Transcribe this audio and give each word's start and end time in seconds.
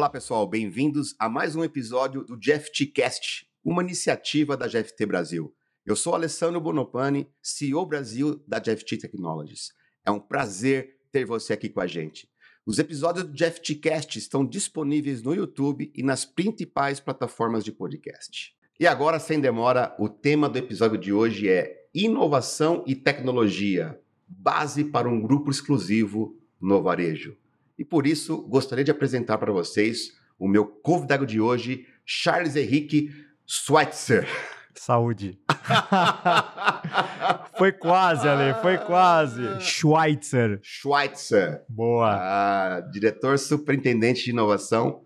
Olá, 0.00 0.08
pessoal, 0.08 0.46
bem-vindos 0.46 1.14
a 1.18 1.28
mais 1.28 1.54
um 1.54 1.62
episódio 1.62 2.24
do 2.24 2.34
GFT 2.34 2.86
Cast, 2.86 3.46
uma 3.62 3.82
iniciativa 3.82 4.56
da 4.56 4.66
GFT 4.66 5.04
Brasil. 5.04 5.54
Eu 5.84 5.94
sou 5.94 6.14
Alessandro 6.14 6.58
Bonopani, 6.58 7.28
CEO 7.42 7.84
Brasil 7.84 8.42
da 8.48 8.58
GFT 8.58 8.96
Technologies. 8.96 9.74
É 10.02 10.10
um 10.10 10.18
prazer 10.18 10.96
ter 11.12 11.26
você 11.26 11.52
aqui 11.52 11.68
com 11.68 11.82
a 11.82 11.86
gente. 11.86 12.26
Os 12.64 12.78
episódios 12.78 13.26
do 13.26 13.34
GFT 13.34 13.74
Cast 13.74 14.18
estão 14.18 14.42
disponíveis 14.42 15.20
no 15.22 15.34
YouTube 15.34 15.92
e 15.94 16.02
nas 16.02 16.24
principais 16.24 16.98
plataformas 16.98 17.62
de 17.62 17.70
podcast. 17.70 18.54
E 18.80 18.86
agora, 18.86 19.18
sem 19.18 19.38
demora, 19.38 19.94
o 19.98 20.08
tema 20.08 20.48
do 20.48 20.56
episódio 20.56 20.96
de 20.96 21.12
hoje 21.12 21.46
é 21.46 21.76
inovação 21.92 22.82
e 22.86 22.94
tecnologia, 22.94 24.00
base 24.26 24.82
para 24.82 25.10
um 25.10 25.20
grupo 25.20 25.50
exclusivo 25.50 26.40
no 26.58 26.82
varejo. 26.82 27.36
E 27.80 27.84
por 27.84 28.06
isso, 28.06 28.42
gostaria 28.42 28.84
de 28.84 28.90
apresentar 28.90 29.38
para 29.38 29.50
vocês 29.50 30.12
o 30.38 30.46
meu 30.46 30.66
convidado 30.66 31.24
de 31.24 31.40
hoje, 31.40 31.86
Charles 32.04 32.54
Henrique 32.54 33.10
Schweitzer. 33.46 34.28
Saúde. 34.74 35.40
foi 37.56 37.72
quase, 37.72 38.28
Ale, 38.28 38.52
foi 38.60 38.76
quase. 38.76 39.40
Schweitzer. 39.62 40.60
Schweitzer. 40.62 41.62
Boa. 41.70 42.18
Ah, 42.20 42.80
diretor 42.92 43.38
superintendente 43.38 44.24
de 44.24 44.30
inovação 44.30 45.02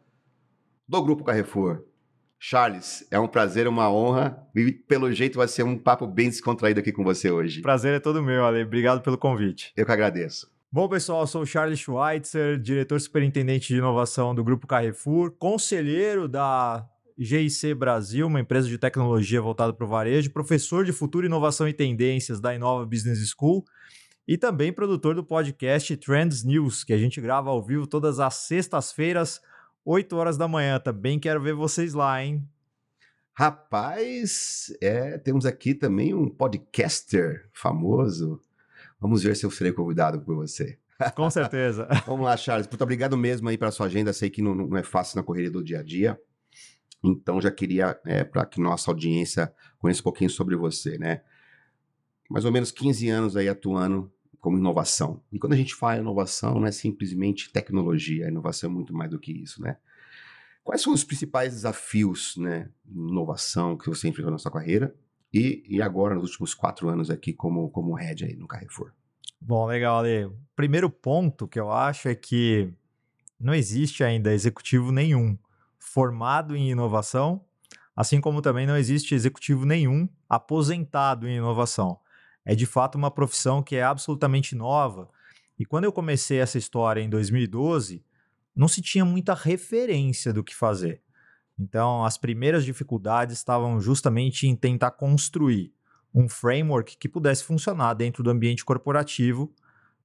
do 0.89 1.01
Grupo 1.01 1.23
Carrefour. 1.23 1.85
Charles, 2.41 3.07
é 3.09 3.21
um 3.21 3.29
prazer, 3.29 3.69
uma 3.69 3.89
honra 3.89 4.45
e 4.53 4.73
pelo 4.73 5.13
jeito 5.13 5.39
vai 5.39 5.47
ser 5.47 5.63
um 5.63 5.79
papo 5.79 6.09
bem 6.09 6.29
descontraído 6.29 6.81
aqui 6.81 6.91
com 6.91 7.05
você 7.05 7.31
hoje. 7.31 7.63
Prazer 7.63 7.95
é 7.95 8.01
todo 8.01 8.21
meu, 8.21 8.45
Ale. 8.45 8.65
Obrigado 8.65 9.01
pelo 9.01 9.17
convite. 9.17 9.73
Eu 9.77 9.87
que 9.87 9.93
agradeço. 9.93 10.53
Bom, 10.75 10.89
pessoal, 10.89 11.21
eu 11.21 11.27
sou 11.29 11.43
o 11.43 11.47
Charles 11.47 11.79
Schweitzer, 11.79 12.59
diretor 12.59 13.01
superintendente 13.01 13.69
de 13.69 13.79
inovação 13.79 14.35
do 14.35 14.43
Grupo 14.43 14.67
Carrefour, 14.67 15.31
conselheiro 15.31 16.27
da 16.27 16.85
GIC 17.17 17.73
Brasil, 17.75 18.27
uma 18.27 18.41
empresa 18.41 18.69
de 18.69 18.77
tecnologia 18.77 19.41
voltada 19.41 19.73
para 19.73 19.87
o 19.87 19.89
varejo, 19.89 20.33
professor 20.33 20.85
de 20.85 20.91
futuro, 20.91 21.27
inovação 21.27 21.69
e 21.69 21.73
tendências 21.73 22.41
da 22.41 22.53
Inova 22.53 22.85
Business 22.85 23.21
School 23.31 23.65
e 24.27 24.37
também 24.37 24.73
produtor 24.73 25.15
do 25.15 25.23
podcast 25.23 25.97
Trends 25.97 26.43
News, 26.43 26.83
que 26.83 26.93
a 26.93 26.99
gente 26.99 27.21
grava 27.21 27.51
ao 27.51 27.63
vivo 27.63 27.87
todas 27.87 28.19
as 28.19 28.35
sextas-feiras, 28.35 29.41
8 29.85 30.17
horas 30.17 30.37
da 30.37 30.49
manhã. 30.49 30.81
Também 30.81 31.21
quero 31.21 31.41
ver 31.41 31.55
vocês 31.55 31.95
lá, 31.95 32.21
hein? 32.21 32.45
Rapaz, 33.33 34.77
é, 34.83 35.19
temos 35.19 35.47
aqui 35.47 35.73
também 35.73 36.13
um 36.13 36.29
podcaster 36.29 37.49
famoso 37.53 38.41
Vamos 39.05 39.23
ver 39.23 39.37
se 39.37 39.45
eu 39.45 39.51
serei 39.51 39.71
convidado 39.71 40.19
por 40.23 40.35
você. 40.35 40.79
Com 41.15 41.29
certeza. 41.29 41.87
Vamos 42.07 42.25
lá, 42.25 42.35
Charles. 42.39 42.67
Muito 42.67 42.81
obrigado 42.83 43.19
mesmo 43.19 43.47
aí 43.51 43.59
pela 43.59 43.71
sua 43.71 43.85
agenda. 43.85 44.15
Sei 44.15 44.31
que 44.31 44.41
não, 44.41 44.55
não, 44.55 44.75
é 44.79 44.83
fácil 44.83 45.19
na 45.19 45.23
correria 45.23 45.51
do 45.51 45.63
dia 45.63 45.81
a 45.81 45.83
dia. 45.83 46.19
Então, 47.03 47.39
já 47.39 47.51
queria, 47.51 48.01
é, 48.07 48.25
para 48.25 48.47
que 48.47 48.59
nossa 48.59 48.91
audiência 48.91 49.53
conheça 49.79 50.01
um 50.01 50.05
pouquinho 50.05 50.31
sobre 50.31 50.57
você, 50.57 50.97
né? 50.97 51.21
Mais 52.31 52.47
ou 52.47 52.51
menos 52.51 52.73
15 52.73 53.07
anos 53.11 53.37
aí 53.37 53.47
atuando 53.47 54.11
como 54.41 54.57
inovação. 54.57 55.23
E 55.31 55.39
quando 55.39 55.53
a 55.53 55.57
gente 55.57 55.75
fala 55.75 55.99
inovação, 55.99 56.55
não 56.55 56.67
é 56.67 56.73
simplesmente 56.73 57.53
tecnologia. 57.53 58.25
A 58.25 58.31
inovação 58.31 58.71
é 58.71 58.73
muito 58.73 58.95
mais 58.95 59.11
do 59.11 59.19
que 59.19 59.33
isso, 59.33 59.61
né? 59.61 59.77
Quais 60.63 60.81
são 60.81 60.95
os 60.95 61.05
principais 61.05 61.53
desafios, 61.53 62.39
né, 62.39 62.71
inovação 62.91 63.77
que 63.77 63.87
você 63.87 64.09
enfrentou 64.09 64.33
na 64.33 64.39
sua 64.39 64.51
carreira 64.51 64.95
e, 65.35 65.65
e 65.69 65.83
agora, 65.83 66.15
nos 66.15 66.31
últimos 66.31 66.55
quatro 66.55 66.89
anos 66.89 67.11
aqui 67.11 67.33
como, 67.33 67.69
como 67.71 67.93
head 67.95 68.25
aí 68.25 68.37
no 68.37 68.47
Carrefour. 68.47 68.93
Bom, 69.41 69.67
legal, 69.67 69.99
Ale. 69.99 70.31
Primeiro 70.55 70.89
ponto 70.89 71.49
que 71.49 71.59
eu 71.59 71.73
acho 71.73 72.09
é 72.09 72.15
que 72.15 72.73
não 73.39 73.53
existe 73.53 74.05
ainda 74.05 74.33
executivo 74.33 74.93
nenhum 74.93 75.37
formado 75.77 76.55
em 76.55 76.71
inovação, 76.71 77.45
assim 77.97 78.21
como 78.21 78.41
também 78.41 78.65
não 78.65 78.77
existe 78.77 79.13
executivo 79.13 79.67
nenhum 79.67 80.09
aposentado 80.29 81.27
em 81.27 81.37
inovação. 81.37 81.99
É 82.45 82.55
de 82.55 82.65
fato 82.65 82.95
uma 82.95 83.11
profissão 83.11 83.61
que 83.61 83.75
é 83.75 83.83
absolutamente 83.83 84.55
nova. 84.55 85.11
E 85.59 85.65
quando 85.65 85.85
eu 85.85 85.93
comecei 85.93 86.39
essa 86.39 86.59
história 86.59 87.01
em 87.01 87.11
2012, 87.11 88.05
não 88.55 88.69
se 88.69 88.81
tinha 88.81 89.05
muita 89.05 89.35
referência 89.35 90.33
do 90.33 90.45
que 90.45 90.55
fazer. 90.55 91.03
Então, 91.59 92.05
as 92.05 92.19
primeiras 92.19 92.65
dificuldades 92.65 93.37
estavam 93.37 93.81
justamente 93.81 94.47
em 94.47 94.57
tentar 94.57 94.91
construir 94.93 95.73
um 96.15 96.29
framework 96.29 96.97
que 96.97 97.09
pudesse 97.09 97.45
funcionar 97.45 97.95
dentro 97.95 98.23
do 98.23 98.31
ambiente 98.31 98.65
corporativo, 98.65 99.53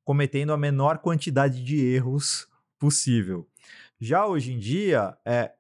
cometendo 0.03 0.53
a 0.53 0.57
menor 0.57 0.99
quantidade 0.99 1.63
de 1.63 1.85
erros 1.85 2.47
possível. 2.79 3.47
Já 3.99 4.25
hoje 4.25 4.53
em 4.53 4.57
dia, 4.57 5.15
é, 5.25 5.51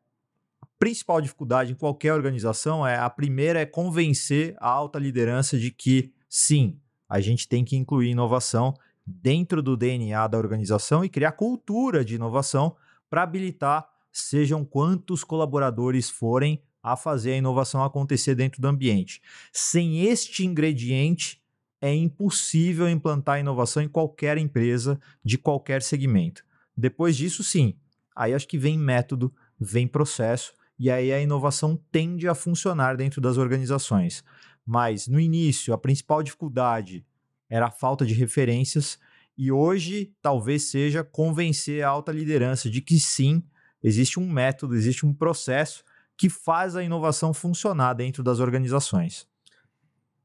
a 0.61 0.67
principal 0.79 1.21
dificuldade 1.21 1.71
em 1.71 1.75
qualquer 1.75 2.13
organização 2.13 2.85
é 2.85 2.97
a 2.97 3.09
primeira 3.09 3.59
é 3.59 3.65
convencer 3.65 4.55
a 4.59 4.69
alta 4.69 4.97
liderança 4.97 5.57
de 5.57 5.69
que 5.69 6.13
sim, 6.27 6.79
a 7.07 7.19
gente 7.19 7.47
tem 7.47 7.65
que 7.65 7.75
incluir 7.75 8.09
inovação 8.09 8.73
dentro 9.05 9.61
do 9.61 9.75
DNA 9.75 10.27
da 10.27 10.37
organização 10.37 11.03
e 11.03 11.09
criar 11.09 11.33
cultura 11.33 12.05
de 12.05 12.15
inovação 12.15 12.75
para 13.09 13.23
habilitar 13.23 13.89
sejam 14.11 14.65
quantos 14.65 15.23
colaboradores 15.23 16.09
forem 16.09 16.61
a 16.81 16.95
fazer 16.95 17.33
a 17.33 17.37
inovação 17.37 17.83
acontecer 17.83 18.35
dentro 18.35 18.61
do 18.61 18.67
ambiente. 18.67 19.21
Sem 19.51 20.05
este 20.05 20.45
ingrediente, 20.45 21.41
é 21.81 21.93
impossível 21.93 22.89
implantar 22.89 23.39
inovação 23.39 23.81
em 23.81 23.87
qualquer 23.87 24.37
empresa 24.37 24.99
de 25.23 25.37
qualquer 25.37 25.81
segmento. 25.81 26.43
Depois 26.75 27.15
disso, 27.15 27.43
sim, 27.43 27.75
aí 28.15 28.33
acho 28.33 28.47
que 28.47 28.57
vem 28.57 28.77
método, 28.77 29.33
vem 29.59 29.87
processo, 29.87 30.53
e 30.77 30.89
aí 30.89 31.11
a 31.11 31.21
inovação 31.21 31.81
tende 31.91 32.27
a 32.27 32.35
funcionar 32.35 32.95
dentro 32.95 33.19
das 33.19 33.37
organizações. 33.37 34.23
Mas 34.65 35.07
no 35.07 35.19
início, 35.19 35.73
a 35.73 35.77
principal 35.77 36.21
dificuldade 36.23 37.05
era 37.49 37.67
a 37.67 37.71
falta 37.71 38.05
de 38.05 38.13
referências, 38.13 38.99
e 39.37 39.51
hoje 39.51 40.13
talvez 40.21 40.63
seja 40.63 41.03
convencer 41.03 41.83
a 41.83 41.89
alta 41.89 42.11
liderança 42.11 42.69
de 42.69 42.81
que 42.81 42.99
sim, 42.99 43.43
existe 43.83 44.19
um 44.19 44.29
método, 44.29 44.75
existe 44.75 45.05
um 45.05 45.13
processo 45.13 45.83
que 46.17 46.29
faz 46.29 46.75
a 46.75 46.83
inovação 46.83 47.33
funcionar 47.33 47.93
dentro 47.93 48.21
das 48.21 48.39
organizações. 48.39 49.27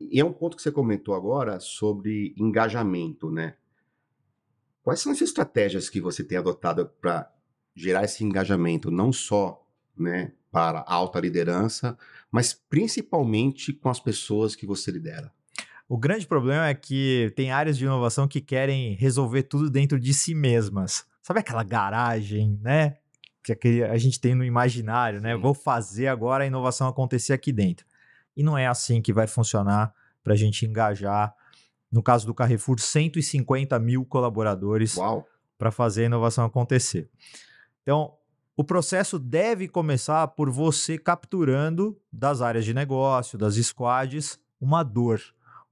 E 0.01 0.21
é 0.21 0.25
um 0.25 0.33
ponto 0.33 0.57
que 0.57 0.63
você 0.63 0.73
comentou 0.73 1.15
agora 1.15 1.61
sobre 1.61 2.35
engajamento, 2.37 3.31
né? 3.31 3.55
Quais 4.83 5.01
são 5.01 5.13
as 5.13 5.21
estratégias 5.23 5.89
que 5.89 6.01
você 6.01 6.23
tem 6.23 6.37
adotado 6.37 6.91
para 7.01 7.33
gerar 7.75 8.05
esse 8.05 8.23
engajamento, 8.25 8.91
não 8.91 9.13
só 9.13 9.67
né, 9.97 10.33
para 10.51 10.81
a 10.81 10.95
alta 10.95 11.19
liderança, 11.21 11.97
mas 12.31 12.53
principalmente 12.53 13.73
com 13.73 13.89
as 13.89 13.99
pessoas 13.99 14.55
que 14.55 14.67
você 14.67 14.91
lidera? 14.91 15.33
O 15.89 15.97
grande 15.97 16.27
problema 16.27 16.69
é 16.69 16.75
que 16.75 17.33
tem 17.37 17.51
áreas 17.51 17.79
de 17.79 17.85
inovação 17.85 18.27
que 18.27 18.41
querem 18.41 18.95
resolver 18.95 19.45
tudo 19.45 19.71
dentro 19.71 19.99
de 19.99 20.13
si 20.13 20.35
mesmas. 20.35 21.07
Sabe 21.23 21.41
aquela 21.41 21.63
garagem, 21.63 22.59
né? 22.61 22.97
Que 23.45 23.83
a 23.85 23.97
gente 23.99 24.19
tem 24.19 24.35
no 24.35 24.45
imaginário, 24.45 25.21
né? 25.21 25.35
Sim. 25.35 25.41
Vou 25.41 25.53
fazer 25.53 26.07
agora 26.07 26.45
a 26.45 26.47
inovação 26.47 26.89
acontecer 26.89 27.33
aqui 27.33 27.53
dentro. 27.53 27.87
E 28.37 28.43
não 28.43 28.57
é 28.57 28.67
assim 28.67 29.03
que 29.03 29.13
vai 29.13 29.27
funcionar 29.27 29.93
para 30.23 30.33
a 30.33 30.37
gente 30.37 30.65
engajar, 30.65 31.35
no 31.93 32.03
caso 32.03 32.27
do 32.27 32.35
Carrefour, 32.35 32.81
150 32.81 33.79
mil 33.79 34.05
colaboradores 34.05 34.97
para 35.59 35.71
fazer 35.71 36.03
a 36.03 36.07
inovação 36.07 36.45
acontecer. 36.45 37.09
Então, 37.83 38.15
o 38.57 38.65
processo 38.65 39.19
deve 39.19 39.69
começar 39.69 40.27
por 40.29 40.51
você 40.51 40.97
capturando 40.97 42.01
das 42.13 42.41
áreas 42.41 42.65
de 42.65 42.73
negócio, 42.73 43.37
das 43.37 43.57
squads, 43.57 44.39
uma 44.61 44.83
dor, 44.83 45.21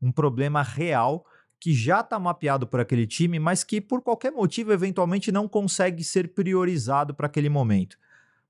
um 0.00 0.12
problema 0.12 0.62
real 0.62 1.24
que 1.62 1.72
já 1.72 2.00
está 2.00 2.18
mapeado 2.18 2.66
por 2.66 2.80
aquele 2.80 3.06
time, 3.06 3.38
mas 3.38 3.62
que 3.62 3.80
por 3.80 4.02
qualquer 4.02 4.32
motivo 4.32 4.72
eventualmente 4.72 5.30
não 5.30 5.46
consegue 5.46 6.02
ser 6.02 6.34
priorizado 6.34 7.14
para 7.14 7.28
aquele 7.28 7.48
momento. 7.48 7.96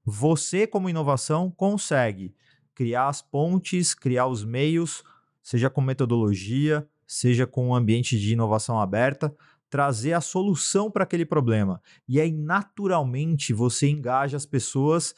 Você, 0.03 0.67
como 0.67 0.89
inovação, 0.89 1.51
consegue 1.51 2.35
criar 2.75 3.09
as 3.09 3.21
pontes, 3.21 3.93
criar 3.93 4.29
os 4.29 4.47
meios, 4.47 5.05
seja 5.43 5.69
com 5.69 5.83
metodologia, 5.83 6.89
seja 7.07 7.47
com 7.47 7.69
um 7.69 7.75
ambiente 7.75 8.19
de 8.19 8.33
inovação 8.33 8.81
aberta, 8.81 9.37
trazer 9.69 10.15
a 10.15 10.23
solução 10.23 10.91
para 10.91 11.05
aquele 11.05 11.27
problema. 11.27 11.83
E 12.09 12.19
aí, 12.19 12.33
naturalmente, 12.33 13.53
você 13.53 13.91
engaja 13.91 14.39
as 14.39 14.47
pessoas 14.47 15.15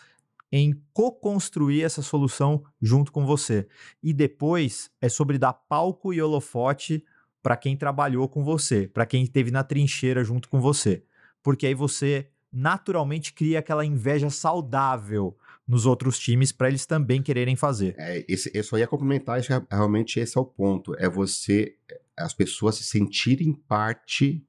em 0.51 0.83
co-construir 0.93 1.85
essa 1.85 2.03
solução 2.03 2.65
junto 2.83 3.13
com 3.13 3.25
você. 3.25 3.69
E 4.03 4.13
depois 4.13 4.91
é 5.01 5.09
sobre 5.09 5.39
dar 5.39 5.53
palco 5.53 6.13
e 6.13 6.21
holofote 6.21 7.05
para 7.45 7.59
quem 7.59 7.77
trabalhou 7.77 8.27
com 8.27 8.43
você, 8.43 8.89
para 8.89 9.05
quem 9.05 9.23
esteve 9.23 9.51
na 9.51 9.63
trincheira 9.63 10.25
junto 10.25 10.49
com 10.49 10.63
você. 10.63 11.05
Porque 11.43 11.67
aí 11.67 11.75
você 11.75 12.27
naturalmente 12.51 13.35
cria 13.35 13.59
aquela 13.59 13.85
inveja 13.85 14.31
saudável 14.31 15.37
nos 15.69 15.85
outros 15.85 16.19
times 16.19 16.53
para 16.53 16.69
eles 16.69 16.87
também 16.87 17.23
quererem 17.23 17.55
fazer. 17.55 17.95
É, 17.99 18.25
esse, 18.27 18.51
eu 18.55 18.65
só 18.65 18.79
ia 18.79 18.87
complementar, 18.87 19.39
isso, 19.39 19.53
realmente 19.71 20.19
esse 20.19 20.39
é 20.39 20.41
o 20.41 20.45
ponto, 20.47 20.95
é 20.99 21.07
você, 21.07 21.77
as 22.17 22.33
pessoas 22.33 22.77
se 22.77 22.85
sentirem 22.85 23.53
parte 23.53 24.43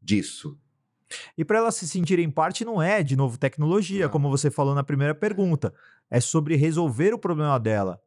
disso. 0.00 0.56
E 1.36 1.44
para 1.44 1.58
elas 1.58 1.74
se 1.74 1.88
sentirem 1.88 2.30
parte, 2.30 2.64
não 2.64 2.80
é, 2.80 3.02
de 3.02 3.16
novo, 3.16 3.36
tecnologia, 3.36 4.08
como 4.08 4.30
você 4.30 4.48
falou 4.48 4.76
na 4.76 4.84
primeira 4.84 5.14
pergunta. 5.14 5.74
É 6.08 6.20
sobre 6.20 6.54
resolver 6.54 7.12
o 7.12 7.18
problema 7.18 7.58
dela, 7.58 8.00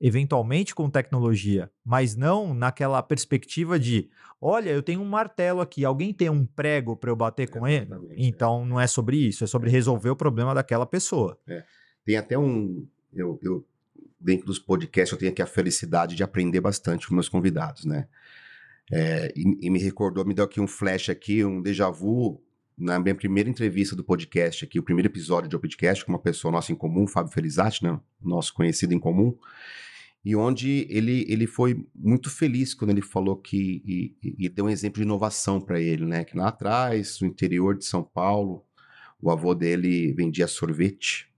eventualmente 0.00 0.74
com 0.74 0.88
tecnologia, 0.88 1.70
mas 1.84 2.16
não 2.16 2.54
naquela 2.54 3.02
perspectiva 3.02 3.78
de: 3.78 4.08
olha, 4.40 4.70
eu 4.70 4.82
tenho 4.82 5.00
um 5.00 5.04
martelo 5.08 5.60
aqui, 5.60 5.84
alguém 5.84 6.12
tem 6.12 6.30
um 6.30 6.46
prego 6.46 6.96
para 6.96 7.10
eu 7.10 7.16
bater 7.16 7.50
com 7.50 7.66
ele? 7.68 7.84
Exatamente, 7.86 8.12
é. 8.22 8.26
Então 8.26 8.64
não 8.64 8.80
é 8.80 8.86
sobre 8.86 9.16
isso, 9.16 9.44
é 9.44 9.46
sobre 9.46 9.70
resolver 9.70 10.10
o 10.10 10.16
problema 10.16 10.54
daquela 10.54 10.86
pessoa. 10.86 11.38
Tem 12.04 12.16
até 12.16 12.38
um. 12.38 12.86
Eu, 13.12 13.38
eu- 13.42 13.66
dentro 14.18 14.46
dos 14.46 14.58
podcasts, 14.58 15.12
eu 15.12 15.18
tenho 15.18 15.32
aqui 15.32 15.40
a 15.40 15.46
felicidade 15.46 16.14
de 16.14 16.22
aprender 16.22 16.60
bastante 16.60 17.08
com 17.08 17.14
meus 17.14 17.28
convidados, 17.28 17.84
né? 17.86 18.06
É, 18.92 19.32
e, 19.36 19.66
e 19.66 19.70
me 19.70 19.78
recordou, 19.78 20.24
me 20.24 20.34
deu 20.34 20.44
aqui 20.44 20.60
um 20.60 20.66
flash 20.66 21.08
aqui, 21.08 21.44
um 21.44 21.62
déjà 21.62 21.88
vu, 21.88 22.42
na 22.76 22.98
minha 22.98 23.14
primeira 23.14 23.48
entrevista 23.48 23.94
do 23.94 24.02
podcast 24.02 24.64
aqui, 24.64 24.78
o 24.78 24.82
primeiro 24.82 25.08
episódio 25.08 25.48
de 25.48 25.58
podcast 25.58 26.04
com 26.04 26.12
uma 26.12 26.18
pessoa 26.18 26.50
nossa 26.50 26.72
em 26.72 26.74
comum, 26.74 27.06
Fábio 27.06 27.32
Felizati, 27.32 27.82
né? 27.84 27.98
Nosso 28.20 28.52
conhecido 28.52 28.92
em 28.92 28.98
comum. 28.98 29.36
E 30.24 30.36
onde 30.36 30.86
ele, 30.90 31.24
ele 31.28 31.46
foi 31.46 31.86
muito 31.94 32.28
feliz 32.30 32.74
quando 32.74 32.90
ele 32.90 33.02
falou 33.02 33.36
que. 33.36 33.82
E, 34.22 34.46
e- 34.46 34.48
deu 34.48 34.66
um 34.66 34.70
exemplo 34.70 34.96
de 34.98 35.04
inovação 35.04 35.60
para 35.60 35.80
ele, 35.80 36.04
né? 36.04 36.24
Que 36.24 36.36
lá 36.36 36.48
atrás, 36.48 37.20
no 37.20 37.26
interior 37.26 37.76
de 37.76 37.84
São 37.86 38.02
Paulo, 38.04 38.64
o 39.20 39.30
avô 39.30 39.54
dele 39.54 40.12
vendia 40.14 40.48
sorvete 40.48 41.28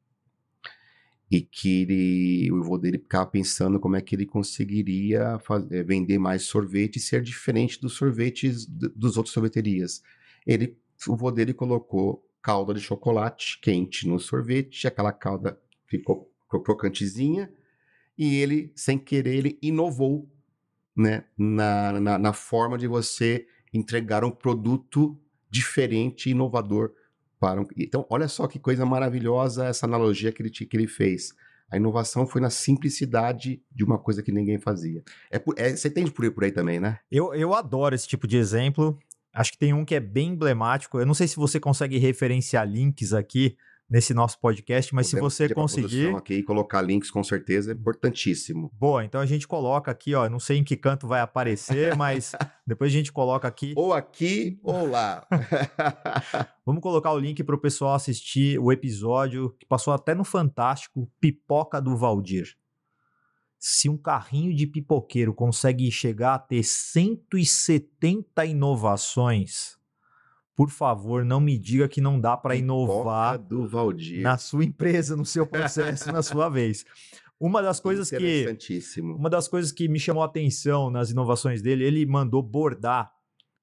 e 1.31 1.41
que 1.41 1.83
ele, 1.83 2.53
o 2.53 2.59
avô 2.59 2.77
dele 2.77 2.99
ficava 2.99 3.27
pensando 3.27 3.81
como 3.81 3.97
é 3.97 4.03
que 4.03 4.15
ele 4.15 4.27
conseguiria 4.27 5.39
faz- 5.39 5.71
eh, 5.71 5.83
vender 5.83 6.19
mais 6.19 6.43
sorvete 6.43 6.97
e 6.97 7.01
ser 7.01 7.23
diferente 7.23 7.81
dos 7.81 7.95
sorvetes 7.95 8.67
dos 8.67 9.17
outros 9.17 9.33
sorveterias. 9.33 10.03
Ele, 10.47 10.77
o 11.09 11.15
avô 11.15 11.31
dele 11.31 11.55
colocou 11.55 12.23
calda 12.43 12.75
de 12.75 12.81
chocolate 12.81 13.59
quente 13.63 14.07
no 14.07 14.19
sorvete, 14.19 14.87
aquela 14.87 15.13
calda 15.13 15.59
ficou 15.87 16.31
cro- 16.49 16.63
crocantezinha 16.63 17.51
e 18.17 18.37
ele, 18.37 18.73
sem 18.77 18.99
querer, 18.99 19.35
ele 19.35 19.59
inovou 19.63 20.29
né, 20.97 21.25
na, 21.37 22.01
na, 22.01 22.19
na 22.19 22.33
forma 22.33 22.77
de 22.77 22.87
você 22.87 23.47
entregar 23.73 24.25
um 24.25 24.31
produto 24.31 25.19
diferente 25.51 26.27
e 26.29 26.33
inovador 26.33 26.93
para 27.41 27.61
um... 27.61 27.67
Então, 27.77 28.07
olha 28.09 28.29
só 28.29 28.47
que 28.47 28.59
coisa 28.59 28.85
maravilhosa 28.87 29.67
essa 29.67 29.87
analogia 29.87 30.31
que 30.31 30.43
ele, 30.43 30.51
que 30.51 30.77
ele 30.77 30.87
fez. 30.87 31.35
A 31.71 31.77
inovação 31.79 32.27
foi 32.27 32.41
na 32.41 32.51
simplicidade 32.51 33.63
de 33.71 33.83
uma 33.83 33.99
coisa 33.99 34.23
que 34.23 34.31
ninguém 34.31 34.59
fazia. 34.59 35.03
É 35.31 35.39
por- 35.39 35.55
é- 35.59 35.75
você 35.75 35.89
entende 35.89 36.11
por 36.11 36.25
aí, 36.25 36.31
por 36.31 36.45
aí 36.45 36.53
também, 36.53 36.79
né? 36.79 36.99
Eu, 37.11 37.35
eu 37.35 37.55
adoro 37.55 37.95
esse 37.95 38.07
tipo 38.07 38.27
de 38.27 38.37
exemplo. 38.37 38.99
Acho 39.33 39.53
que 39.53 39.59
tem 39.59 39.73
um 39.73 39.85
que 39.85 39.95
é 39.95 40.01
bem 40.01 40.31
emblemático. 40.31 40.99
Eu 40.99 41.07
não 41.07 41.15
sei 41.15 41.27
se 41.27 41.37
você 41.37 41.59
consegue 41.59 41.97
referenciar 41.97 42.69
links 42.69 43.15
aqui 43.15 43.57
nesse 43.93 44.15
nosso 44.15 44.41
podcast, 44.41 44.95
mas 44.95 45.07
se 45.07 45.13
Podemos 45.13 45.35
você 45.35 45.43
pedir 45.45 45.55
pra 45.55 45.63
conseguir. 45.63 46.17
Aqui 46.17 46.35
e 46.37 46.43
colocar 46.43 46.81
links 46.81 47.11
com 47.11 47.23
certeza 47.23 47.73
é 47.73 47.75
importantíssimo. 47.75 48.73
Boa, 48.73 49.05
então 49.05 49.21
a 49.21 49.27
gente 49.27 49.47
coloca 49.47 49.91
aqui, 49.91 50.15
ó. 50.15 50.31
Não 50.31 50.41
sei 50.41 50.57
em 50.57 50.65
que 50.65 50.79
canto 50.79 51.07
vai 51.07 51.21
aparecer, 51.21 51.95
mas 51.95 52.33
depois 52.67 52.91
a 52.91 52.97
gente 52.97 53.13
coloca 53.13 53.47
aqui. 53.47 53.75
Ou 53.77 53.93
aqui 53.93 54.59
ou 54.63 54.89
lá. 54.89 55.27
Vamos 56.65 56.81
colocar 56.81 57.13
o 57.13 57.19
link 57.19 57.45
para 57.45 57.55
o 57.55 57.61
pessoal 57.61 57.95
assistir 57.95 58.59
o 58.59 58.73
episódio 58.73 59.55
que 59.61 59.67
passou 59.67 59.93
até 59.93 60.15
no 60.15 60.25
Fantástico 60.25 61.07
Pipoca 61.21 61.79
do 61.79 61.95
Valdir. 61.95 62.57
Se 63.59 63.91
um 63.91 63.99
carrinho 63.99 64.55
de 64.57 64.67
pipoqueiro 64.67 65.35
consegue 65.35 65.91
chegar 65.91 66.35
a 66.35 66.39
ter 66.39 66.63
170 66.63 68.47
inovações, 68.47 69.77
por 70.55 70.71
favor, 70.71 71.25
não 71.25 71.41
me 71.41 71.59
diga 71.59 71.89
que 71.89 72.01
não 72.01 72.21
dá 72.21 72.37
para 72.37 72.55
inovar 72.55 73.39
Pipoca 73.39 73.49
do 73.49 73.69
Valdir. 73.69 74.23
na 74.23 74.37
sua 74.37 74.65
empresa, 74.65 75.17
no 75.17 75.25
seu 75.25 75.47
processo, 75.47 76.13
na 76.13 76.23
sua 76.23 76.49
vez. 76.51 76.85
Uma 77.41 77.61
das 77.61 77.81
coisas 77.81 78.09
que 78.11 78.47
uma 79.01 79.29
das 79.29 79.49
coisas 79.49 79.73
que 79.73 79.89
me 79.89 79.99
chamou 79.99 80.23
a 80.23 80.27
atenção 80.27 80.91
nas 80.91 81.11
inovações 81.11 81.61
dele, 81.61 81.85
ele 81.85 82.07
mandou 82.07 82.43
bordar 82.43 83.13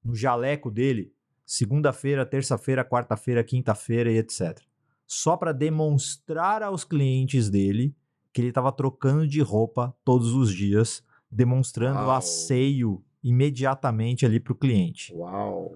no 0.03 0.13
jaleco 0.15 0.69
dele 0.69 1.13
segunda-feira, 1.45 2.25
terça-feira, 2.25 2.83
quarta-feira, 2.83 3.43
quinta-feira 3.43 4.11
e 4.11 4.17
etc. 4.17 4.59
Só 5.07 5.37
para 5.37 5.51
demonstrar 5.51 6.61
aos 6.61 6.83
clientes 6.83 7.49
dele 7.49 7.95
que 8.33 8.41
ele 8.41 8.49
estava 8.49 8.71
trocando 8.71 9.27
de 9.27 9.41
roupa 9.41 9.95
todos 10.03 10.33
os 10.33 10.53
dias, 10.53 11.03
demonstrando 11.31 11.99
Uau. 12.01 12.11
asseio 12.11 13.03
imediatamente 13.23 14.25
ali 14.25 14.39
para 14.39 14.53
o 14.53 14.55
cliente. 14.55 15.13
Uau! 15.13 15.75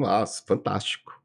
Nossa, 0.00 0.42
fantástico. 0.46 1.20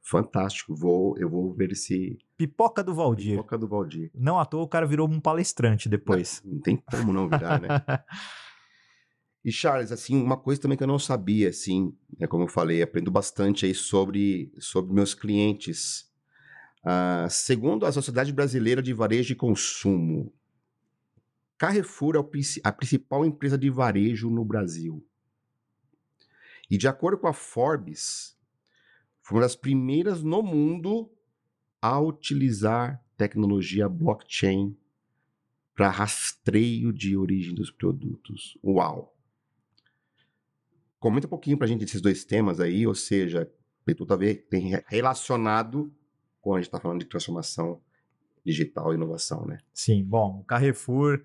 Fantástico. 0.00 0.74
Vou, 0.74 1.16
eu 1.18 1.28
vou 1.28 1.52
ver 1.54 1.72
esse 1.72 2.18
Pipoca 2.36 2.82
do 2.82 2.94
Valdir. 2.94 3.36
Pipoca 3.36 3.56
do 3.56 3.66
Valdir. 3.66 4.10
Não 4.14 4.38
à 4.38 4.44
toa 4.44 4.62
o 4.62 4.68
cara 4.68 4.86
virou 4.86 5.08
um 5.08 5.20
palestrante 5.20 5.88
depois. 5.88 6.42
Não 6.44 6.60
tem 6.60 6.76
como 6.76 7.12
não 7.12 7.28
virar, 7.28 7.60
né? 7.60 7.68
E 9.44 9.52
Charles, 9.52 9.92
assim, 9.92 10.16
uma 10.16 10.38
coisa 10.38 10.58
também 10.58 10.74
que 10.74 10.82
eu 10.82 10.88
não 10.88 10.98
sabia, 10.98 11.50
assim, 11.50 11.94
é 12.18 12.26
como 12.26 12.44
eu 12.44 12.48
falei, 12.48 12.80
aprendo 12.80 13.10
bastante 13.10 13.66
aí 13.66 13.74
sobre, 13.74 14.50
sobre 14.58 14.94
meus 14.94 15.12
clientes. 15.12 16.10
Ah, 16.82 17.26
segundo 17.28 17.84
a 17.84 17.92
Sociedade 17.92 18.32
Brasileira 18.32 18.80
de 18.80 18.94
Varejo 18.94 19.34
e 19.34 19.36
Consumo, 19.36 20.32
Carrefour 21.58 22.16
é 22.16 22.18
a 22.64 22.72
principal 22.72 23.24
empresa 23.24 23.56
de 23.56 23.70
varejo 23.70 24.30
no 24.30 24.44
Brasil. 24.44 25.04
E 26.74 26.76
de 26.76 26.88
acordo 26.88 27.16
com 27.16 27.28
a 27.28 27.32
Forbes, 27.32 28.36
foi 29.22 29.36
uma 29.36 29.42
das 29.44 29.54
primeiras 29.54 30.24
no 30.24 30.42
mundo 30.42 31.08
a 31.80 32.00
utilizar 32.00 33.00
tecnologia 33.16 33.88
blockchain 33.88 34.76
para 35.72 35.88
rastreio 35.88 36.92
de 36.92 37.16
origem 37.16 37.54
dos 37.54 37.70
produtos. 37.70 38.58
Uau! 38.64 39.16
Comenta 40.98 41.28
um 41.28 41.30
pouquinho 41.30 41.56
para 41.56 41.66
a 41.66 41.68
gente 41.68 41.84
desses 41.84 42.00
dois 42.00 42.24
temas 42.24 42.58
aí, 42.58 42.84
ou 42.88 42.94
seja, 42.96 43.48
tudo 43.96 44.12
a 44.12 44.16
ver, 44.16 44.48
tem 44.50 44.70
re- 44.70 44.84
relacionado 44.88 45.94
com 46.40 46.54
a 46.54 46.58
gente 46.58 46.66
está 46.66 46.80
falando 46.80 46.98
de 47.02 47.06
transformação 47.06 47.80
digital 48.44 48.92
e 48.92 48.96
inovação, 48.96 49.46
né? 49.46 49.60
Sim, 49.72 50.02
bom, 50.02 50.40
o 50.40 50.44
Carrefour, 50.44 51.22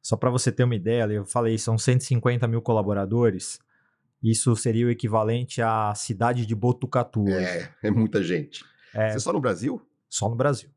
só 0.00 0.16
para 0.16 0.30
você 0.30 0.52
ter 0.52 0.62
uma 0.62 0.76
ideia, 0.76 1.10
eu 1.10 1.24
falei, 1.26 1.58
são 1.58 1.76
150 1.76 2.46
mil 2.46 2.62
colaboradores. 2.62 3.58
Isso 4.22 4.54
seria 4.56 4.86
o 4.86 4.90
equivalente 4.90 5.60
à 5.62 5.94
cidade 5.94 6.46
de 6.46 6.54
Botucatu, 6.54 7.28
É, 7.28 7.70
é 7.82 7.90
muita 7.90 8.22
gente. 8.22 8.64
É. 8.94 9.10
Você 9.10 9.20
só 9.20 9.32
no 9.32 9.40
Brasil? 9.40 9.80
só 10.08 10.28
no 10.28 10.36
Brasil. 10.36 10.70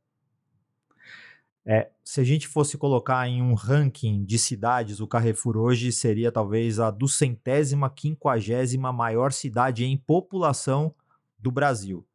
É, 1.66 1.92
se 2.04 2.20
a 2.20 2.24
gente 2.24 2.48
fosse 2.48 2.78
colocar 2.78 3.28
em 3.28 3.42
um 3.42 3.54
ranking 3.54 4.26
de 4.26 4.40
cidades, 4.40 5.00
o 5.00 5.08
Carrefour 5.08 5.56
hoje 5.58 5.92
seria 5.92 6.32
talvez 6.32 6.80
a 6.80 6.90
duzentésima, 6.90 7.90
quinquagésima 7.90 8.92
maior 8.92 9.32
cidade 9.32 9.86
em 9.86 9.96
população 9.96 10.94
do 11.38 11.52
Brasil. 11.52 12.06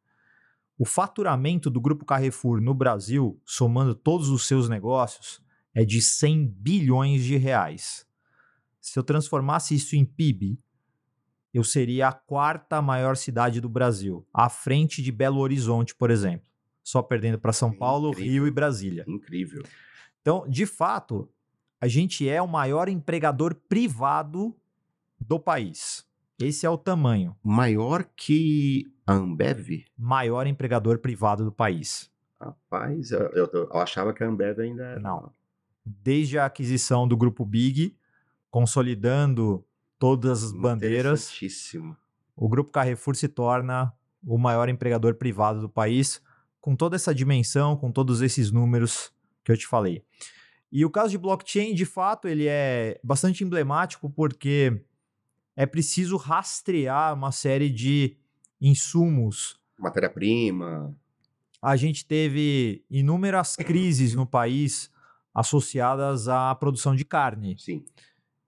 O 0.77 0.85
faturamento 0.85 1.69
do 1.69 1.79
grupo 1.79 2.05
Carrefour 2.05 2.59
no 2.59 2.73
Brasil, 2.73 3.41
somando 3.45 3.95
todos 3.95 4.29
os 4.29 4.45
seus 4.45 4.67
negócios, 4.67 5.41
é 5.73 5.85
de 5.85 6.01
100 6.01 6.47
bilhões 6.47 7.23
de 7.23 7.37
reais. 7.37 8.05
Se 8.81 8.99
eu 8.99 9.03
transformasse 9.03 9.73
isso 9.73 9.95
em 9.95 10.03
PIB, 10.03 10.59
eu 11.57 11.63
seria 11.63 12.09
a 12.09 12.11
quarta 12.13 12.81
maior 12.81 13.15
cidade 13.15 13.61
do 13.61 13.69
Brasil, 13.69 14.25
à 14.33 14.49
frente 14.49 15.01
de 15.01 15.11
Belo 15.11 15.39
Horizonte, 15.39 15.95
por 15.95 16.11
exemplo. 16.11 16.49
Só 16.83 17.01
perdendo 17.01 17.39
para 17.39 17.53
São 17.53 17.71
Paulo, 17.71 18.09
Incrível. 18.09 18.31
Rio 18.31 18.47
e 18.47 18.51
Brasília. 18.51 19.05
Incrível. 19.07 19.63
Então, 20.21 20.45
de 20.47 20.65
fato, 20.65 21.29
a 21.81 21.87
gente 21.87 22.27
é 22.27 22.41
o 22.41 22.47
maior 22.47 22.89
empregador 22.89 23.55
privado 23.69 24.55
do 25.19 25.39
país. 25.39 26.05
Esse 26.39 26.65
é 26.65 26.69
o 26.69 26.77
tamanho. 26.77 27.35
Maior 27.43 28.03
que 28.15 28.85
a 29.07 29.13
Ambev? 29.13 29.85
Maior 29.97 30.45
empregador 30.47 30.99
privado 30.99 31.45
do 31.45 31.51
país. 31.51 32.11
Rapaz, 32.39 33.11
eu, 33.11 33.29
eu- 33.29 33.49
eu 33.53 33.77
achava 33.79 34.13
que 34.13 34.23
a 34.23 34.27
Ambev 34.27 34.59
ainda 34.59 34.83
era. 34.83 34.99
Não. 34.99 35.31
Desde 35.85 36.37
a 36.37 36.45
aquisição 36.45 37.07
do 37.07 37.15
grupo 37.15 37.45
Big, 37.45 37.95
consolidando 38.51 39.63
todas 40.05 40.43
as 40.43 40.51
bandeiras, 40.51 41.31
o 42.35 42.47
grupo 42.47 42.69
Carrefour 42.69 43.15
se 43.15 43.27
torna 43.27 43.91
o 44.23 44.37
maior 44.37 44.69
empregador 44.69 45.15
privado 45.15 45.61
do 45.61 45.67
país, 45.67 46.21
com 46.61 46.75
toda 46.75 46.95
essa 46.95 47.13
dimensão, 47.13 47.75
com 47.75 47.91
todos 47.91 48.21
esses 48.21 48.51
números 48.51 49.11
que 49.43 49.51
eu 49.51 49.57
te 49.57 49.65
falei. 49.65 50.03
E 50.71 50.85
o 50.85 50.91
caso 50.91 51.09
de 51.09 51.17
blockchain, 51.17 51.73
de 51.73 51.85
fato, 51.87 52.27
ele 52.27 52.45
é 52.47 52.99
bastante 53.03 53.43
emblemático 53.43 54.07
porque 54.07 54.79
é 55.55 55.65
preciso 55.65 56.17
rastrear 56.17 57.15
uma 57.15 57.31
série 57.31 57.71
de 57.71 58.15
insumos. 58.61 59.59
Matéria-prima. 59.79 60.95
A 61.59 61.75
gente 61.75 62.05
teve 62.05 62.85
inúmeras 62.91 63.55
crises 63.55 64.13
no 64.13 64.27
país 64.27 64.91
associadas 65.33 66.27
à 66.27 66.53
produção 66.53 66.95
de 66.95 67.03
carne. 67.03 67.55
Sim. 67.57 67.83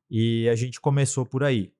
E 0.09 0.47
a 0.49 0.55
gente 0.55 0.79
começou 0.79 1.25
por 1.25 1.43
aí. 1.43 1.73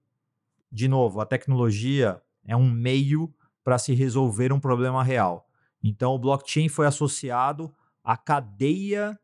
De 0.71 0.87
novo, 0.87 1.21
a 1.21 1.25
tecnologia 1.25 2.21
é 2.45 2.55
um 2.55 2.69
meio 2.69 3.33
para 3.63 3.77
se 3.77 3.93
resolver 3.93 4.51
um 4.51 4.59
problema 4.59 5.03
real. 5.03 5.47
Então, 5.83 6.13
o 6.13 6.19
blockchain 6.19 6.67
foi 6.69 6.85
associado 6.85 7.73
à 8.03 8.17
cadeia 8.17 9.17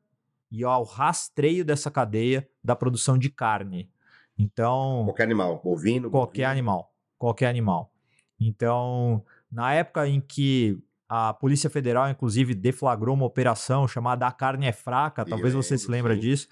e 0.51 0.63
ao 0.63 0.83
rastreio 0.83 1.65
dessa 1.65 1.89
cadeia 1.89 2.47
da 2.63 2.75
produção 2.75 3.17
de 3.17 3.29
carne. 3.29 3.89
Então. 4.37 5.03
Qualquer 5.05 5.23
animal, 5.23 5.61
bovino. 5.63 6.09
Qualquer 6.09 6.43
bovino. 6.43 6.51
animal. 6.51 6.93
Qualquer 7.17 7.47
animal. 7.47 7.91
Então, 8.39 9.23
na 9.51 9.73
época 9.73 10.07
em 10.07 10.19
que 10.19 10.77
a 11.07 11.33
Polícia 11.33 11.69
Federal, 11.69 12.09
inclusive, 12.09 12.53
deflagrou 12.53 13.15
uma 13.15 13.25
operação 13.25 13.87
chamada 13.87 14.27
A 14.27 14.31
Carne 14.31 14.65
é 14.65 14.71
Fraca, 14.71 15.23
talvez 15.23 15.53
você 15.53 15.77
se 15.77 15.89
lembre 15.89 16.17
disso. 16.17 16.47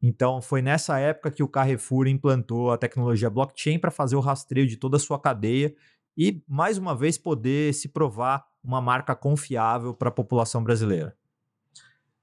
Então, 0.00 0.40
foi 0.40 0.62
nessa 0.62 0.98
época 0.98 1.30
que 1.30 1.42
o 1.42 1.48
Carrefour 1.48 2.06
implantou 2.06 2.70
a 2.70 2.78
tecnologia 2.78 3.28
blockchain 3.28 3.78
para 3.78 3.90
fazer 3.90 4.14
o 4.16 4.20
rastreio 4.20 4.66
de 4.66 4.76
toda 4.76 4.96
a 4.96 5.00
sua 5.00 5.18
cadeia 5.18 5.74
e, 6.16 6.42
mais 6.46 6.78
uma 6.78 6.94
vez, 6.94 7.18
poder 7.18 7.74
se 7.74 7.88
provar 7.88 8.46
uma 8.62 8.80
marca 8.80 9.14
confiável 9.14 9.92
para 9.92 10.08
a 10.08 10.12
população 10.12 10.62
brasileira. 10.62 11.16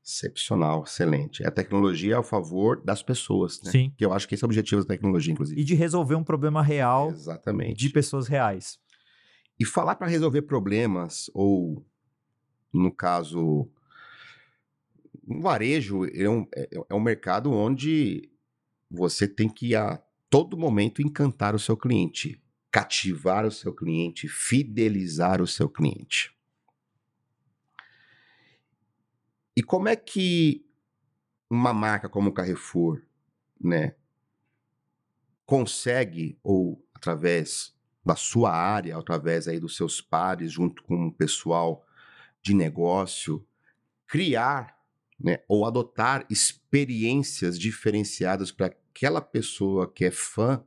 Excepcional, 0.04 0.84
excelente. 0.84 1.44
É 1.44 1.48
a 1.48 1.52
tecnologia 1.52 2.18
ao 2.18 2.24
favor 2.24 2.80
das 2.84 3.02
pessoas, 3.02 3.60
né? 3.64 3.72
Sim. 3.72 3.94
Que 3.98 4.06
eu 4.06 4.14
acho 4.14 4.28
que 4.28 4.36
esse 4.36 4.44
é 4.44 4.46
o 4.46 4.50
objetivo 4.50 4.82
da 4.82 4.88
tecnologia, 4.88 5.34
inclusive. 5.34 5.60
E 5.60 5.64
de 5.64 5.74
resolver 5.74 6.14
um 6.16 6.24
problema 6.24 6.62
real 6.62 7.10
Exatamente. 7.10 7.76
de 7.76 7.90
pessoas 7.90 8.28
reais. 8.28 8.78
E 9.60 9.66
falar 9.66 9.96
para 9.96 10.08
resolver 10.08 10.44
problemas, 10.44 11.32
ou, 11.34 11.84
no 12.72 12.92
caso, 12.92 13.68
um 15.28 15.42
varejo 15.42 16.06
é 16.06 16.30
um, 16.30 16.48
é, 16.56 16.70
é 16.90 16.94
um 16.94 17.00
mercado 17.00 17.52
onde 17.52 18.30
você 18.90 19.28
tem 19.28 19.50
que, 19.50 19.76
a 19.76 20.02
todo 20.30 20.58
momento, 20.58 21.02
encantar 21.02 21.56
o 21.56 21.60
seu 21.60 21.76
cliente, 21.76 22.42
cativar 22.72 23.46
o 23.46 23.52
seu 23.52 23.74
cliente, 23.74 24.28
fidelizar 24.28 25.42
o 25.42 25.48
seu 25.48 25.70
cliente. 25.70 26.36
E 29.56 29.64
como 29.64 29.88
é 29.88 29.96
que 29.96 30.66
uma 31.50 31.74
marca 31.74 32.10
como 32.10 32.30
o 32.30 32.34
Carrefour, 32.34 33.02
né, 33.60 33.96
consegue, 35.46 36.38
ou 36.44 36.86
através 36.94 37.74
da 38.04 38.16
sua 38.16 38.52
área, 38.52 38.98
através 38.98 39.48
aí 39.48 39.60
dos 39.60 39.76
seus 39.76 40.02
pares, 40.02 40.52
junto 40.52 40.84
com 40.84 41.08
o 41.08 41.14
pessoal 41.14 41.86
de 42.42 42.54
negócio, 42.54 43.48
criar 44.06 44.75
né, 45.20 45.40
ou 45.48 45.66
adotar 45.66 46.26
experiências 46.30 47.58
diferenciadas 47.58 48.52
para 48.52 48.68
aquela 48.68 49.22
pessoa 49.22 49.92
que 49.92 50.06
é 50.06 50.12
fã, 50.12 50.64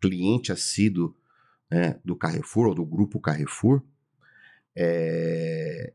cliente 0.00 0.52
assíduo 0.52 1.16
né, 1.70 2.00
do 2.04 2.16
Carrefour 2.16 2.68
ou 2.68 2.74
do 2.74 2.84
grupo 2.84 3.20
Carrefour, 3.20 3.82
é, 4.74 5.92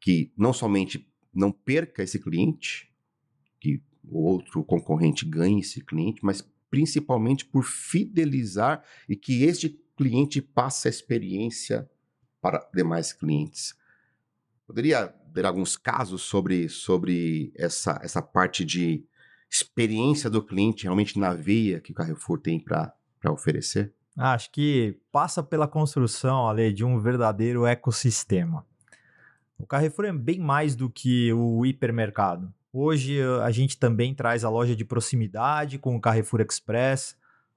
que 0.00 0.32
não 0.36 0.52
somente 0.52 1.08
não 1.32 1.50
perca 1.50 2.02
esse 2.02 2.18
cliente, 2.18 2.92
que 3.60 3.82
o 4.04 4.22
outro 4.22 4.62
concorrente 4.64 5.24
ganhe 5.24 5.60
esse 5.60 5.80
cliente, 5.80 6.20
mas 6.22 6.46
principalmente 6.70 7.44
por 7.44 7.64
fidelizar 7.64 8.84
e 9.08 9.16
que 9.16 9.44
este 9.44 9.80
cliente 9.96 10.42
passe 10.42 10.88
a 10.88 10.90
experiência 10.90 11.88
para 12.40 12.68
demais 12.74 13.12
clientes. 13.12 13.74
Poderia 14.66 15.14
ter 15.34 15.44
alguns 15.44 15.76
casos 15.76 16.22
sobre, 16.22 16.68
sobre 16.68 17.52
essa, 17.56 18.00
essa 18.02 18.22
parte 18.22 18.64
de 18.64 19.04
experiência 19.50 20.30
do 20.30 20.42
cliente 20.42 20.84
realmente 20.84 21.18
na 21.18 21.34
veia 21.34 21.80
que 21.80 21.92
o 21.92 21.94
Carrefour 21.94 22.38
tem 22.38 22.60
para 22.60 22.94
oferecer? 23.28 23.92
Acho 24.16 24.50
que 24.52 24.96
passa 25.10 25.42
pela 25.42 25.66
construção, 25.66 26.54
de 26.72 26.84
um 26.84 27.00
verdadeiro 27.00 27.66
ecossistema. 27.66 28.64
O 29.58 29.66
Carrefour 29.66 30.04
é 30.04 30.12
bem 30.12 30.38
mais 30.38 30.76
do 30.76 30.88
que 30.88 31.32
o 31.32 31.66
hipermercado. 31.66 32.52
Hoje 32.72 33.20
a 33.42 33.50
gente 33.50 33.78
também 33.78 34.14
traz 34.14 34.44
a 34.44 34.50
loja 34.50 34.74
de 34.74 34.84
proximidade 34.84 35.78
com 35.78 35.96
o 35.96 36.00
Carrefour 36.00 36.40
Express, 36.40 37.16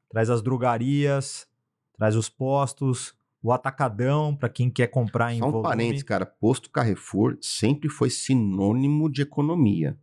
traz 0.10 0.30
as 0.30 0.42
drogarias, 0.42 1.48
traz 1.96 2.16
os 2.16 2.30
postos, 2.30 3.17
o 3.42 3.52
atacadão 3.52 4.36
para 4.36 4.50
quem 4.50 4.70
quer 4.70 4.88
comprar 4.88 5.34
em 5.34 5.40
Só 5.40 5.48
um 5.48 5.52
volume. 5.52 5.70
parênteses, 5.70 6.04
cara, 6.04 6.26
posto 6.26 6.70
Carrefour 6.70 7.38
sempre 7.42 7.90
foi 7.90 8.10
sinônimo 8.10 9.10
de 9.10 9.22
economia. 9.22 9.98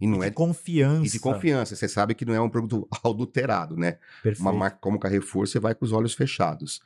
E 0.00 0.06
não 0.06 0.18
de 0.18 0.26
é 0.26 0.30
confiança. 0.30 1.06
e 1.06 1.10
de 1.10 1.18
confiança. 1.18 1.74
Você 1.74 1.88
sabe 1.88 2.14
que 2.14 2.24
não 2.24 2.34
é 2.34 2.40
um 2.40 2.50
produto 2.50 2.86
adulterado, 3.02 3.76
né? 3.76 3.98
Perfeito. 4.22 4.40
Uma 4.40 4.52
marca 4.52 4.78
como 4.78 4.98
Carrefour, 4.98 5.46
você 5.46 5.58
vai 5.58 5.74
com 5.74 5.84
os 5.84 5.92
olhos 5.92 6.14
fechados. 6.14 6.80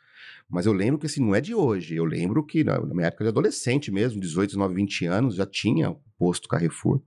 Mas 0.49 0.67
eu 0.67 0.73
lembro 0.73 0.99
que 0.99 1.07
assim, 1.07 1.21
não 1.21 1.35
é 1.35 1.41
de 1.41 1.55
hoje. 1.55 1.97
Eu 1.97 2.05
lembro 2.05 2.45
que 2.45 2.63
na, 2.63 2.79
na 2.79 2.95
minha 2.95 3.07
época 3.09 3.25
de 3.25 3.29
adolescente 3.31 3.91
mesmo, 3.91 4.21
18, 4.21 4.51
19, 4.51 4.75
20 4.75 5.07
anos, 5.07 5.35
já 5.35 5.47
tinha 5.47 5.91
o 5.91 6.01
posto 6.19 6.49
Carrefour. 6.49 7.01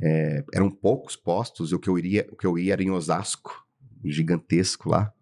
É, 0.00 0.44
eram 0.54 0.70
poucos 0.70 1.16
postos, 1.16 1.72
o 1.72 1.78
que 1.78 1.88
eu 1.88 1.98
iria, 1.98 2.26
o 2.30 2.36
que 2.36 2.46
eu 2.46 2.56
ia 2.58 2.72
era 2.72 2.82
em 2.82 2.90
Osasco, 2.90 3.66
gigantesco 4.04 4.88
lá. 4.88 5.12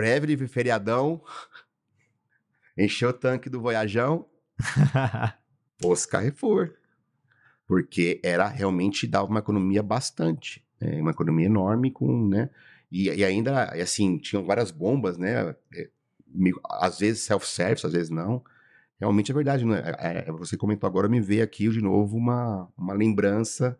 Breve 0.00 0.48
feriadão, 0.48 1.22
encheu 2.76 3.10
o 3.10 3.12
tanque 3.12 3.50
do 3.50 3.60
Voyajão, 3.60 4.26
posto 5.78 6.08
Carrefour. 6.10 6.74
Porque 7.66 8.18
era 8.24 8.48
realmente 8.48 9.06
dava 9.06 9.26
uma 9.28 9.40
economia 9.40 9.82
bastante, 9.82 10.64
né? 10.80 11.00
uma 11.02 11.10
economia 11.10 11.44
enorme 11.46 11.90
com, 11.90 12.26
né? 12.26 12.48
E, 12.90 13.08
e 13.10 13.24
ainda, 13.24 13.64
assim, 13.80 14.16
tinham 14.16 14.44
várias 14.44 14.70
bombas, 14.70 15.18
né? 15.18 15.54
É, 15.74 15.88
Às 16.80 16.98
vezes 16.98 17.22
self-service, 17.22 17.86
às 17.86 17.92
vezes 17.92 18.10
não. 18.10 18.42
Realmente 18.98 19.30
é 19.30 19.34
verdade, 19.34 19.66
né? 19.66 19.82
É- 19.98 20.28
é- 20.28 20.32
você 20.32 20.56
comentou 20.56 20.88
agora, 20.88 21.08
me 21.08 21.20
veio 21.20 21.44
aqui 21.44 21.68
de 21.68 21.82
novo 21.82 22.16
uma, 22.16 22.68
uma 22.76 22.94
lembrança, 22.94 23.78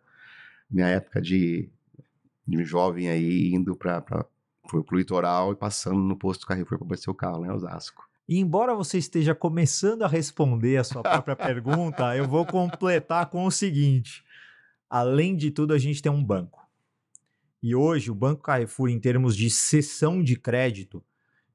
minha 0.70 0.86
época 0.88 1.20
de, 1.20 1.70
de 2.46 2.64
jovem 2.64 3.08
aí, 3.08 3.52
indo 3.54 3.74
para 3.74 4.26
o 4.72 4.96
litoral 4.96 5.52
e 5.52 5.56
passando 5.56 5.98
no 6.00 6.16
posto 6.16 6.46
Carrefour 6.46 6.78
para 6.78 6.86
abastecer 6.86 7.10
o 7.10 7.16
carro 7.16 7.40
lá 7.40 7.48
em 7.48 7.50
Osasco. 7.50 8.08
E 8.28 8.38
embora 8.38 8.74
você 8.74 8.98
esteja 8.98 9.34
começando 9.34 10.02
a 10.02 10.08
responder 10.08 10.76
a 10.76 10.84
sua 10.84 11.02
própria 11.02 11.34
pergunta, 11.36 12.16
eu 12.16 12.28
vou 12.28 12.46
completar 12.46 13.26
com 13.26 13.44
o 13.44 13.50
seguinte: 13.50 14.24
além 14.88 15.36
de 15.36 15.50
tudo, 15.50 15.74
a 15.74 15.78
gente 15.78 16.00
tem 16.00 16.12
um 16.12 16.22
banco. 16.22 16.60
E 17.62 17.74
hoje, 17.74 18.10
o 18.10 18.14
Banco 18.14 18.42
Carrefour, 18.42 18.88
em 18.88 18.98
termos 18.98 19.36
de 19.36 19.50
cessão 19.50 20.22
de 20.22 20.36
crédito, 20.36 21.04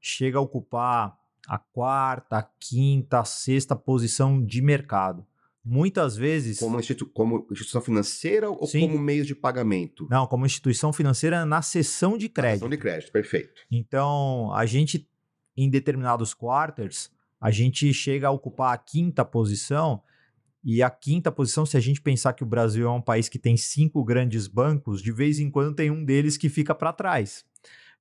chega 0.00 0.38
a 0.38 0.42
ocupar 0.42 1.18
a 1.48 1.58
quarta, 1.58 2.38
a 2.38 2.42
quinta, 2.42 3.20
a 3.20 3.24
sexta 3.24 3.74
posição 3.74 4.44
de 4.44 4.60
mercado. 4.60 5.26
Muitas 5.68 6.16
vezes. 6.16 6.60
Como, 6.60 6.78
institu 6.78 7.06
como 7.06 7.44
instituição 7.50 7.80
financeira 7.80 8.48
ou 8.48 8.68
Sim. 8.68 8.82
como 8.82 9.00
meio 9.00 9.24
de 9.24 9.34
pagamento? 9.34 10.06
Não, 10.08 10.24
como 10.24 10.46
instituição 10.46 10.92
financeira 10.92 11.44
na 11.44 11.60
cessão 11.60 12.16
de 12.16 12.28
crédito. 12.28 12.60
Cartão 12.60 12.70
de 12.70 12.76
crédito, 12.76 13.10
perfeito. 13.10 13.62
Então, 13.68 14.54
a 14.54 14.64
gente, 14.64 15.08
em 15.56 15.68
determinados 15.68 16.32
quarters, 16.32 17.10
a 17.40 17.50
gente 17.50 17.92
chega 17.92 18.28
a 18.28 18.30
ocupar 18.30 18.72
a 18.72 18.78
quinta 18.78 19.24
posição. 19.24 20.00
E 20.62 20.84
a 20.84 20.90
quinta 20.90 21.32
posição, 21.32 21.66
se 21.66 21.76
a 21.76 21.80
gente 21.80 22.00
pensar 22.00 22.32
que 22.32 22.44
o 22.44 22.46
Brasil 22.46 22.86
é 22.86 22.90
um 22.90 23.02
país 23.02 23.28
que 23.28 23.38
tem 23.38 23.56
cinco 23.56 24.04
grandes 24.04 24.46
bancos, 24.46 25.02
de 25.02 25.10
vez 25.10 25.40
em 25.40 25.50
quando 25.50 25.74
tem 25.74 25.90
um 25.90 26.04
deles 26.04 26.36
que 26.36 26.48
fica 26.48 26.76
para 26.76 26.92
trás. 26.92 27.44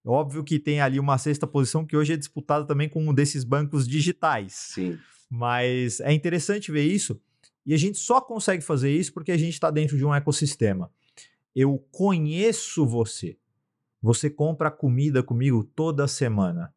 Óbvio 0.05 0.43
que 0.43 0.59
tem 0.59 0.81
ali 0.81 0.99
uma 0.99 1.17
sexta 1.17 1.47
posição 1.47 1.83
que 1.83 1.97
hoje 1.97 2.13
é 2.13 2.17
disputada 2.17 2.63
também 2.63 2.87
com 2.87 3.07
um 3.07 3.13
desses 3.13 3.43
bancos 3.43 3.87
digitais. 3.87 4.53
Sim. 4.53 4.99
Mas 5.27 5.99
é 5.99 6.13
interessante 6.13 6.71
ver 6.71 6.83
isso. 6.83 7.19
E 7.65 7.73
a 7.73 7.77
gente 7.77 7.97
só 7.97 8.21
consegue 8.21 8.63
fazer 8.63 8.91
isso 8.91 9.13
porque 9.13 9.31
a 9.31 9.37
gente 9.37 9.53
está 9.53 9.71
dentro 9.71 9.97
de 9.97 10.05
um 10.05 10.13
ecossistema. 10.13 10.91
Eu 11.55 11.77
conheço 11.91 12.85
você. 12.85 13.37
Você 14.01 14.29
compra 14.29 14.69
comida 14.69 15.23
comigo 15.23 15.63
toda 15.63 16.07
semana. 16.07 16.73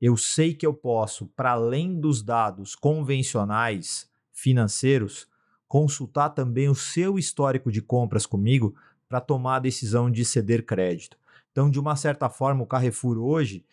Eu 0.00 0.16
sei 0.16 0.52
que 0.52 0.66
eu 0.66 0.74
posso, 0.74 1.26
para 1.28 1.52
além 1.52 2.00
dos 2.00 2.22
dados 2.22 2.74
convencionais 2.74 4.10
financeiros, 4.32 5.28
consultar 5.68 6.30
também 6.30 6.68
o 6.68 6.74
seu 6.74 7.18
histórico 7.18 7.70
de 7.70 7.80
compras 7.80 8.26
comigo 8.26 8.74
para 9.08 9.20
tomar 9.20 9.56
a 9.56 9.60
decisão 9.60 10.10
de 10.10 10.24
ceder 10.24 10.66
crédito. 10.66 11.16
Então, 11.52 11.70
de 11.70 11.78
uma 11.78 11.94
certa 11.94 12.28
forma, 12.28 12.64
o 12.64 12.66
Carrefour 12.66 13.18
hoje 13.18 13.64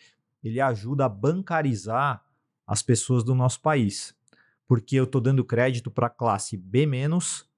ele 0.43 0.61
ajuda 0.61 1.05
a 1.05 1.09
bancarizar 1.09 2.23
as 2.67 2.81
pessoas 2.81 3.23
do 3.23 3.33
nosso 3.33 3.61
país, 3.61 4.13
porque 4.69 4.95
eu 4.95 5.05
estou 5.05 5.19
dando 5.19 5.43
crédito 5.43 5.89
para 5.89 6.05
a 6.05 6.11
classe 6.11 6.55
B-, 6.55 6.87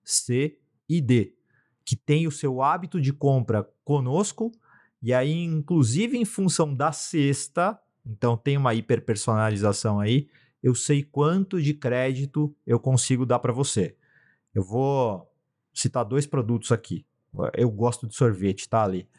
C 0.01 0.57
e 0.87 1.01
D, 1.01 1.35
que 1.83 1.97
tem 1.97 2.25
o 2.25 2.31
seu 2.31 2.61
hábito 2.61 3.01
de 3.01 3.11
compra 3.11 3.69
conosco, 3.83 4.49
e 5.01 5.13
aí, 5.13 5.43
inclusive 5.43 6.17
em 6.17 6.23
função 6.23 6.73
da 6.73 6.93
cesta, 6.93 7.77
então 8.05 8.37
tem 8.37 8.55
uma 8.55 8.73
hiperpersonalização 8.73 9.99
aí, 9.99 10.29
eu 10.63 10.73
sei 10.73 11.03
quanto 11.03 11.61
de 11.61 11.73
crédito 11.73 12.55
eu 12.65 12.79
consigo 12.79 13.25
dar 13.25 13.39
para 13.39 13.51
você. 13.51 13.97
Eu 14.55 14.63
vou 14.63 15.29
citar 15.73 16.05
dois 16.05 16.25
produtos 16.25 16.71
aqui. 16.71 17.05
Eu 17.57 17.69
gosto 17.69 18.07
de 18.07 18.15
sorvete, 18.15 18.69
tá 18.69 18.83
ali. 18.83 19.09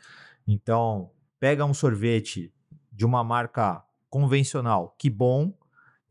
Então, 0.47 1.11
pega 1.39 1.65
um 1.65 1.75
sorvete 1.75 2.51
de 2.91 3.05
uma 3.05 3.23
marca 3.23 3.85
convencional. 4.09 4.95
Que 4.99 5.11
bom, 5.11 5.53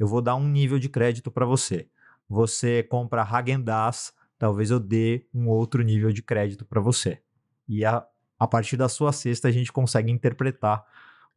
eu 0.02 0.08
vou 0.08 0.20
dar 0.20 0.36
um 0.36 0.48
nível 0.48 0.80
de 0.80 0.90
crédito 0.90 1.30
para 1.30 1.46
você. 1.46 1.88
Você 2.28 2.82
compra 2.82 3.22
Häagen-Dazs, 3.22 4.12
talvez 4.36 4.72
eu 4.72 4.80
dê 4.80 5.28
um 5.32 5.48
outro 5.48 5.84
nível 5.84 6.12
de 6.12 6.24
crédito 6.24 6.66
para 6.66 6.82
você. 6.82 7.22
E 7.68 7.86
a, 7.86 8.04
a 8.40 8.48
partir 8.48 8.78
da 8.78 8.90
sua 8.90 9.12
cesta 9.12 9.48
a 9.48 9.52
gente 9.52 9.72
consegue 9.72 10.12
interpretar 10.12 10.84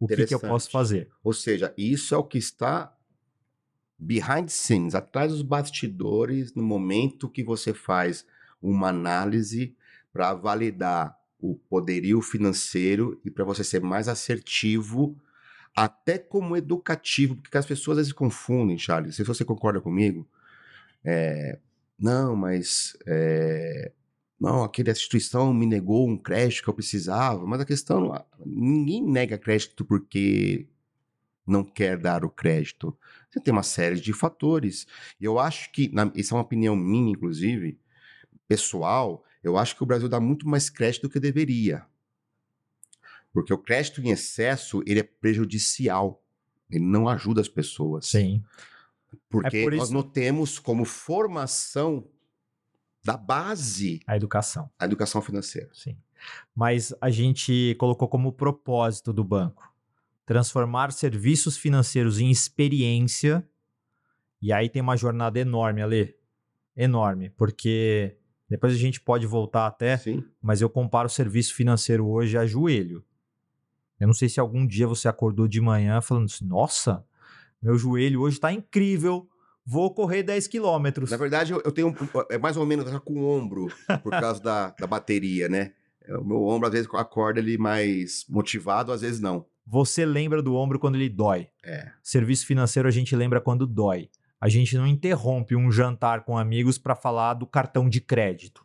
o 0.00 0.08
que, 0.08 0.24
que 0.24 0.34
eu 0.34 0.40
posso 0.40 0.70
fazer. 0.70 1.10
Ou 1.22 1.34
seja, 1.34 1.74
isso 1.76 2.14
é 2.14 2.16
o 2.16 2.24
que 2.24 2.38
está 2.38 2.96
behind 3.98 4.48
scenes, 4.48 4.94
atrás 4.94 5.30
dos 5.30 5.42
bastidores, 5.42 6.54
no 6.54 6.62
momento 6.62 7.28
que 7.28 7.44
você 7.44 7.74
faz 7.74 8.24
uma 8.62 8.88
análise 8.88 9.76
para 10.10 10.32
validar 10.32 11.14
o 11.38 11.54
poderio 11.54 12.22
financeiro 12.22 13.20
e 13.22 13.30
para 13.30 13.44
você 13.44 13.62
ser 13.62 13.82
mais 13.82 14.08
assertivo, 14.08 15.20
até 15.74 16.18
como 16.18 16.56
educativo, 16.56 17.36
porque 17.36 17.58
as 17.58 17.66
pessoas 17.66 17.98
às 17.98 18.04
vezes 18.06 18.12
confundem, 18.12 18.78
Charles. 18.78 19.16
Se 19.16 19.24
você 19.24 19.44
concorda 19.44 19.80
comigo, 19.80 20.28
é, 21.04 21.58
não, 21.98 22.36
mas 22.36 22.96
é, 23.06 23.92
não, 24.40 24.62
aquela 24.64 24.90
instituição 24.90 25.52
me 25.54 25.66
negou 25.66 26.08
um 26.08 26.16
crédito 26.16 26.64
que 26.64 26.70
eu 26.70 26.74
precisava, 26.74 27.46
mas 27.46 27.60
a 27.60 27.64
questão, 27.64 28.12
ninguém 28.44 29.02
nega 29.02 29.38
crédito 29.38 29.84
porque 29.84 30.66
não 31.46 31.64
quer 31.64 31.98
dar 31.98 32.24
o 32.24 32.30
crédito. 32.30 32.96
Você 33.28 33.40
tem 33.40 33.52
uma 33.52 33.62
série 33.62 34.00
de 34.00 34.12
fatores. 34.12 34.86
E 35.20 35.24
eu 35.24 35.38
acho 35.38 35.70
que, 35.72 35.90
na, 35.92 36.10
isso 36.14 36.34
é 36.34 36.36
uma 36.36 36.44
opinião 36.44 36.74
minha, 36.76 37.12
inclusive, 37.12 37.78
pessoal, 38.48 39.24
eu 39.42 39.58
acho 39.58 39.76
que 39.76 39.82
o 39.82 39.86
Brasil 39.86 40.08
dá 40.08 40.20
muito 40.20 40.48
mais 40.48 40.70
crédito 40.70 41.02
do 41.02 41.10
que 41.10 41.20
deveria. 41.20 41.84
Porque 43.34 43.52
o 43.52 43.58
crédito 43.58 44.00
em 44.00 44.10
excesso, 44.10 44.80
ele 44.86 45.00
é 45.00 45.02
prejudicial. 45.02 46.22
Ele 46.70 46.84
não 46.84 47.08
ajuda 47.08 47.40
as 47.40 47.48
pessoas. 47.48 48.06
Sim. 48.06 48.40
Porque 49.28 49.56
é 49.58 49.64
por 49.64 49.74
nós 49.74 49.90
não 49.90 50.04
temos 50.04 50.60
como 50.60 50.84
formação 50.84 52.08
da 53.04 53.16
base 53.16 54.00
a 54.06 54.16
educação. 54.16 54.70
A 54.78 54.84
educação 54.84 55.20
financeira. 55.20 55.68
Sim. 55.72 55.96
Mas 56.54 56.94
a 57.00 57.10
gente 57.10 57.74
colocou 57.78 58.08
como 58.08 58.32
propósito 58.32 59.12
do 59.12 59.24
banco 59.24 59.74
transformar 60.24 60.92
serviços 60.92 61.56
financeiros 61.56 62.18
em 62.18 62.30
experiência. 62.30 63.46
E 64.40 64.52
aí 64.52 64.68
tem 64.68 64.80
uma 64.80 64.96
jornada 64.96 65.38
enorme, 65.38 65.82
Ale. 65.82 66.16
Enorme, 66.76 67.30
porque 67.30 68.16
depois 68.48 68.72
a 68.72 68.76
gente 68.76 69.00
pode 69.00 69.26
voltar 69.26 69.66
até, 69.66 69.96
Sim. 69.96 70.24
mas 70.40 70.60
eu 70.60 70.68
comparo 70.68 71.06
o 71.06 71.10
serviço 71.10 71.54
financeiro 71.54 72.06
hoje 72.06 72.36
a 72.36 72.46
joelho. 72.46 73.04
Eu 74.04 74.08
não 74.08 74.14
sei 74.14 74.28
se 74.28 74.38
algum 74.38 74.66
dia 74.66 74.86
você 74.86 75.08
acordou 75.08 75.48
de 75.48 75.62
manhã 75.62 75.98
falando 76.02 76.26
assim: 76.26 76.44
nossa, 76.44 77.02
meu 77.62 77.78
joelho 77.78 78.20
hoje 78.20 78.36
está 78.36 78.52
incrível, 78.52 79.26
vou 79.64 79.94
correr 79.94 80.22
10 80.22 80.46
quilômetros. 80.46 81.10
Na 81.10 81.16
verdade, 81.16 81.54
eu, 81.54 81.72
tenho 81.72 81.96
é 82.30 82.36
mais 82.36 82.58
ou 82.58 82.66
menos 82.66 82.84
com 82.98 83.14
o 83.14 83.26
ombro, 83.26 83.68
por 84.02 84.10
causa 84.10 84.42
da, 84.42 84.74
da 84.78 84.86
bateria, 84.86 85.48
né? 85.48 85.72
O 86.06 86.22
meu 86.22 86.44
ombro, 86.44 86.66
às 86.66 86.74
vezes, 86.74 86.88
acorda 86.92 87.40
ele 87.40 87.56
mais 87.56 88.26
motivado, 88.28 88.92
às 88.92 89.00
vezes 89.00 89.20
não. 89.20 89.46
Você 89.66 90.04
lembra 90.04 90.42
do 90.42 90.54
ombro 90.54 90.78
quando 90.78 90.96
ele 90.96 91.08
dói. 91.08 91.48
É. 91.64 91.90
Serviço 92.02 92.46
financeiro 92.46 92.86
a 92.86 92.92
gente 92.92 93.16
lembra 93.16 93.40
quando 93.40 93.66
dói. 93.66 94.10
A 94.38 94.50
gente 94.50 94.76
não 94.76 94.86
interrompe 94.86 95.56
um 95.56 95.72
jantar 95.72 96.26
com 96.26 96.36
amigos 96.36 96.76
para 96.76 96.94
falar 96.94 97.32
do 97.32 97.46
cartão 97.46 97.88
de 97.88 98.02
crédito. 98.02 98.62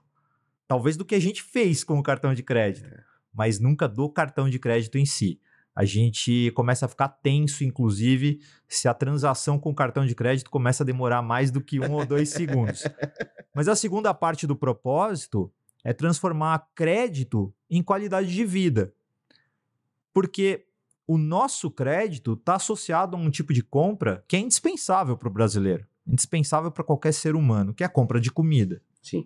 Talvez 0.68 0.98
do 0.98 1.06
que 1.06 1.16
a 1.16 1.22
gente 1.22 1.42
fez 1.42 1.82
com 1.82 1.98
o 1.98 2.04
cartão 2.04 2.34
de 2.34 2.44
crédito, 2.44 2.88
é. 2.94 3.09
Mas 3.40 3.58
nunca 3.58 3.88
do 3.88 4.10
cartão 4.10 4.50
de 4.50 4.60
crédito 4.60 4.98
em 4.98 5.06
si. 5.06 5.40
A 5.74 5.86
gente 5.86 6.52
começa 6.52 6.86
a 6.86 6.90
ficar 6.90 7.08
tenso, 7.08 7.64
inclusive, 7.64 8.42
se 8.68 8.86
a 8.86 8.94
transação 8.94 9.58
com 9.58 9.70
o 9.70 9.74
cartão 9.74 10.06
de 10.06 10.14
crédito 10.14 10.52
começa 10.52 10.84
a 10.84 10.86
demorar 10.86 11.22
mais 11.22 11.50
do 11.50 11.62
que 11.62 11.80
um 11.80 11.94
ou 11.94 12.06
dois 12.06 12.28
segundos. 12.28 12.84
Mas 13.56 13.70
a 13.70 13.78
segunda 13.78 14.14
parte 14.14 14.46
do 14.46 14.58
propósito 14.58 15.50
é 15.82 15.94
transformar 15.94 16.68
crédito 16.76 17.54
em 17.70 17.82
qualidade 17.82 18.28
de 18.28 18.44
vida. 18.44 18.94
Porque 20.14 20.66
o 21.08 21.18
nosso 21.18 21.72
crédito 21.72 22.34
está 22.34 22.56
associado 22.56 23.16
a 23.16 23.20
um 23.20 23.30
tipo 23.30 23.54
de 23.54 23.64
compra 23.64 24.22
que 24.28 24.36
é 24.36 24.40
indispensável 24.40 25.16
para 25.16 25.30
o 25.30 25.32
brasileiro, 25.32 25.88
indispensável 26.06 26.74
para 26.74 26.84
qualquer 26.84 27.14
ser 27.14 27.38
humano, 27.38 27.74
que 27.74 27.84
é 27.84 27.86
a 27.86 27.90
compra 27.90 28.20
de 28.20 28.34
comida. 28.34 28.82
Sim. 29.02 29.26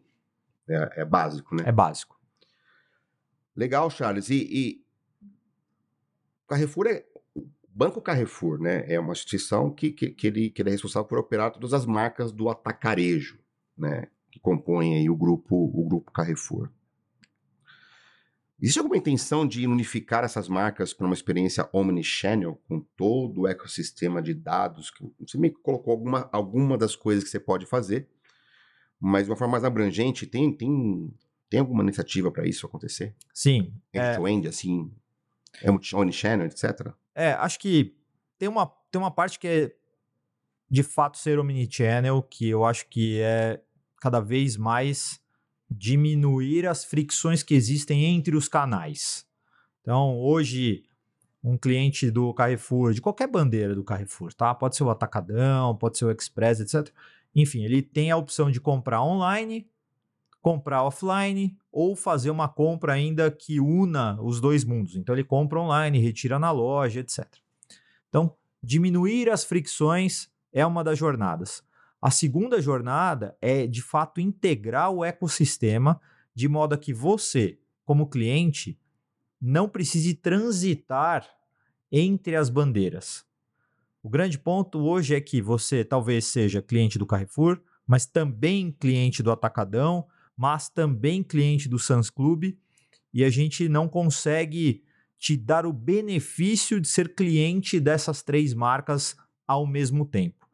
É, 0.70 1.02
é 1.02 1.04
básico, 1.04 1.56
né? 1.56 1.64
É 1.66 1.72
básico. 1.72 2.13
Legal, 3.56 3.90
Charles. 3.90 4.30
E, 4.30 4.36
e 4.36 4.86
Carrefour 6.48 6.88
é. 6.88 7.06
Banco 7.76 8.00
Carrefour, 8.00 8.60
né? 8.60 8.86
É 8.88 9.00
uma 9.00 9.14
instituição 9.14 9.72
que, 9.72 9.92
que, 9.92 10.12
que, 10.12 10.28
ele, 10.28 10.50
que 10.52 10.62
ele 10.62 10.70
é 10.70 10.74
responsável 10.74 11.08
por 11.08 11.18
operar 11.18 11.52
todas 11.52 11.74
as 11.74 11.88
marcas 11.88 12.32
do 12.32 12.48
atacarejo, 12.50 13.40
né? 13.76 14.08
Que 14.32 14.40
compõem 14.40 14.96
aí 14.96 15.10
o 15.10 15.16
grupo, 15.16 15.56
o 15.56 15.84
grupo 15.88 16.12
Carrefour. 16.12 16.70
Existe 18.62 18.80
alguma 18.80 18.96
intenção 18.96 19.46
de 19.46 19.68
unificar 19.68 20.24
essas 20.24 20.48
marcas 20.48 20.94
para 20.94 21.06
uma 21.06 21.14
experiência 21.14 21.68
omnichannel, 21.74 22.62
com 22.68 22.80
todo 22.96 23.42
o 23.42 23.48
ecossistema 23.48 24.22
de 24.22 24.34
dados? 24.34 24.90
Que 24.90 25.06
você 25.20 25.38
me 25.38 25.50
colocou 25.50 25.92
alguma, 25.92 26.30
alguma 26.32 26.78
das 26.78 26.96
coisas 26.96 27.24
que 27.24 27.30
você 27.30 27.40
pode 27.40 27.66
fazer, 27.66 28.08
mas 29.00 29.26
de 29.26 29.32
uma 29.32 29.36
forma 29.36 29.54
mais 29.54 29.66
abrangente, 29.66 30.26
tem, 30.26 30.56
tem, 30.56 31.14
tem 31.54 31.60
alguma 31.60 31.84
iniciativa 31.84 32.32
para 32.32 32.48
isso 32.48 32.66
acontecer? 32.66 33.14
Sim. 33.32 33.72
End-to-end, 33.94 34.48
é... 34.48 34.50
assim, 34.50 34.92
é 35.62 35.70
omnichannel, 35.70 36.48
etc? 36.48 36.92
É, 37.14 37.34
acho 37.34 37.60
que 37.60 37.96
tem 38.40 38.50
uma, 38.50 38.66
tem 38.92 39.00
uma 39.00 39.12
parte 39.12 39.38
que 39.38 39.48
é 39.48 39.76
de 40.68 40.82
fato 40.82 41.16
ser 41.16 41.38
omnichannel, 41.38 42.24
que 42.24 42.50
eu 42.50 42.66
acho 42.66 42.90
que 42.90 43.20
é 43.22 43.62
cada 44.02 44.20
vez 44.20 44.58
mais 44.58 45.22
diminuir 45.70 46.66
as 46.66 46.84
fricções 46.84 47.44
que 47.44 47.54
existem 47.54 48.04
entre 48.04 48.36
os 48.36 48.48
canais. 48.48 49.24
Então, 49.84 50.18
hoje, 50.18 50.84
um 51.44 51.56
cliente 51.56 52.10
do 52.10 52.34
Carrefour, 52.34 52.94
de 52.94 53.02
qualquer 53.02 53.28
bandeira 53.28 53.76
do 53.76 53.84
Carrefour, 53.84 54.34
tá? 54.34 54.56
Pode 54.56 54.76
ser 54.76 54.86
o 54.86 54.90
Atacadão, 54.90 55.78
pode 55.78 56.00
ser 56.00 56.06
o 56.06 56.12
Express, 56.12 56.62
etc. 56.62 56.92
Enfim, 57.36 57.64
ele 57.64 57.84
tem 57.84 58.10
a 58.10 58.18
opção 58.18 58.50
de 58.50 58.60
comprar 58.60 59.04
online, 59.04 59.70
comprar 60.44 60.84
offline 60.84 61.58
ou 61.72 61.96
fazer 61.96 62.30
uma 62.30 62.50
compra 62.50 62.92
ainda 62.92 63.32
que 63.32 63.62
una 63.62 64.22
os 64.22 64.42
dois 64.42 64.66
mundos. 64.66 64.98
Então, 64.98 65.16
ele 65.16 65.24
compra 65.24 65.58
online, 65.58 65.98
retira 66.00 66.38
na 66.38 66.52
loja, 66.52 67.00
etc. 67.00 67.26
Então, 68.10 68.36
diminuir 68.62 69.30
as 69.30 69.46
fricções 69.46 70.30
é 70.52 70.66
uma 70.66 70.84
das 70.84 71.00
jornadas. 71.00 71.64
A 72.02 72.12
segunda 72.12 72.62
jornada 72.62 73.38
é, 73.42 73.66
de 73.66 73.82
fato, 73.82 74.20
integrar 74.20 74.92
o 74.92 75.06
ecossistema 75.06 76.00
de 76.36 76.50
modo 76.50 76.74
a 76.74 76.78
que 76.78 76.94
você, 76.94 77.58
como 77.86 78.10
cliente, 78.10 78.78
não 79.40 79.70
precise 79.70 80.14
transitar 80.14 81.26
entre 81.90 82.36
as 82.36 82.50
bandeiras. 82.50 83.26
O 84.02 84.10
grande 84.10 84.38
ponto 84.38 84.80
hoje 84.80 85.16
é 85.16 85.22
que 85.22 85.42
você 85.42 85.86
talvez 85.86 86.26
seja 86.26 86.62
cliente 86.62 87.00
do 87.00 87.06
Carrefour, 87.06 87.62
mas 87.88 88.06
também 88.06 88.74
cliente 88.74 89.24
do 89.24 89.32
Atacadão, 89.32 90.06
mas 90.36 90.70
também 90.70 91.24
cliente 91.24 91.70
do 91.70 91.80
Sans 91.80 92.10
Club, 92.10 92.56
e 93.14 93.24
a 93.24 93.30
gente 93.30 93.70
não 93.70 93.88
consegue 93.88 94.84
te 95.20 95.38
dar 95.38 95.66
o 95.66 95.72
benefício 95.72 96.82
de 96.82 96.88
ser 96.88 97.16
cliente 97.16 97.80
dessas 97.80 98.22
três 98.22 98.54
marcas 98.54 99.16
ao 99.48 99.66
mesmo 99.66 100.06
tempo. 100.06 100.48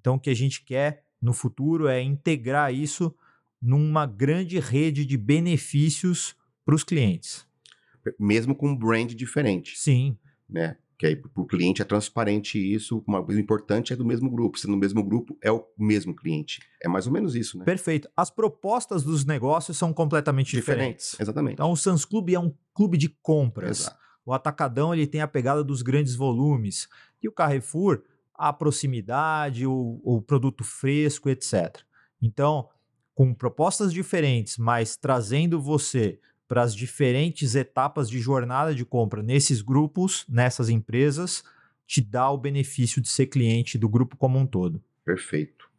Então, 0.00 0.16
o 0.16 0.20
que 0.20 0.30
a 0.30 0.34
gente 0.34 0.64
quer 0.64 1.04
no 1.20 1.32
futuro 1.32 1.88
é 1.88 2.00
integrar 2.02 2.72
isso 2.72 3.14
numa 3.60 4.06
grande 4.06 4.58
rede 4.58 5.04
de 5.04 5.16
benefícios 5.16 6.36
para 6.64 6.74
os 6.74 6.84
clientes. 6.84 7.46
Mesmo 8.18 8.54
com 8.54 8.70
um 8.70 8.76
brand 8.76 9.12
diferente. 9.12 9.76
Sim. 9.76 10.16
Né? 10.48 10.76
Que 10.98 11.06
aí 11.06 11.16
para 11.16 11.30
o 11.34 11.46
cliente 11.46 11.82
é 11.82 11.84
transparente 11.84 12.58
isso. 12.58 13.02
Uma 13.06 13.22
coisa 13.22 13.40
importante 13.40 13.92
é 13.92 13.96
do 13.96 14.04
mesmo 14.04 14.30
grupo. 14.30 14.58
Se 14.58 14.66
no 14.66 14.76
mesmo 14.76 15.02
grupo 15.02 15.36
é 15.42 15.50
o 15.50 15.64
mesmo 15.78 16.14
cliente. 16.14 16.60
É 16.82 16.88
mais 16.88 17.06
ou 17.06 17.12
menos 17.12 17.34
isso, 17.34 17.58
né? 17.58 17.64
Perfeito. 17.64 18.08
As 18.16 18.30
propostas 18.30 19.02
dos 19.02 19.24
negócios 19.24 19.76
são 19.76 19.92
completamente 19.92 20.56
diferentes. 20.56 21.10
diferentes. 21.10 21.20
Exatamente. 21.20 21.54
Então 21.54 21.70
o 21.70 21.76
Sans 21.76 22.04
Club 22.04 22.30
é 22.30 22.38
um 22.38 22.52
clube 22.72 22.96
de 22.96 23.08
compras. 23.22 23.80
Exato. 23.80 23.96
O 24.24 24.32
Atacadão 24.32 24.94
ele 24.94 25.06
tem 25.06 25.20
a 25.20 25.28
pegada 25.28 25.62
dos 25.62 25.82
grandes 25.82 26.14
volumes. 26.14 26.88
E 27.22 27.28
o 27.28 27.32
Carrefour 27.32 28.02
a 28.36 28.52
proximidade, 28.52 29.66
o, 29.66 30.00
o 30.04 30.20
produto 30.20 30.62
fresco, 30.62 31.28
etc. 31.30 31.80
Então, 32.20 32.68
com 33.14 33.32
propostas 33.34 33.92
diferentes, 33.92 34.58
mas 34.58 34.96
trazendo 34.96 35.60
você 35.60 36.20
para 36.48 36.62
as 36.62 36.74
diferentes 36.74 37.54
etapas 37.54 38.08
de 38.08 38.18
jornada 38.20 38.74
de 38.74 38.84
compra 38.84 39.22
nesses 39.22 39.62
grupos, 39.62 40.24
nessas 40.28 40.68
empresas, 40.68 41.44
te 41.86 42.00
dá 42.00 42.30
o 42.30 42.38
benefício 42.38 43.00
de 43.00 43.08
ser 43.08 43.26
cliente 43.26 43.78
do 43.78 43.88
grupo 43.88 44.16
como 44.16 44.38
um 44.38 44.46
todo. 44.46 44.82
Perfeito. 45.04 45.70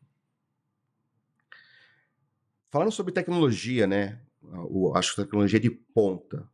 Falando 2.69 2.91
sobre 2.91 3.13
tecnologia, 3.13 3.87
né? 3.87 4.19
O, 4.41 4.95
acho 4.95 5.15
que 5.15 5.21
tecnologia 5.23 5.59
de 5.59 5.69
ponta, 5.69 6.47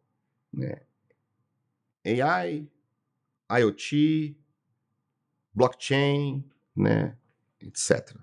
né? 0.52 0.82
AI, 2.06 2.68
IoT, 3.50 4.36
blockchain, 5.54 6.44
né, 6.76 7.16
etc. 7.62 8.16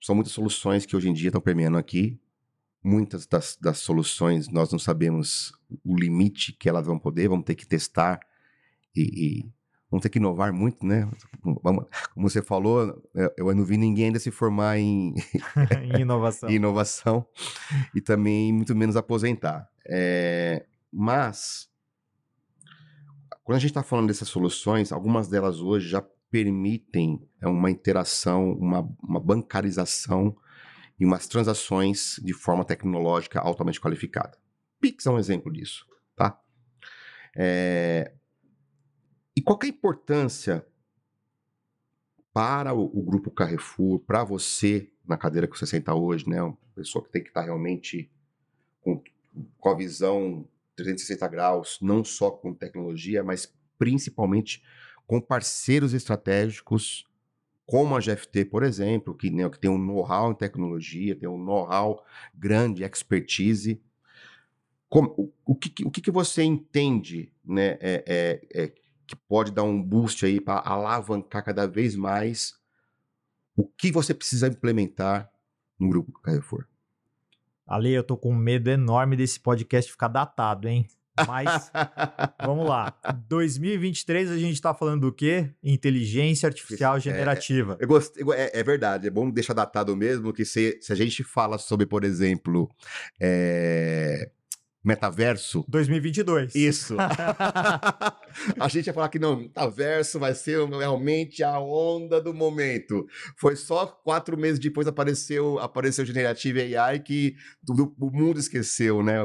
São 0.00 0.14
muitas 0.14 0.32
soluções 0.32 0.86
que 0.86 0.96
hoje 0.96 1.08
em 1.08 1.12
dia 1.12 1.28
estão 1.28 1.40
permeando 1.40 1.76
aqui. 1.76 2.18
Muitas 2.86 3.26
das, 3.26 3.58
das 3.60 3.78
soluções 3.78 4.48
nós 4.48 4.70
não 4.70 4.78
sabemos 4.78 5.52
o 5.84 5.96
limite 5.96 6.52
que 6.52 6.68
elas 6.68 6.86
vão 6.86 6.98
poder, 6.98 7.28
vamos 7.28 7.44
ter 7.44 7.56
que 7.56 7.66
testar 7.66 8.20
e, 8.94 9.02
e 9.02 9.52
vamos 9.90 10.02
ter 10.02 10.08
que 10.08 10.18
inovar 10.18 10.52
muito, 10.52 10.86
né? 10.86 11.10
Como 11.42 11.88
você 12.16 12.40
falou, 12.40 13.02
eu 13.36 13.52
não 13.54 13.64
vi 13.64 13.76
ninguém 13.76 14.06
ainda 14.06 14.20
se 14.20 14.30
formar 14.30 14.78
em, 14.78 15.14
em 15.96 16.02
inovação. 16.02 16.48
inovação 16.50 17.26
e 17.92 18.00
também 18.00 18.52
muito 18.52 18.74
menos 18.76 18.94
aposentar. 18.94 19.68
É, 19.84 20.64
mas 20.92 21.68
quando 23.42 23.56
a 23.56 23.60
gente 23.60 23.70
está 23.70 23.82
falando 23.82 24.08
dessas 24.08 24.28
soluções, 24.28 24.92
algumas 24.92 25.28
delas 25.28 25.60
hoje 25.60 25.88
já 25.88 26.04
permitem 26.30 27.20
é, 27.40 27.48
uma 27.48 27.70
interação, 27.70 28.52
uma, 28.52 28.88
uma 29.02 29.20
bancarização 29.20 30.36
e 30.98 31.04
umas 31.04 31.26
transações 31.26 32.20
de 32.22 32.32
forma 32.32 32.64
tecnológica 32.64 33.40
altamente 33.40 33.80
qualificada. 33.80 34.38
Pix 34.80 35.06
é 35.06 35.10
um 35.10 35.18
exemplo 35.18 35.52
disso, 35.52 35.86
tá? 36.14 36.40
É... 37.36 38.12
E 39.36 39.42
qual 39.42 39.58
é 39.62 39.66
a 39.66 39.68
importância 39.68 40.66
para 42.32 42.74
o, 42.74 42.84
o, 42.84 43.02
grupo 43.02 43.30
Carrefour, 43.30 43.98
para 44.00 44.22
você 44.22 44.90
na 45.06 45.16
cadeira 45.16 45.46
que 45.46 45.58
você 45.58 45.66
senta 45.66 45.94
hoje, 45.94 46.28
né? 46.28 46.42
Uma 46.42 46.56
pessoa 46.74 47.02
que 47.02 47.10
tem 47.10 47.22
que 47.22 47.28
estar 47.28 47.40
tá 47.40 47.46
realmente 47.46 48.10
com, 48.82 49.02
com 49.58 49.68
a 49.70 49.74
visão 49.74 50.46
360 50.76 51.26
graus, 51.28 51.78
não 51.80 52.04
só 52.04 52.30
com 52.30 52.52
tecnologia, 52.52 53.24
mas 53.24 53.50
principalmente 53.78 54.62
com 55.06 55.20
parceiros 55.20 55.94
estratégicos 55.94 57.06
como 57.66 57.96
a 57.96 58.00
GFT, 58.00 58.44
por 58.44 58.62
exemplo, 58.62 59.14
que, 59.14 59.28
né, 59.28 59.48
que 59.50 59.58
tem 59.58 59.68
um 59.70 59.76
know-how 59.76 60.30
em 60.30 60.34
tecnologia, 60.34 61.16
tem 61.16 61.28
um 61.28 61.36
know-how 61.36 62.04
grande, 62.32 62.84
expertise. 62.84 63.82
Como, 64.88 65.10
o, 65.18 65.32
o, 65.44 65.54
que, 65.56 65.84
o 65.84 65.90
que, 65.90 66.10
você 66.10 66.44
entende 66.44 67.32
né, 67.44 67.76
é, 67.80 68.04
é, 68.06 68.62
é, 68.62 68.72
que 69.04 69.16
pode 69.16 69.50
dar 69.50 69.64
um 69.64 69.82
boost 69.82 70.24
aí 70.24 70.40
para 70.40 70.60
alavancar 70.60 71.44
cada 71.44 71.66
vez 71.66 71.96
mais 71.96 72.54
o 73.56 73.66
que 73.66 73.90
você 73.90 74.14
precisa 74.14 74.46
implementar 74.46 75.28
no 75.78 75.88
grupo 75.88 76.12
Carrefour? 76.20 76.66
Ali, 77.66 77.92
eu 77.92 78.04
tô 78.04 78.16
com 78.16 78.32
medo 78.32 78.70
enorme 78.70 79.16
desse 79.16 79.40
podcast 79.40 79.90
ficar 79.90 80.08
datado, 80.08 80.68
hein? 80.68 80.86
Mas 81.26 81.70
vamos 82.44 82.68
lá. 82.68 82.94
2023 83.28 84.30
a 84.30 84.38
gente 84.38 84.54
está 84.54 84.74
falando 84.74 85.02
do 85.02 85.12
quê? 85.12 85.50
Inteligência 85.62 86.46
artificial 86.46 86.96
é, 86.96 87.00
generativa. 87.00 87.78
É, 87.80 87.84
eu 88.16 88.32
é, 88.32 88.50
é, 88.52 88.62
verdade, 88.62 89.06
é 89.06 89.10
bom 89.10 89.30
deixar 89.30 89.54
datado 89.54 89.96
mesmo 89.96 90.32
que 90.32 90.44
se, 90.44 90.78
se 90.80 90.92
a 90.92 90.96
gente 90.96 91.22
fala 91.22 91.58
sobre, 91.58 91.86
por 91.86 92.04
exemplo, 92.04 92.70
é, 93.20 94.30
metaverso. 94.86 95.64
2022. 95.66 96.54
Isso. 96.54 96.96
a 98.58 98.68
gente 98.68 98.86
ia 98.86 98.94
falar 98.94 99.08
que 99.08 99.18
não, 99.18 99.36
metaverso 99.36 100.20
vai 100.20 100.32
ser 100.32 100.64
realmente 100.68 101.42
a 101.42 101.58
onda 101.58 102.20
do 102.20 102.32
momento. 102.32 103.04
Foi 103.36 103.56
só 103.56 103.86
quatro 103.86 104.38
meses 104.38 104.60
depois 104.60 104.86
apareceu 104.86 105.58
apareceu 105.58 106.06
generative 106.06 106.76
AI 106.76 107.00
que 107.00 107.34
o 107.68 108.10
mundo 108.10 108.38
esqueceu, 108.38 109.02
né? 109.02 109.16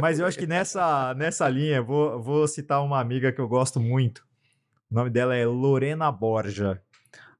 Mas 0.00 0.18
eu 0.18 0.26
acho 0.26 0.38
que 0.38 0.46
nessa, 0.46 1.14
nessa 1.14 1.48
linha, 1.48 1.82
vou, 1.82 2.20
vou 2.20 2.48
citar 2.48 2.82
uma 2.82 3.00
amiga 3.00 3.32
que 3.32 3.40
eu 3.40 3.48
gosto 3.48 3.80
muito. 3.80 4.26
O 4.90 4.94
nome 4.94 5.10
dela 5.10 5.36
é 5.36 5.46
Lorena 5.46 6.10
Borja. 6.10 6.82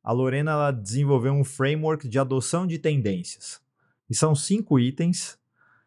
A 0.03 0.13
Lorena 0.13 0.53
ela 0.53 0.71
desenvolveu 0.71 1.33
um 1.33 1.45
framework 1.45 2.09
de 2.09 2.19
adoção 2.19 2.67
de 2.67 2.79
tendências. 2.79 3.61
E 4.09 4.15
são 4.15 4.35
cinco 4.35 4.79
itens. 4.79 5.39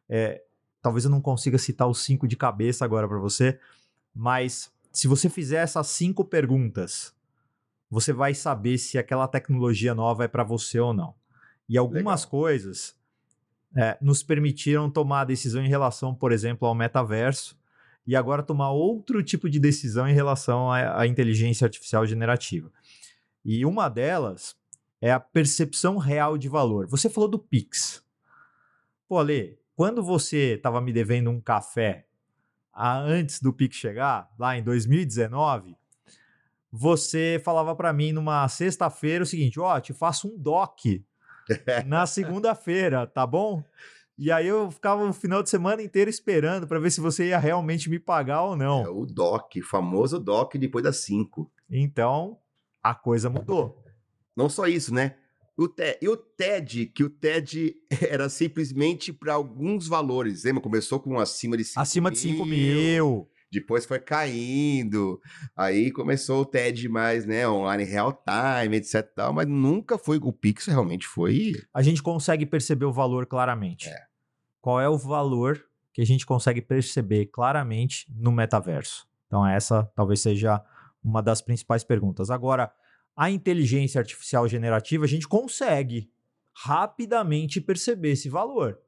É, 0.09 0.43
talvez 0.81 1.05
eu 1.05 1.11
não 1.11 1.21
consiga 1.21 1.57
citar 1.57 1.87
os 1.87 2.03
cinco 2.03 2.27
de 2.27 2.35
cabeça 2.35 2.83
agora 2.83 3.07
para 3.07 3.17
você, 3.17 3.59
mas 4.13 4.71
se 4.91 5.07
você 5.07 5.29
fizer 5.29 5.63
essas 5.63 5.87
cinco 5.87 6.23
perguntas, 6.23 7.15
você 7.89 8.11
vai 8.11 8.33
saber 8.33 8.77
se 8.77 8.97
aquela 8.97 9.27
tecnologia 9.27 9.95
nova 9.95 10.25
é 10.25 10.27
para 10.27 10.43
você 10.43 10.79
ou 10.79 10.93
não. 10.93 11.15
E 11.67 11.77
algumas 11.77 12.21
Legal. 12.21 12.31
coisas 12.31 12.95
é, 13.75 13.97
nos 14.01 14.23
permitiram 14.23 14.89
tomar 14.89 15.21
a 15.21 15.25
decisão 15.25 15.63
em 15.63 15.69
relação, 15.69 16.13
por 16.13 16.31
exemplo, 16.31 16.67
ao 16.67 16.75
metaverso, 16.75 17.57
e 18.05 18.15
agora 18.15 18.43
tomar 18.43 18.71
outro 18.71 19.23
tipo 19.23 19.49
de 19.49 19.59
decisão 19.59 20.07
em 20.07 20.13
relação 20.13 20.71
à, 20.71 21.01
à 21.01 21.07
inteligência 21.07 21.65
artificial 21.65 22.05
generativa. 22.05 22.71
E 23.43 23.65
uma 23.65 23.89
delas 23.89 24.55
é 25.01 25.11
a 25.11 25.19
percepção 25.19 25.97
real 25.97 26.37
de 26.37 26.47
valor. 26.47 26.87
Você 26.87 27.09
falou 27.09 27.29
do 27.29 27.39
Pix. 27.39 28.03
Pô, 29.07 29.19
Ale, 29.19 29.57
quando 29.75 30.03
você 30.03 30.55
estava 30.55 30.79
me 30.79 30.93
devendo 30.93 31.29
um 31.29 31.41
café 31.41 32.05
a, 32.71 32.99
antes 32.99 33.41
do 33.41 33.53
Pix 33.53 33.75
chegar, 33.75 34.31
lá 34.37 34.57
em 34.57 34.63
2019, 34.63 35.75
você 36.71 37.41
falava 37.43 37.75
para 37.75 37.93
mim 37.93 38.11
numa 38.11 38.47
sexta-feira 38.47 39.23
o 39.23 39.27
seguinte: 39.27 39.59
ó, 39.59 39.75
oh, 39.75 39.81
te 39.81 39.93
faço 39.93 40.27
um 40.27 40.37
DOC 40.37 41.03
na 41.85 42.05
segunda-feira, 42.05 43.05
tá 43.07 43.25
bom? 43.25 43.63
E 44.17 44.31
aí 44.31 44.47
eu 44.47 44.69
ficava 44.69 45.03
o 45.03 45.13
final 45.13 45.41
de 45.41 45.49
semana 45.49 45.81
inteiro 45.81 46.09
esperando 46.09 46.67
para 46.67 46.79
ver 46.79 46.91
se 46.91 47.01
você 47.01 47.29
ia 47.29 47.39
realmente 47.39 47.89
me 47.89 47.97
pagar 47.99 48.43
ou 48.43 48.55
não. 48.55 48.83
É 48.85 48.89
o 48.89 49.05
DOC, 49.05 49.61
famoso 49.61 50.19
DOC 50.19 50.57
depois 50.57 50.83
das 50.83 50.97
5. 50.97 51.51
Então, 51.69 52.37
a 52.81 52.93
coisa 52.93 53.29
mudou. 53.29 53.83
Não 54.35 54.49
só 54.49 54.67
isso, 54.67 54.93
né? 54.93 55.15
O 55.55 55.67
TED, 55.67 55.97
e 56.01 56.09
o 56.09 56.17
TED, 56.17 56.87
que 56.87 57.03
o 57.03 57.09
TED 57.09 57.75
era 58.09 58.27
simplesmente 58.29 59.13
para 59.13 59.33
alguns 59.33 59.87
valores. 59.87 60.43
Lembra? 60.43 60.61
Começou 60.61 60.99
com 60.99 61.19
acima 61.19 61.55
de 61.57 61.63
5 61.63 61.79
Acima 61.79 62.09
mil. 62.09 62.15
de 62.15 62.19
5 62.19 62.45
mil 62.45 63.29
depois 63.53 63.85
foi 63.85 63.99
caindo, 63.99 65.19
aí 65.55 65.91
começou 65.91 66.41
o 66.41 66.45
TED 66.45 66.89
mais, 66.89 67.25
né, 67.25 67.47
online 67.47 67.83
real 67.83 68.13
time, 68.13 68.77
etc 68.77 69.07
tal, 69.15 69.33
mas 69.33 69.47
nunca 69.47 69.97
foi, 69.97 70.19
o 70.21 70.33
Pix 70.33 70.65
realmente 70.65 71.07
foi... 71.07 71.53
A 71.73 71.81
gente 71.81 72.01
consegue 72.01 72.45
perceber 72.45 72.85
o 72.85 72.93
valor 72.93 73.25
claramente. 73.25 73.89
É. 73.89 73.97
Qual 74.59 74.79
é 74.81 74.89
o 74.89 74.97
valor 74.97 75.63
que 75.93 76.01
a 76.01 76.05
gente 76.05 76.25
consegue 76.25 76.61
perceber 76.61 77.27
claramente 77.27 78.05
no 78.15 78.31
metaverso? 78.31 79.07
Então 79.27 79.45
essa 79.45 79.83
talvez 79.95 80.21
seja 80.21 80.61
uma 81.03 81.21
das 81.21 81.41
principais 81.41 81.83
perguntas. 81.83 82.29
Agora, 82.29 82.71
a 83.15 83.29
inteligência 83.29 83.99
artificial 83.99 84.47
generativa, 84.47 85.05
a 85.05 85.07
gente 85.07 85.27
consegue 85.27 86.09
rapidamente 86.53 87.59
perceber 87.59 88.11
esse 88.11 88.29
valor. 88.29 88.79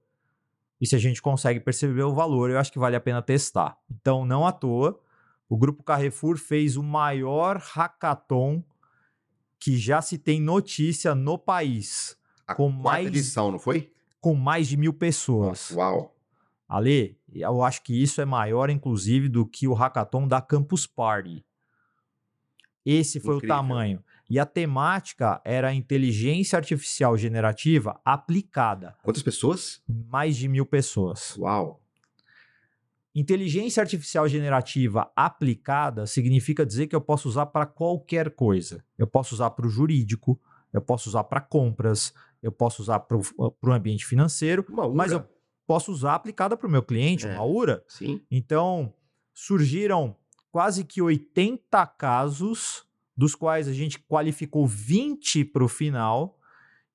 E 0.80 0.86
se 0.88 0.96
a 0.96 1.00
gente 1.00 1.22
consegue 1.22 1.60
perceber 1.60 2.04
o 2.04 2.14
valor, 2.14 2.50
eu 2.50 2.60
acho 2.60 2.72
que 2.72 2.80
vale 2.80 2.96
a 2.96 3.02
pena 3.02 3.22
testar. 3.22 3.78
Então, 3.90 4.26
não 4.26 4.46
à 4.46 4.52
toa, 4.52 5.00
o 5.48 5.58
Grupo 5.58 5.84
Carrefour 5.84 6.38
fez 6.38 6.76
o 6.76 6.84
maior 6.84 7.58
hackathon 7.58 8.64
que 9.60 9.78
já 9.78 10.02
se 10.02 10.18
tem 10.18 10.42
notícia 10.42 11.16
no 11.16 11.38
país. 11.38 12.18
A 12.48 12.54
com 12.54 12.70
mais 12.70 13.08
edição, 13.08 13.52
não 13.52 13.60
foi? 13.60 13.92
Com 14.20 14.36
mais 14.36 14.68
de 14.68 14.78
mil 14.78 14.94
pessoas. 14.94 15.72
Uau! 15.72 16.16
Ale, 16.68 17.18
eu 17.32 17.64
acho 17.64 17.82
que 17.84 18.02
isso 18.02 18.20
é 18.22 18.26
maior, 18.26 18.70
inclusive, 18.70 19.30
do 19.30 19.46
que 19.46 19.68
o 19.68 19.74
hackathon 19.74 20.28
da 20.28 20.42
Campus 20.42 20.86
Party. 20.86 21.46
Esse 22.86 23.20
foi 23.20 23.36
Incrível. 23.38 23.56
o 23.56 23.58
tamanho. 23.58 24.04
E 24.30 24.40
a 24.40 24.46
temática 24.46 25.40
era 25.46 25.74
inteligência 25.74 26.58
artificial 26.58 27.18
generativa 27.18 28.00
aplicada. 28.04 28.96
Quantas 29.04 29.22
pessoas? 29.22 29.82
Mais 29.88 30.36
de 30.36 30.48
mil 30.48 30.66
pessoas. 30.66 31.38
Uau! 31.38 31.82
Inteligência 33.14 33.82
artificial 33.82 34.28
generativa 34.28 35.10
aplicada 35.16 36.06
significa 36.06 36.66
dizer 36.66 36.88
que 36.88 36.96
eu 36.96 37.00
posso 37.00 37.30
usar 37.30 37.46
para 37.46 37.66
qualquer 37.66 38.32
coisa. 38.32 38.84
Eu 38.98 39.08
posso 39.08 39.36
usar 39.36 39.52
para 39.52 39.66
o 39.66 39.70
jurídico, 39.70 40.38
eu 40.74 40.82
posso 40.82 41.08
usar 41.08 41.24
para 41.24 41.40
compras, 41.40 42.14
eu 42.44 42.52
posso 42.52 42.82
usar 42.82 43.00
para 43.00 43.18
o 43.18 43.72
ambiente 43.72 44.06
financeiro, 44.06 44.66
mas 44.94 45.14
eu 45.14 45.24
posso 45.66 45.92
usar 45.92 46.16
aplicada 46.16 46.58
para 46.58 46.68
o 46.68 46.70
meu 46.70 46.84
cliente, 46.84 47.26
é. 47.26 47.34
uma 47.34 47.46
URA. 47.46 47.84
Sim. 47.88 48.22
Então, 48.30 48.94
surgiram 49.34 50.16
quase 50.52 50.84
que 50.84 51.02
80 51.02 51.86
casos 51.88 52.86
dos 53.16 53.36
quais 53.36 53.68
a 53.68 53.74
gente 53.74 54.00
qualificou 54.00 54.68
20 54.68 55.46
para 55.46 55.64
o 55.64 55.68
final. 55.68 56.40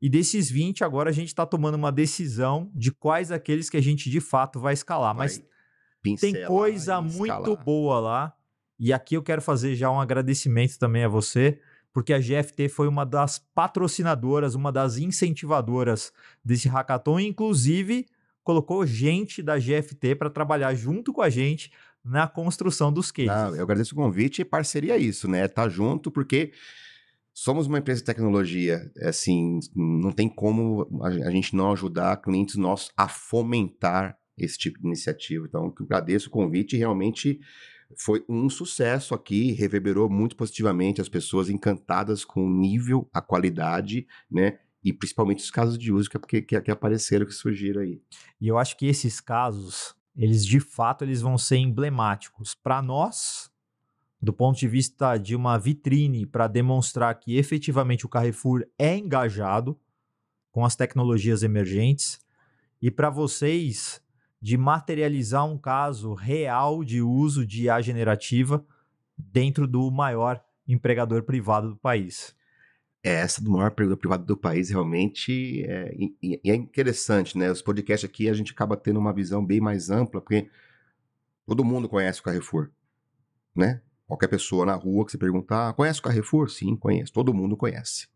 E 0.00 0.08
desses 0.08 0.50
20, 0.50 0.82
agora 0.82 1.10
a 1.10 1.12
gente 1.12 1.28
está 1.28 1.44
tomando 1.44 1.74
uma 1.74 1.92
decisão 1.92 2.70
de 2.74 2.90
quais 2.90 3.30
aqueles 3.30 3.68
que 3.68 3.76
a 3.76 3.82
gente 3.82 4.08
de 4.10 4.20
fato 4.20 4.58
vai 4.58 4.74
escalar. 4.74 5.14
Vai 5.14 5.26
Mas 5.26 5.42
tem 6.20 6.46
coisa 6.46 7.00
muito 7.00 7.56
boa 7.56 8.00
lá. 8.00 8.34
E 8.78 8.92
aqui 8.92 9.14
eu 9.14 9.22
quero 9.22 9.42
fazer 9.42 9.74
já 9.74 9.90
um 9.90 10.00
agradecimento 10.00 10.78
também 10.78 11.04
a 11.04 11.08
você, 11.08 11.60
porque 11.92 12.14
a 12.14 12.18
GFT 12.18 12.68
foi 12.70 12.88
uma 12.88 13.04
das 13.04 13.38
patrocinadoras, 13.38 14.54
uma 14.54 14.72
das 14.72 14.96
incentivadoras 14.96 16.12
desse 16.42 16.66
hackathon, 16.66 17.20
inclusive 17.20 18.06
colocou 18.42 18.86
gente 18.86 19.42
da 19.42 19.58
GFT 19.58 20.14
para 20.14 20.30
trabalhar 20.30 20.74
junto 20.74 21.12
com 21.12 21.20
a 21.20 21.28
gente 21.28 21.70
na 22.04 22.26
construção 22.26 22.92
dos 22.92 23.10
cases. 23.10 23.56
Eu 23.56 23.64
agradeço 23.64 23.94
o 23.94 23.96
convite 23.96 24.42
e 24.42 24.44
parceria 24.44 24.94
é 24.94 24.98
isso, 24.98 25.28
né? 25.28 25.46
Tá 25.48 25.68
junto, 25.68 26.10
porque 26.10 26.52
somos 27.32 27.66
uma 27.66 27.78
empresa 27.78 28.00
de 28.00 28.06
tecnologia. 28.06 28.90
Assim, 29.02 29.60
não 29.74 30.12
tem 30.12 30.28
como 30.28 30.88
a 31.02 31.30
gente 31.30 31.54
não 31.54 31.72
ajudar 31.72 32.20
clientes 32.20 32.56
nossos 32.56 32.90
a 32.96 33.08
fomentar 33.08 34.16
esse 34.36 34.58
tipo 34.58 34.78
de 34.80 34.86
iniciativa. 34.86 35.46
Então, 35.46 35.66
eu 35.66 35.84
agradeço 35.84 36.28
o 36.28 36.32
convite 36.32 36.74
e 36.74 36.78
realmente 36.78 37.40
foi 37.98 38.24
um 38.28 38.48
sucesso 38.48 39.14
aqui, 39.14 39.52
reverberou 39.52 40.08
muito 40.08 40.36
positivamente 40.36 41.00
as 41.00 41.08
pessoas 41.08 41.48
encantadas 41.48 42.24
com 42.24 42.46
o 42.46 42.50
nível, 42.50 43.08
a 43.12 43.20
qualidade, 43.20 44.06
né? 44.30 44.58
E 44.82 44.92
principalmente 44.92 45.42
os 45.42 45.50
casos 45.50 45.76
de 45.76 45.92
uso 45.92 46.08
que, 46.08 46.42
que, 46.42 46.60
que 46.60 46.70
apareceram, 46.70 47.26
que 47.26 47.34
surgiram 47.34 47.82
aí. 47.82 48.00
E 48.40 48.48
eu 48.48 48.56
acho 48.56 48.76
que 48.76 48.86
esses 48.86 49.20
casos, 49.20 49.94
eles 50.20 50.44
de 50.44 50.60
fato 50.60 51.02
eles 51.02 51.22
vão 51.22 51.38
ser 51.38 51.56
emblemáticos 51.56 52.54
para 52.54 52.82
nós, 52.82 53.50
do 54.20 54.34
ponto 54.34 54.58
de 54.58 54.68
vista 54.68 55.16
de 55.16 55.34
uma 55.34 55.58
vitrine 55.58 56.26
para 56.26 56.46
demonstrar 56.46 57.18
que 57.18 57.38
efetivamente 57.38 58.04
o 58.04 58.08
Carrefour 58.08 58.66
é 58.78 58.94
engajado 58.94 59.80
com 60.52 60.62
as 60.62 60.76
tecnologias 60.76 61.42
emergentes 61.42 62.20
e 62.82 62.90
para 62.90 63.08
vocês 63.08 64.02
de 64.42 64.58
materializar 64.58 65.46
um 65.46 65.56
caso 65.56 66.12
real 66.12 66.84
de 66.84 67.00
uso 67.00 67.46
de 67.46 67.62
IA 67.62 67.80
generativa 67.80 68.62
dentro 69.16 69.66
do 69.66 69.90
maior 69.90 70.44
empregador 70.68 71.22
privado 71.22 71.70
do 71.70 71.76
país. 71.76 72.36
É, 73.02 73.14
essa 73.14 73.42
do 73.42 73.50
maior 73.50 73.70
empregador 73.70 73.96
privado 73.96 74.26
do 74.26 74.36
país 74.36 74.68
realmente 74.68 75.64
é, 75.64 75.94
e, 75.96 76.40
é 76.44 76.54
interessante, 76.54 77.38
né? 77.38 77.50
Os 77.50 77.62
podcasts 77.62 78.08
aqui 78.08 78.28
a 78.28 78.34
gente 78.34 78.52
acaba 78.52 78.76
tendo 78.76 79.00
uma 79.00 79.12
visão 79.12 79.44
bem 79.44 79.60
mais 79.60 79.88
ampla, 79.88 80.20
porque 80.20 80.50
todo 81.46 81.64
mundo 81.64 81.88
conhece 81.88 82.20
o 82.20 82.22
Carrefour, 82.22 82.70
né? 83.54 83.80
Qualquer 84.06 84.28
pessoa 84.28 84.66
na 84.66 84.74
rua 84.74 85.06
que 85.06 85.12
você 85.12 85.18
perguntar, 85.18 85.68
ah, 85.68 85.72
conhece 85.72 86.00
o 86.00 86.02
Carrefour? 86.02 86.50
Sim, 86.50 86.76
conhece. 86.76 87.12
Todo 87.12 87.32
mundo 87.32 87.56
conhece 87.56 88.08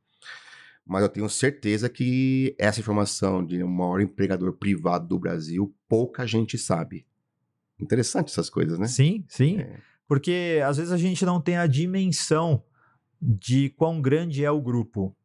mas 0.86 1.02
eu 1.02 1.08
tenho 1.08 1.28
certeza 1.28 1.88
que 1.88 2.54
essa 2.58 2.80
informação 2.80 3.44
de 3.44 3.62
um 3.62 3.68
maior 3.68 4.00
empregador 4.00 4.52
privado 4.52 5.08
do 5.08 5.18
Brasil, 5.18 5.74
pouca 5.88 6.26
gente 6.26 6.58
sabe. 6.58 7.06
Interessante 7.80 8.30
essas 8.30 8.50
coisas, 8.50 8.78
né? 8.78 8.86
Sim, 8.86 9.24
sim. 9.28 9.60
É. 9.60 9.80
Porque 10.06 10.60
às 10.64 10.76
vezes 10.76 10.92
a 10.92 10.98
gente 10.98 11.24
não 11.24 11.40
tem 11.40 11.56
a 11.56 11.66
dimensão 11.66 12.62
de 13.26 13.70
quão 13.70 14.02
grande 14.02 14.44
é 14.44 14.50
o 14.50 14.60
grupo. 14.60 15.16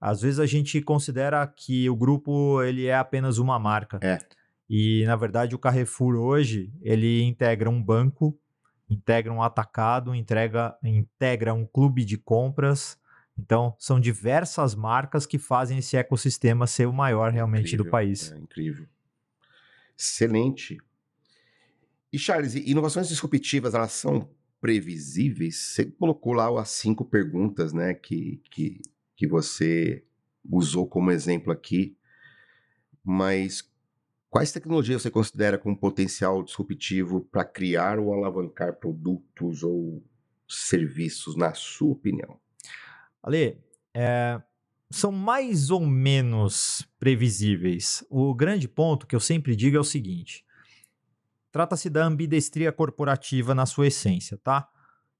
Às 0.00 0.22
vezes 0.22 0.38
a 0.38 0.46
gente 0.46 0.80
considera 0.80 1.46
que 1.46 1.88
o 1.90 1.96
grupo 1.96 2.62
ele 2.62 2.86
é 2.86 2.94
apenas 2.94 3.38
uma 3.38 3.58
marca. 3.58 3.98
É. 4.02 4.18
E 4.68 5.04
na 5.06 5.16
verdade 5.16 5.54
o 5.54 5.58
Carrefour 5.58 6.14
hoje 6.14 6.72
ele 6.80 7.22
integra 7.22 7.68
um 7.68 7.82
banco, 7.82 8.38
integra 8.88 9.32
um 9.32 9.42
atacado, 9.42 10.14
entrega, 10.14 10.76
integra 10.82 11.52
um 11.52 11.66
clube 11.66 12.04
de 12.04 12.16
compras, 12.16 12.98
então, 13.38 13.74
são 13.78 13.98
diversas 13.98 14.74
marcas 14.74 15.26
que 15.26 15.38
fazem 15.38 15.78
esse 15.78 15.96
ecossistema 15.96 16.66
ser 16.66 16.86
o 16.86 16.92
maior 16.92 17.32
realmente 17.32 17.68
incrível, 17.68 17.84
do 17.84 17.90
país. 17.90 18.32
É 18.32 18.38
incrível. 18.38 18.86
Excelente. 19.98 20.78
E 22.12 22.18
Charles, 22.18 22.54
inovações 22.54 23.08
disruptivas, 23.08 23.74
elas 23.74 23.92
são 23.92 24.28
previsíveis? 24.62 25.56
Você 25.56 25.86
colocou 25.86 26.32
lá 26.32 26.48
as 26.60 26.70
cinco 26.70 27.04
perguntas, 27.04 27.72
né, 27.72 27.92
que, 27.92 28.40
que, 28.48 28.80
que 29.16 29.26
você 29.26 30.04
usou 30.48 30.86
como 30.86 31.10
exemplo 31.10 31.52
aqui, 31.52 31.96
mas 33.04 33.68
quais 34.30 34.52
tecnologias 34.52 35.02
você 35.02 35.10
considera 35.10 35.58
com 35.58 35.74
potencial 35.74 36.42
disruptivo 36.44 37.20
para 37.20 37.44
criar 37.44 37.98
ou 37.98 38.14
alavancar 38.14 38.76
produtos 38.76 39.64
ou 39.64 40.00
serviços, 40.48 41.34
na 41.36 41.52
sua 41.54 41.90
opinião? 41.90 42.38
Ale, 43.20 43.58
é, 43.92 44.40
são 44.90 45.10
mais 45.10 45.70
ou 45.70 45.84
menos 45.84 46.88
previsíveis. 47.00 48.04
O 48.08 48.32
grande 48.32 48.68
ponto 48.68 49.08
que 49.08 49.16
eu 49.16 49.20
sempre 49.20 49.56
digo 49.56 49.76
é 49.76 49.80
o 49.80 49.84
seguinte: 49.84 50.44
trata-se 51.52 51.90
da 51.90 52.04
ambidestria 52.04 52.72
corporativa 52.72 53.54
na 53.54 53.66
sua 53.66 53.86
essência, 53.86 54.38
tá? 54.42 54.66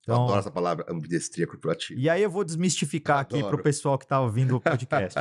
Então, 0.00 0.16
eu 0.16 0.22
adoro 0.24 0.38
essa 0.40 0.50
palavra, 0.50 0.86
ambidestria 0.88 1.46
corporativa. 1.46 2.00
E 2.00 2.10
aí 2.10 2.22
eu 2.22 2.30
vou 2.30 2.42
desmistificar 2.42 3.20
aqui 3.20 3.40
para 3.40 3.54
o 3.54 3.62
pessoal 3.62 3.96
que 3.96 4.04
está 4.04 4.20
ouvindo 4.20 4.56
o 4.56 4.60
podcast. 4.60 5.20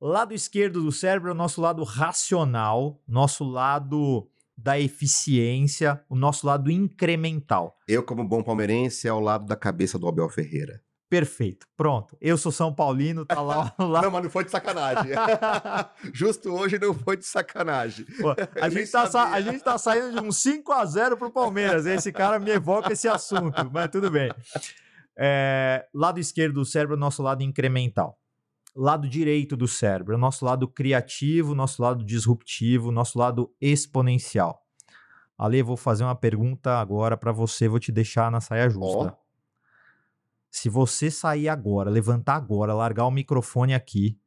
lado 0.00 0.34
esquerdo 0.34 0.82
do 0.82 0.90
cérebro 0.90 1.28
é 1.28 1.32
o 1.32 1.36
nosso 1.36 1.60
lado 1.60 1.84
racional, 1.84 3.00
nosso 3.06 3.44
lado 3.44 4.28
da 4.56 4.80
eficiência, 4.80 6.02
o 6.08 6.16
nosso 6.16 6.46
lado 6.46 6.70
incremental. 6.70 7.76
Eu, 7.86 8.02
como 8.02 8.26
bom 8.26 8.42
palmeirense, 8.42 9.06
é 9.06 9.10
ao 9.10 9.20
lado 9.20 9.46
da 9.46 9.54
cabeça 9.54 9.98
do 9.98 10.08
Abel 10.08 10.28
Ferreira. 10.30 10.80
Perfeito. 11.08 11.66
Pronto. 11.76 12.16
Eu 12.20 12.36
sou 12.36 12.50
São 12.50 12.74
Paulino, 12.74 13.24
tá 13.24 13.40
lá. 13.40 13.72
lá... 13.78 14.02
Não, 14.02 14.10
mas 14.10 14.24
não 14.24 14.30
foi 14.30 14.44
de 14.44 14.50
sacanagem. 14.50 15.12
Justo 16.12 16.52
hoje 16.52 16.78
não 16.78 16.92
foi 16.92 17.16
de 17.16 17.24
sacanagem. 17.24 18.04
Pô, 18.20 18.34
a, 18.60 18.68
gente 18.68 18.90
tá 18.90 19.06
sa... 19.06 19.32
a 19.32 19.40
gente 19.40 19.62
tá 19.62 19.78
saindo 19.78 20.20
de 20.20 20.26
um 20.26 20.32
5 20.32 20.72
a 20.72 20.84
0 20.84 21.16
pro 21.16 21.30
Palmeiras. 21.30 21.86
Esse 21.86 22.12
cara 22.12 22.38
me 22.40 22.50
evoca 22.50 22.92
esse 22.92 23.06
assunto, 23.06 23.70
mas 23.72 23.88
tudo 23.88 24.10
bem. 24.10 24.32
É... 25.16 25.86
Lado 25.94 26.18
esquerdo 26.18 26.54
do 26.54 26.64
cérebro, 26.64 26.96
nosso 26.96 27.22
lado 27.22 27.42
incremental. 27.42 28.18
Lado 28.74 29.08
direito 29.08 29.56
do 29.56 29.68
cérebro, 29.68 30.18
nosso 30.18 30.44
lado 30.44 30.68
criativo, 30.68 31.54
nosso 31.54 31.80
lado 31.80 32.04
disruptivo, 32.04 32.90
nosso 32.90 33.18
lado 33.18 33.50
exponencial. 33.60 34.60
Ale, 35.38 35.62
vou 35.62 35.76
fazer 35.76 36.02
uma 36.02 36.14
pergunta 36.14 36.78
agora 36.78 37.16
para 37.16 37.30
você, 37.30 37.68
vou 37.68 37.78
te 37.78 37.92
deixar 37.92 38.30
na 38.30 38.40
saia 38.40 38.68
justa. 38.68 39.16
Oh. 39.18 39.25
Se 40.56 40.70
você 40.70 41.10
sair 41.10 41.50
agora, 41.50 41.90
levantar 41.90 42.34
agora, 42.34 42.72
largar 42.72 43.04
o 43.04 43.10
microfone 43.10 43.74
aqui 43.74 44.18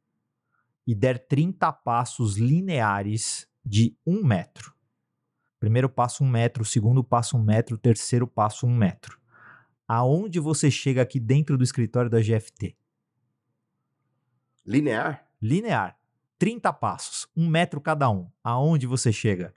e 0.86 0.94
der 0.94 1.26
30 1.26 1.72
passos 1.72 2.36
lineares 2.36 3.48
de 3.64 3.98
um 4.06 4.22
metro. 4.22 4.72
Primeiro 5.58 5.88
passo 5.88 6.22
um 6.22 6.28
metro, 6.28 6.64
segundo 6.64 7.02
passo 7.02 7.36
um 7.36 7.42
metro, 7.42 7.76
terceiro 7.76 8.28
passo 8.28 8.64
um 8.64 8.72
metro. 8.72 9.18
Aonde 9.88 10.38
você 10.38 10.70
chega 10.70 11.02
aqui 11.02 11.18
dentro 11.18 11.58
do 11.58 11.64
escritório 11.64 12.08
da 12.08 12.20
GFT? 12.20 12.76
Linear? 14.64 15.26
Linear. 15.42 15.98
30 16.38 16.72
passos, 16.74 17.26
um 17.36 17.48
metro 17.48 17.80
cada 17.80 18.08
um. 18.08 18.30
Aonde 18.44 18.86
você 18.86 19.12
chega? 19.12 19.52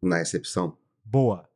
Na 0.00 0.18
recepção. 0.18 0.78
Boa. 1.04 1.52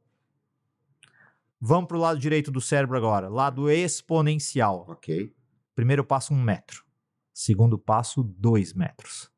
Vamos 1.61 1.89
para 1.89 1.97
o 1.97 2.01
lado 2.01 2.21
direito 2.21 2.51
do 2.51 2.61
cérebro 2.61 2.97
agora, 2.97 3.29
lado 3.29 3.71
exponencial. 3.71 4.87
Ok. 4.89 5.35
Primeiro 5.75 6.05
passo, 6.05 6.33
um 6.33 6.41
metro. 6.41 6.85
Segundo 7.35 7.79
passo, 7.79 8.23
dois 8.23 8.73
metros. 8.73 9.31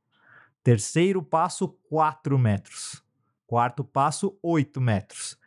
Terceiro 0.62 1.22
passo, 1.22 1.68
quatro 1.68 2.38
metros. 2.38 3.02
Quarto 3.46 3.82
passo, 3.82 4.38
oito 4.42 4.80
metros. 4.80 5.38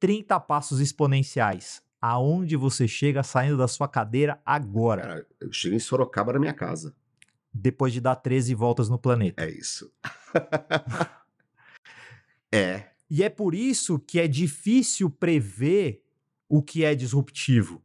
30 0.00 0.40
passos 0.40 0.80
exponenciais. 0.80 1.82
Aonde 2.00 2.56
você 2.56 2.88
chega 2.88 3.22
saindo 3.22 3.56
da 3.56 3.68
sua 3.68 3.86
cadeira 3.86 4.40
agora? 4.44 5.02
Cara, 5.02 5.26
eu 5.40 5.52
chego 5.52 5.76
em 5.76 5.78
Sorocaba 5.78 6.32
na 6.32 6.40
minha 6.40 6.52
casa. 6.52 6.94
Depois 7.54 7.92
de 7.92 8.00
dar 8.00 8.16
13 8.16 8.54
voltas 8.54 8.88
no 8.88 8.98
planeta. 8.98 9.44
É 9.44 9.50
isso. 9.50 9.92
é. 12.50 12.88
E 13.08 13.22
é 13.22 13.28
por 13.28 13.54
isso 13.54 13.98
que 13.98 14.18
é 14.18 14.26
difícil 14.26 15.10
prever 15.10 16.01
o 16.52 16.62
que 16.62 16.84
é 16.84 16.94
disruptivo. 16.94 17.82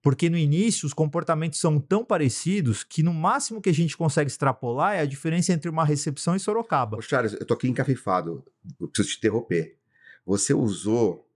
Porque 0.00 0.30
no 0.30 0.38
início 0.38 0.86
os 0.86 0.94
comportamentos 0.94 1.60
são 1.60 1.78
tão 1.78 2.02
parecidos 2.02 2.82
que 2.82 3.02
no 3.02 3.12
máximo 3.12 3.60
que 3.60 3.68
a 3.68 3.74
gente 3.74 3.98
consegue 3.98 4.30
extrapolar 4.30 4.94
é 4.94 5.00
a 5.00 5.04
diferença 5.04 5.52
entre 5.52 5.68
uma 5.68 5.84
recepção 5.84 6.34
e 6.34 6.40
Sorocaba. 6.40 6.96
Ô 6.96 7.02
Charles, 7.02 7.34
eu 7.34 7.44
tô 7.44 7.52
aqui 7.52 7.68
encafifado, 7.68 8.42
eu 8.80 8.88
preciso 8.88 9.14
te 9.14 9.18
interromper. 9.18 9.76
Você 10.24 10.54
usou 10.54 11.28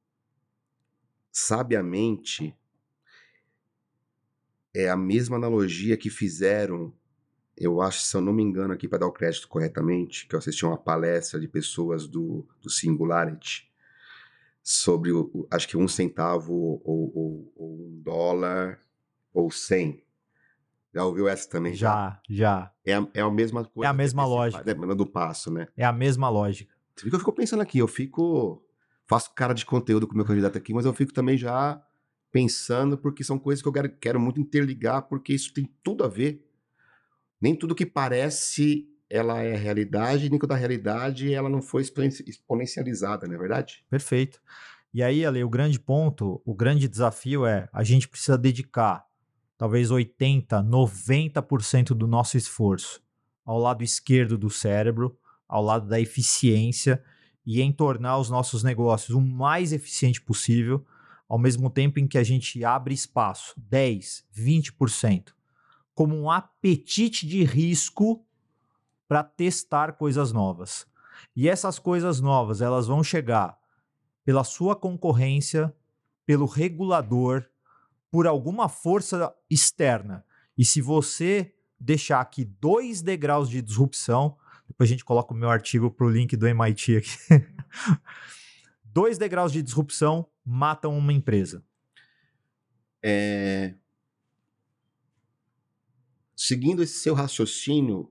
sabiamente 1.30 2.56
é 4.72 4.88
a 4.88 4.96
mesma 4.96 5.37
analogia 5.37 5.98
que 5.98 6.08
fizeram, 6.08 6.90
eu 7.54 7.82
acho, 7.82 8.00
se 8.00 8.16
eu 8.16 8.22
não 8.22 8.32
me 8.32 8.42
engano 8.42 8.72
aqui 8.72 8.88
para 8.88 9.00
dar 9.00 9.08
o 9.08 9.12
crédito 9.12 9.46
corretamente, 9.46 10.26
que 10.26 10.35
eu 10.35 10.38
assisti 10.38 10.64
uma 10.64 10.78
palestra 10.78 11.38
de 11.38 11.46
pessoas 11.46 12.08
do, 12.08 12.48
do 12.62 12.70
Singularity, 12.70 13.70
sobre, 14.62 15.12
o, 15.12 15.46
acho 15.51 15.66
que 15.66 15.77
um 15.77 15.88
centavo 15.88 16.55
ou, 16.55 16.83
ou, 16.85 17.53
ou, 17.57 17.87
um 17.87 18.03
dólar 18.03 18.81
ou 19.33 19.51
cem. 19.51 20.05
Já 20.94 21.05
ouviu 21.05 21.27
essa 21.27 21.48
também? 21.48 21.75
Já, 21.75 22.20
já. 22.29 22.72
É, 22.85 22.94
a, 22.94 23.09
é 23.14 23.20
a 23.22 23.31
mesma 23.31 23.64
coisa. 23.64 23.87
É 23.87 23.90
a 23.90 23.94
mesma 23.94 24.25
lógica. 24.25 24.62
Demanda 24.62 24.94
do 24.94 25.07
passo, 25.07 25.51
né? 25.51 25.66
É 25.77 25.85
a 25.85 25.92
mesma 25.92 26.29
lógica. 26.29 26.72
Você 26.94 27.05
fica, 27.05 27.16
eu 27.16 27.20
fico 27.20 27.33
pensando 27.33 27.62
aqui, 27.62 27.79
eu 27.79 27.88
fico. 27.88 28.62
Faço 29.07 29.35
cara 29.35 29.53
de 29.53 29.66
conteúdo 29.66 30.07
com 30.07 30.14
o 30.14 30.16
meu 30.16 30.25
candidato 30.25 30.57
aqui, 30.57 30.72
mas 30.72 30.87
eu 30.87 30.92
fico 30.92 31.12
também 31.12 31.37
já 31.37 31.83
pensando, 32.31 32.96
porque 32.96 33.25
são 33.25 33.38
coisas 33.38 33.61
que 33.61 33.68
eu 33.68 33.72
quero, 33.72 33.88
quero 33.98 34.20
muito 34.20 34.40
interligar, 34.40 35.03
porque 35.03 35.35
isso 35.35 35.53
tem 35.53 35.68
tudo 35.83 36.05
a 36.05 36.09
ver. 36.09 36.46
Nem 37.40 37.57
tudo 37.57 37.75
que 37.75 37.85
parece 37.85 38.88
ela 39.12 39.42
é 39.42 39.55
realidade, 39.55 40.25
e 40.25 40.29
dentro 40.31 40.48
da 40.48 40.57
realidade 40.57 41.35
ela 41.35 41.51
não 41.51 41.61
foi 41.61 41.83
exponencializada, 41.83 43.27
não 43.27 43.35
é 43.35 43.38
verdade? 43.38 43.85
Perfeito. 43.90 44.40
E 44.92 45.03
aí, 45.03 45.25
Ale, 45.27 45.44
o 45.44 45.51
grande 45.51 45.79
ponto, 45.79 46.40
o 46.46 46.55
grande 46.55 46.88
desafio 46.88 47.44
é 47.44 47.68
a 47.75 47.85
gente 47.85 48.09
precisa 48.09 48.38
dedicar 48.38 49.05
talvez 49.59 49.90
80, 49.90 50.62
90% 50.62 51.88
do 51.88 52.07
nosso 52.07 52.38
esforço 52.38 53.03
ao 53.44 53.59
lado 53.59 53.85
esquerdo 53.85 54.38
do 54.38 54.48
cérebro, 54.48 55.18
ao 55.46 55.62
lado 55.62 55.87
da 55.87 56.01
eficiência 56.01 57.03
e 57.44 57.61
em 57.61 57.70
tornar 57.70 58.18
os 58.18 58.31
nossos 58.31 58.62
negócios 58.62 59.14
o 59.14 59.20
mais 59.20 59.75
eficiente 59.75 60.22
possível, 60.22 60.87
ao 61.29 61.38
mesmo 61.38 61.68
tempo 61.68 61.98
em 61.98 62.07
que 62.07 62.16
a 62.16 62.25
gente 62.25 62.64
abre 62.64 62.94
espaço, 62.94 63.55
10, 63.59 64.25
20%, 64.35 65.35
como 65.94 66.16
um 66.16 66.31
apetite 66.31 67.27
de 67.27 67.44
risco 67.44 68.25
para 69.12 69.22
testar 69.22 69.92
coisas 69.92 70.33
novas. 70.33 70.87
E 71.37 71.46
essas 71.46 71.79
coisas 71.79 72.18
novas, 72.18 72.62
elas 72.62 72.87
vão 72.87 73.05
chegar 73.05 73.59
pela 74.25 74.42
sua 74.42 74.75
concorrência, 74.75 75.70
pelo 76.25 76.46
regulador, 76.46 77.44
por 78.11 78.27
alguma 78.27 78.70
força 78.70 79.31
externa. 79.51 80.25
E 80.57 80.64
se 80.64 80.81
você 80.81 81.55
deixar 81.79 82.22
aqui 82.22 82.42
dois 82.42 83.03
degraus 83.03 83.51
de 83.51 83.61
disrupção, 83.61 84.35
depois 84.66 84.88
a 84.88 84.92
gente 84.92 85.05
coloca 85.05 85.35
o 85.35 85.37
meu 85.37 85.51
artigo 85.51 85.90
para 85.90 86.07
o 86.07 86.11
link 86.11 86.35
do 86.35 86.48
MIT 86.48 86.96
aqui. 86.96 87.11
dois 88.83 89.18
degraus 89.18 89.53
de 89.53 89.62
disrupção 89.62 90.27
matam 90.42 90.96
uma 90.96 91.12
empresa. 91.12 91.62
É... 93.03 93.75
Seguindo 96.35 96.83
esse 96.83 96.98
seu 97.01 97.12
raciocínio, 97.12 98.11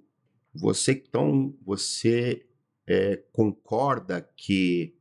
você 0.53 0.93
então 0.93 1.55
você 1.61 2.45
é, 2.87 3.17
concorda 3.31 4.21
que 4.35 4.95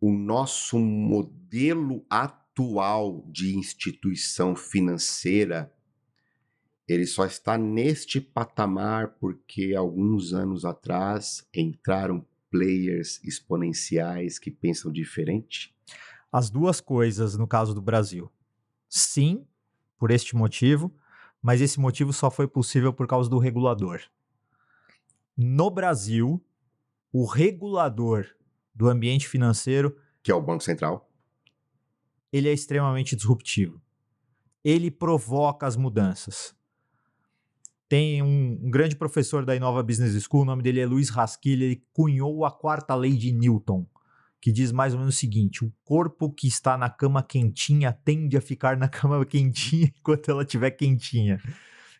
o 0.00 0.12
nosso 0.12 0.78
modelo 0.78 2.04
atual 2.10 3.24
de 3.30 3.56
instituição 3.56 4.54
financeira 4.54 5.72
ele 6.86 7.06
só 7.06 7.24
está 7.24 7.56
neste 7.56 8.20
patamar 8.20 9.16
porque 9.20 9.74
alguns 9.74 10.32
anos 10.32 10.64
atrás 10.64 11.46
entraram 11.54 12.26
players 12.50 13.22
exponenciais 13.24 14.38
que 14.38 14.50
pensam 14.50 14.92
diferente? 14.92 15.74
As 16.30 16.50
duas 16.50 16.80
coisas 16.80 17.36
no 17.36 17.46
caso 17.46 17.74
do 17.74 17.80
Brasil. 17.80 18.30
Sim, 18.88 19.46
por 19.96 20.10
este 20.10 20.36
motivo, 20.36 20.92
mas 21.42 21.60
esse 21.60 21.80
motivo 21.80 22.12
só 22.12 22.30
foi 22.30 22.46
possível 22.46 22.92
por 22.92 23.08
causa 23.08 23.28
do 23.28 23.38
regulador. 23.38 24.00
No 25.36 25.70
Brasil, 25.70 26.42
o 27.12 27.26
regulador 27.26 28.26
do 28.74 28.88
ambiente 28.88 29.28
financeiro. 29.28 29.96
Que 30.22 30.30
é 30.30 30.34
o 30.34 30.40
Banco 30.40 30.62
Central. 30.62 31.10
Ele 32.32 32.48
é 32.48 32.52
extremamente 32.52 33.16
disruptivo. 33.16 33.82
Ele 34.64 34.90
provoca 34.90 35.66
as 35.66 35.76
mudanças. 35.76 36.54
Tem 37.88 38.22
um, 38.22 38.58
um, 38.62 38.70
grande 38.70 38.96
professor 38.96 39.44
da 39.44 39.54
Inova 39.54 39.82
Business 39.82 40.14
School, 40.22 40.42
o 40.42 40.46
nome 40.46 40.62
dele 40.62 40.80
é 40.80 40.86
Luiz 40.86 41.10
Rasquilha, 41.10 41.64
ele 41.64 41.84
cunhou 41.92 42.46
a 42.46 42.50
quarta 42.50 42.94
lei 42.94 43.14
de 43.14 43.32
Newton, 43.32 43.86
que 44.42 44.50
diz 44.50 44.72
mais 44.72 44.92
ou 44.92 44.98
menos 44.98 45.14
o 45.14 45.18
seguinte: 45.18 45.64
o 45.64 45.72
corpo 45.84 46.28
que 46.28 46.48
está 46.48 46.76
na 46.76 46.90
cama 46.90 47.22
quentinha 47.22 47.92
tende 47.92 48.36
a 48.36 48.40
ficar 48.40 48.76
na 48.76 48.88
cama 48.90 49.24
quentinha 49.24 49.92
enquanto 49.96 50.28
ela 50.28 50.42
estiver 50.42 50.72
quentinha. 50.72 51.40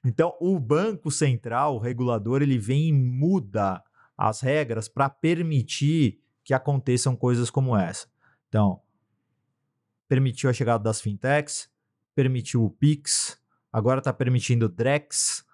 Então, 0.04 0.36
o 0.40 0.58
Banco 0.58 1.08
Central, 1.12 1.76
o 1.76 1.78
regulador, 1.78 2.42
ele 2.42 2.58
vem 2.58 2.88
e 2.88 2.92
muda 2.92 3.80
as 4.18 4.40
regras 4.40 4.88
para 4.88 5.08
permitir 5.08 6.20
que 6.42 6.52
aconteçam 6.52 7.14
coisas 7.14 7.48
como 7.48 7.76
essa. 7.76 8.08
Então, 8.48 8.80
permitiu 10.08 10.50
a 10.50 10.52
chegada 10.52 10.82
das 10.82 11.00
fintechs, 11.00 11.70
permitiu 12.12 12.64
o 12.64 12.70
Pix, 12.70 13.40
agora 13.72 14.00
está 14.00 14.12
permitindo 14.12 14.66
o 14.66 14.68
Drex 14.68 15.44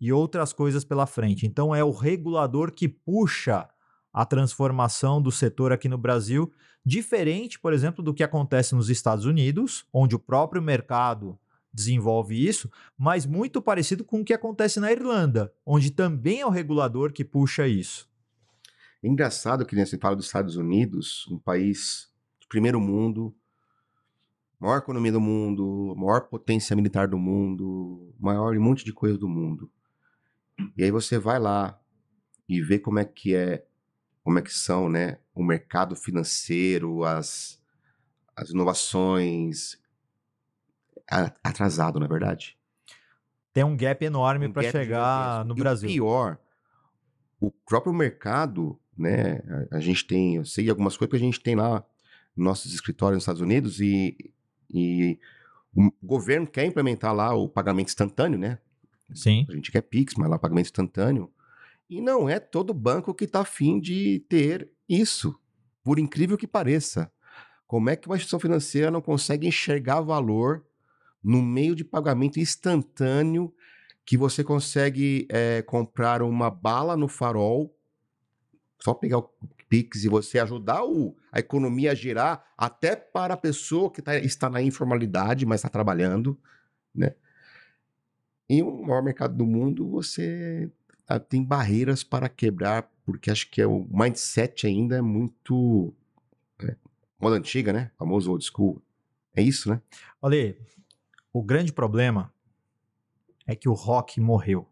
e 0.00 0.12
outras 0.12 0.52
coisas 0.52 0.84
pela 0.84 1.06
frente. 1.06 1.46
Então, 1.46 1.72
é 1.72 1.84
o 1.84 1.92
regulador 1.92 2.72
que 2.72 2.88
puxa 2.88 3.68
a 4.16 4.24
transformação 4.24 5.20
do 5.20 5.30
setor 5.30 5.72
aqui 5.72 5.90
no 5.90 5.98
Brasil, 5.98 6.50
diferente, 6.82 7.60
por 7.60 7.74
exemplo, 7.74 8.02
do 8.02 8.14
que 8.14 8.24
acontece 8.24 8.74
nos 8.74 8.88
Estados 8.88 9.26
Unidos, 9.26 9.86
onde 9.92 10.16
o 10.16 10.18
próprio 10.18 10.62
mercado 10.62 11.38
desenvolve 11.70 12.34
isso, 12.34 12.70
mas 12.96 13.26
muito 13.26 13.60
parecido 13.60 14.06
com 14.06 14.22
o 14.22 14.24
que 14.24 14.32
acontece 14.32 14.80
na 14.80 14.90
Irlanda, 14.90 15.52
onde 15.66 15.90
também 15.90 16.40
é 16.40 16.46
o 16.46 16.50
regulador 16.50 17.12
que 17.12 17.26
puxa 17.26 17.68
isso. 17.68 18.08
Engraçado 19.04 19.66
que 19.66 19.76
você 19.76 19.98
fala 19.98 20.16
dos 20.16 20.24
Estados 20.24 20.56
Unidos, 20.56 21.28
um 21.30 21.38
país 21.38 22.10
de 22.40 22.48
primeiro 22.48 22.80
mundo, 22.80 23.36
maior 24.58 24.78
economia 24.78 25.12
do 25.12 25.20
mundo, 25.20 25.94
maior 25.94 26.22
potência 26.22 26.74
militar 26.74 27.06
do 27.06 27.18
mundo, 27.18 28.14
maior 28.18 28.56
um 28.56 28.62
monte 28.62 28.82
de 28.82 28.94
coisa 28.94 29.18
do 29.18 29.28
mundo. 29.28 29.70
E 30.74 30.82
aí 30.82 30.90
você 30.90 31.18
vai 31.18 31.38
lá 31.38 31.78
e 32.48 32.62
vê 32.62 32.78
como 32.78 32.98
é 32.98 33.04
que 33.04 33.34
é, 33.34 33.66
como 34.26 34.40
é 34.40 34.42
que 34.42 34.52
são, 34.52 34.88
né, 34.88 35.18
o 35.32 35.44
mercado 35.44 35.94
financeiro, 35.94 37.04
as, 37.04 37.62
as 38.34 38.50
inovações 38.50 39.78
atrasado, 41.44 42.00
na 42.00 42.06
é 42.06 42.08
verdade. 42.08 42.58
Tem 43.52 43.62
um 43.62 43.76
gap 43.76 44.04
enorme 44.04 44.48
um 44.48 44.52
para 44.52 44.68
chegar 44.68 45.44
no 45.44 45.54
e 45.54 45.60
Brasil. 45.60 45.88
O 45.88 45.92
pior, 45.92 46.38
o 47.38 47.52
próprio 47.52 47.92
mercado 47.92 48.76
né? 48.98 49.42
A, 49.70 49.76
a, 49.76 49.80
gente 49.80 50.04
tem, 50.04 50.34
eu 50.34 50.44
sei 50.44 50.68
algumas 50.68 50.96
coisas 50.96 51.12
que 51.12 51.16
a 51.22 51.24
gente 51.24 51.40
tem 51.40 51.54
lá 51.54 51.84
nossos 52.36 52.74
escritórios 52.74 53.18
nos 53.18 53.22
Estados 53.22 53.40
Unidos 53.40 53.80
e, 53.80 54.32
e 54.68 55.20
o 55.72 55.88
governo 56.02 56.48
quer 56.48 56.64
implementar 56.64 57.14
lá 57.14 57.32
o 57.32 57.48
pagamento 57.48 57.90
instantâneo, 57.90 58.40
né? 58.40 58.58
Sim. 59.14 59.46
A 59.48 59.52
gente 59.52 59.70
quer 59.70 59.82
Pix, 59.82 60.14
mas 60.16 60.28
lá 60.28 60.36
pagamento 60.36 60.66
instantâneo. 60.66 61.30
E 61.88 62.00
não 62.00 62.28
é 62.28 62.40
todo 62.40 62.74
banco 62.74 63.14
que 63.14 63.24
está 63.24 63.40
afim 63.40 63.78
de 63.80 64.24
ter 64.28 64.70
isso, 64.88 65.38
por 65.84 65.98
incrível 65.98 66.36
que 66.36 66.46
pareça. 66.46 67.10
Como 67.66 67.90
é 67.90 67.96
que 67.96 68.06
uma 68.06 68.16
instituição 68.16 68.40
financeira 68.40 68.90
não 68.90 69.00
consegue 69.00 69.46
enxergar 69.46 70.00
valor 70.00 70.64
no 71.22 71.42
meio 71.42 71.74
de 71.74 71.84
pagamento 71.84 72.38
instantâneo 72.38 73.52
que 74.04 74.16
você 74.16 74.44
consegue 74.44 75.26
é, 75.28 75.62
comprar 75.62 76.22
uma 76.22 76.48
bala 76.48 76.96
no 76.96 77.08
farol 77.08 77.76
só 78.78 78.94
pegar 78.94 79.18
o 79.18 79.30
Pix 79.68 80.04
e 80.04 80.08
você 80.08 80.38
ajudar 80.38 80.84
o, 80.84 81.16
a 81.32 81.40
economia 81.40 81.90
a 81.90 81.94
girar, 81.94 82.44
até 82.56 82.94
para 82.94 83.34
a 83.34 83.36
pessoa 83.36 83.90
que 83.90 84.00
tá, 84.00 84.16
está 84.16 84.48
na 84.48 84.62
informalidade, 84.62 85.44
mas 85.44 85.58
está 85.58 85.68
trabalhando, 85.68 86.38
né? 86.94 87.14
Em 88.48 88.62
um 88.62 88.82
maior 88.82 89.02
mercado 89.02 89.36
do 89.36 89.44
mundo, 89.44 89.88
você 89.88 90.70
tem 91.28 91.44
barreiras 91.44 92.02
para 92.02 92.28
quebrar, 92.28 92.90
porque 93.04 93.30
acho 93.30 93.50
que 93.50 93.60
é 93.60 93.66
o 93.66 93.86
mindset 93.90 94.66
ainda 94.66 94.96
é 94.96 95.02
muito 95.02 95.94
é, 96.60 96.76
moda 97.18 97.36
antiga, 97.36 97.72
né? 97.72 97.90
O 97.94 97.98
famoso 97.98 98.30
old 98.30 98.44
school. 98.44 98.82
É 99.34 99.42
isso, 99.42 99.70
né? 99.70 99.80
Olha, 100.20 100.56
o 101.32 101.42
grande 101.42 101.72
problema 101.72 102.32
é 103.46 103.54
que 103.54 103.68
o 103.68 103.74
rock 103.74 104.20
morreu 104.20 104.68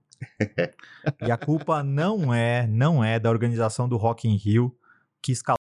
e 1.21 1.31
a 1.31 1.37
culpa 1.37 1.83
não 1.85 2.33
é, 2.33 2.67
não 2.67 3.05
é 3.05 3.19
da 3.19 3.31
organização 3.31 3.89
do 3.89 3.97
Rock 3.97 4.29
in 4.29 4.37
Rio 4.37 4.77
que 5.23 5.33
escalou 5.33 5.59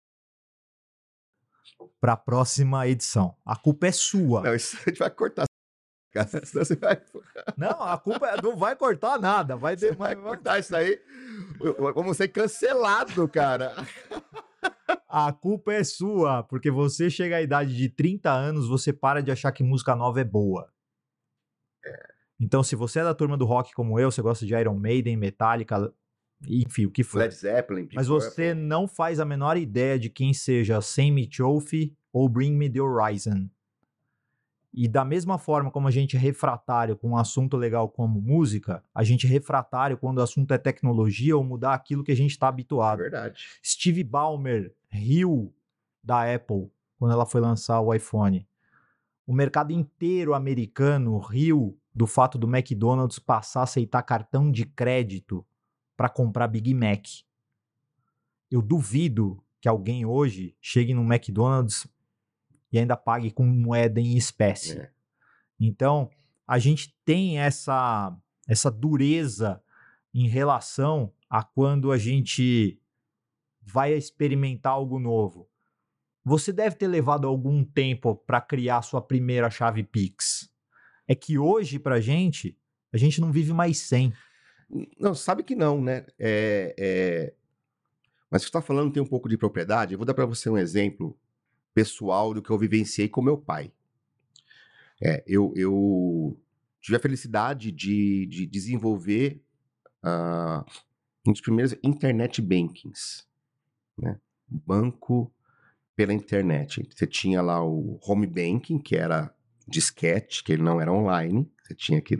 para 2.00 2.12
a 2.12 2.16
próxima 2.16 2.86
edição. 2.86 3.36
A 3.44 3.56
culpa 3.56 3.88
é 3.88 3.92
sua. 3.92 4.42
Não, 4.42 4.54
isso 4.54 4.76
a 4.76 4.88
gente 4.88 4.98
vai 4.98 5.10
cortar. 5.10 5.47
Vai... 6.80 7.02
Não, 7.56 7.82
a 7.82 7.98
culpa 7.98 8.28
é, 8.28 8.42
não 8.42 8.56
vai 8.56 8.76
cortar 8.76 9.18
nada. 9.18 9.56
Vai, 9.56 9.76
de, 9.76 9.92
vai, 9.92 10.14
vai 10.14 10.24
cortar 10.24 10.58
isso 10.58 10.74
aí. 10.74 11.00
Vamos 11.94 12.16
ser 12.16 12.28
cancelado, 12.28 13.28
cara. 13.28 13.74
A 15.08 15.32
culpa 15.32 15.72
é 15.72 15.84
sua, 15.84 16.42
porque 16.42 16.70
você 16.70 17.08
chega 17.08 17.36
à 17.36 17.42
idade 17.42 17.76
de 17.76 17.88
30 17.88 18.30
anos, 18.30 18.68
você 18.68 18.92
para 18.92 19.22
de 19.22 19.30
achar 19.30 19.52
que 19.52 19.62
música 19.62 19.94
nova 19.94 20.20
é 20.20 20.24
boa. 20.24 20.70
É. 21.84 22.08
Então, 22.40 22.62
se 22.62 22.76
você 22.76 23.00
é 23.00 23.04
da 23.04 23.14
turma 23.14 23.36
do 23.36 23.44
rock 23.44 23.72
como 23.72 23.98
eu, 23.98 24.10
você 24.10 24.22
gosta 24.22 24.46
de 24.46 24.54
Iron 24.54 24.78
Maiden, 24.78 25.16
Metallica, 25.16 25.92
enfim, 26.46 26.86
o 26.86 26.90
que 26.90 27.02
for. 27.02 27.18
Led 27.18 27.34
Zeppelin. 27.34 27.88
Mas 27.94 28.06
você 28.06 28.54
não 28.54 28.86
faz 28.86 29.18
a 29.18 29.24
menor 29.24 29.56
ideia 29.56 29.98
de 29.98 30.08
quem 30.08 30.32
seja 30.32 30.80
Sammy 30.80 31.28
Chofi 31.30 31.96
ou 32.12 32.28
Bring 32.28 32.52
Me 32.52 32.70
The 32.70 32.80
Horizon. 32.80 33.48
E 34.72 34.86
da 34.86 35.04
mesma 35.04 35.38
forma 35.38 35.70
como 35.70 35.88
a 35.88 35.90
gente 35.90 36.16
é 36.16 36.18
refratário 36.18 36.96
com 36.96 37.10
um 37.10 37.16
assunto 37.16 37.56
legal 37.56 37.88
como 37.88 38.20
música, 38.20 38.84
a 38.94 39.02
gente 39.02 39.26
é 39.26 39.28
refratário 39.28 39.96
quando 39.96 40.18
o 40.18 40.22
assunto 40.22 40.52
é 40.52 40.58
tecnologia 40.58 41.36
ou 41.36 41.42
mudar 41.42 41.74
aquilo 41.74 42.04
que 42.04 42.12
a 42.12 42.16
gente 42.16 42.30
está 42.32 42.48
habituado. 42.48 43.00
É 43.00 43.02
verdade. 43.02 43.46
Steve 43.64 44.04
Ballmer 44.04 44.74
riu 44.88 45.54
da 46.02 46.32
Apple 46.32 46.70
quando 46.98 47.12
ela 47.12 47.24
foi 47.24 47.40
lançar 47.40 47.80
o 47.80 47.94
iPhone. 47.94 48.46
O 49.26 49.32
mercado 49.32 49.72
inteiro 49.72 50.34
americano 50.34 51.18
riu 51.18 51.78
do 51.94 52.06
fato 52.06 52.38
do 52.38 52.48
McDonald's 52.48 53.18
passar 53.18 53.60
a 53.60 53.64
aceitar 53.64 54.02
cartão 54.02 54.50
de 54.50 54.64
crédito 54.64 55.44
para 55.96 56.08
comprar 56.08 56.46
Big 56.46 56.72
Mac. 56.72 57.06
Eu 58.50 58.62
duvido 58.62 59.42
que 59.60 59.68
alguém 59.68 60.06
hoje 60.06 60.56
chegue 60.60 60.94
no 60.94 61.02
McDonald's 61.02 61.86
e 62.72 62.78
ainda 62.78 62.96
pague 62.96 63.30
com 63.30 63.44
moeda 63.44 64.00
em 64.00 64.16
espécie. 64.16 64.78
É. 64.78 64.90
Então, 65.58 66.10
a 66.46 66.58
gente 66.58 66.96
tem 67.04 67.38
essa 67.38 68.16
essa 68.46 68.70
dureza 68.70 69.62
em 70.14 70.26
relação 70.26 71.12
a 71.28 71.44
quando 71.44 71.92
a 71.92 71.98
gente 71.98 72.80
vai 73.60 73.92
experimentar 73.92 74.72
algo 74.72 74.98
novo. 74.98 75.46
Você 76.24 76.52
deve 76.52 76.76
ter 76.76 76.88
levado 76.88 77.26
algum 77.26 77.62
tempo 77.62 78.16
para 78.16 78.40
criar 78.40 78.82
sua 78.82 79.02
primeira 79.02 79.50
chave 79.50 79.82
Pix. 79.82 80.50
É 81.06 81.14
que 81.14 81.38
hoje, 81.38 81.78
para 81.78 81.96
a 81.96 82.00
gente, 82.00 82.56
a 82.92 82.96
gente 82.96 83.20
não 83.20 83.30
vive 83.30 83.52
mais 83.52 83.78
sem. 83.78 84.12
Não, 84.98 85.14
sabe 85.14 85.42
que 85.42 85.54
não, 85.54 85.80
né? 85.80 86.06
É, 86.18 86.74
é... 86.78 87.34
Mas 88.30 88.42
você 88.42 88.48
está 88.48 88.60
falando 88.60 88.92
tem 88.92 89.02
um 89.02 89.06
pouco 89.06 89.28
de 89.28 89.38
propriedade. 89.38 89.94
Eu 89.94 89.98
vou 89.98 90.06
dar 90.06 90.14
para 90.14 90.26
você 90.26 90.50
um 90.50 90.58
exemplo 90.58 91.18
pessoal 91.78 92.34
do 92.34 92.42
que 92.42 92.50
eu 92.50 92.58
vivenciei 92.58 93.08
com 93.08 93.22
meu 93.22 93.38
pai. 93.38 93.70
É, 95.00 95.22
eu, 95.28 95.52
eu 95.54 96.36
tive 96.80 96.96
a 96.96 97.00
felicidade 97.00 97.70
de, 97.70 98.26
de 98.26 98.46
desenvolver 98.46 99.40
uh, 100.04 100.68
um 101.24 101.30
dos 101.30 101.40
primeiros 101.40 101.76
internet 101.84 102.42
bankings, 102.42 103.24
né? 103.96 104.18
Banco 104.48 105.32
pela 105.94 106.12
internet. 106.12 106.88
Você 106.92 107.06
tinha 107.06 107.40
lá 107.40 107.64
o 107.64 108.00
home 108.02 108.26
banking, 108.26 108.80
que 108.80 108.96
era 108.96 109.32
disquete, 109.68 110.42
que 110.42 110.52
ele 110.52 110.62
não 110.62 110.80
era 110.80 110.92
online, 110.92 111.48
você 111.62 111.76
tinha 111.76 112.00
aqui, 112.00 112.18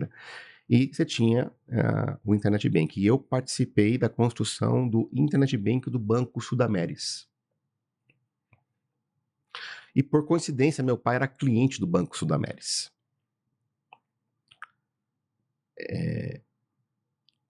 e 0.69 0.87
você 0.87 1.03
tinha 1.03 1.47
uh, 1.67 2.17
o 2.23 2.33
internet 2.33 2.69
bank. 2.69 2.97
E 2.97 3.05
eu 3.05 3.19
participei 3.19 3.97
da 3.97 4.07
construção 4.07 4.87
do 4.87 5.09
internet 5.11 5.57
bank 5.57 5.89
do 5.89 5.99
Banco 5.99 6.39
Sudameris. 6.39 7.28
E 9.99 10.03
por 10.03 10.25
coincidência, 10.25 10.81
meu 10.81 10.97
pai 10.97 11.15
era 11.15 11.27
cliente 11.27 11.77
do 11.77 11.85
Banco 11.85 12.17
Sudameris. 12.17 12.89
É... 15.77 16.41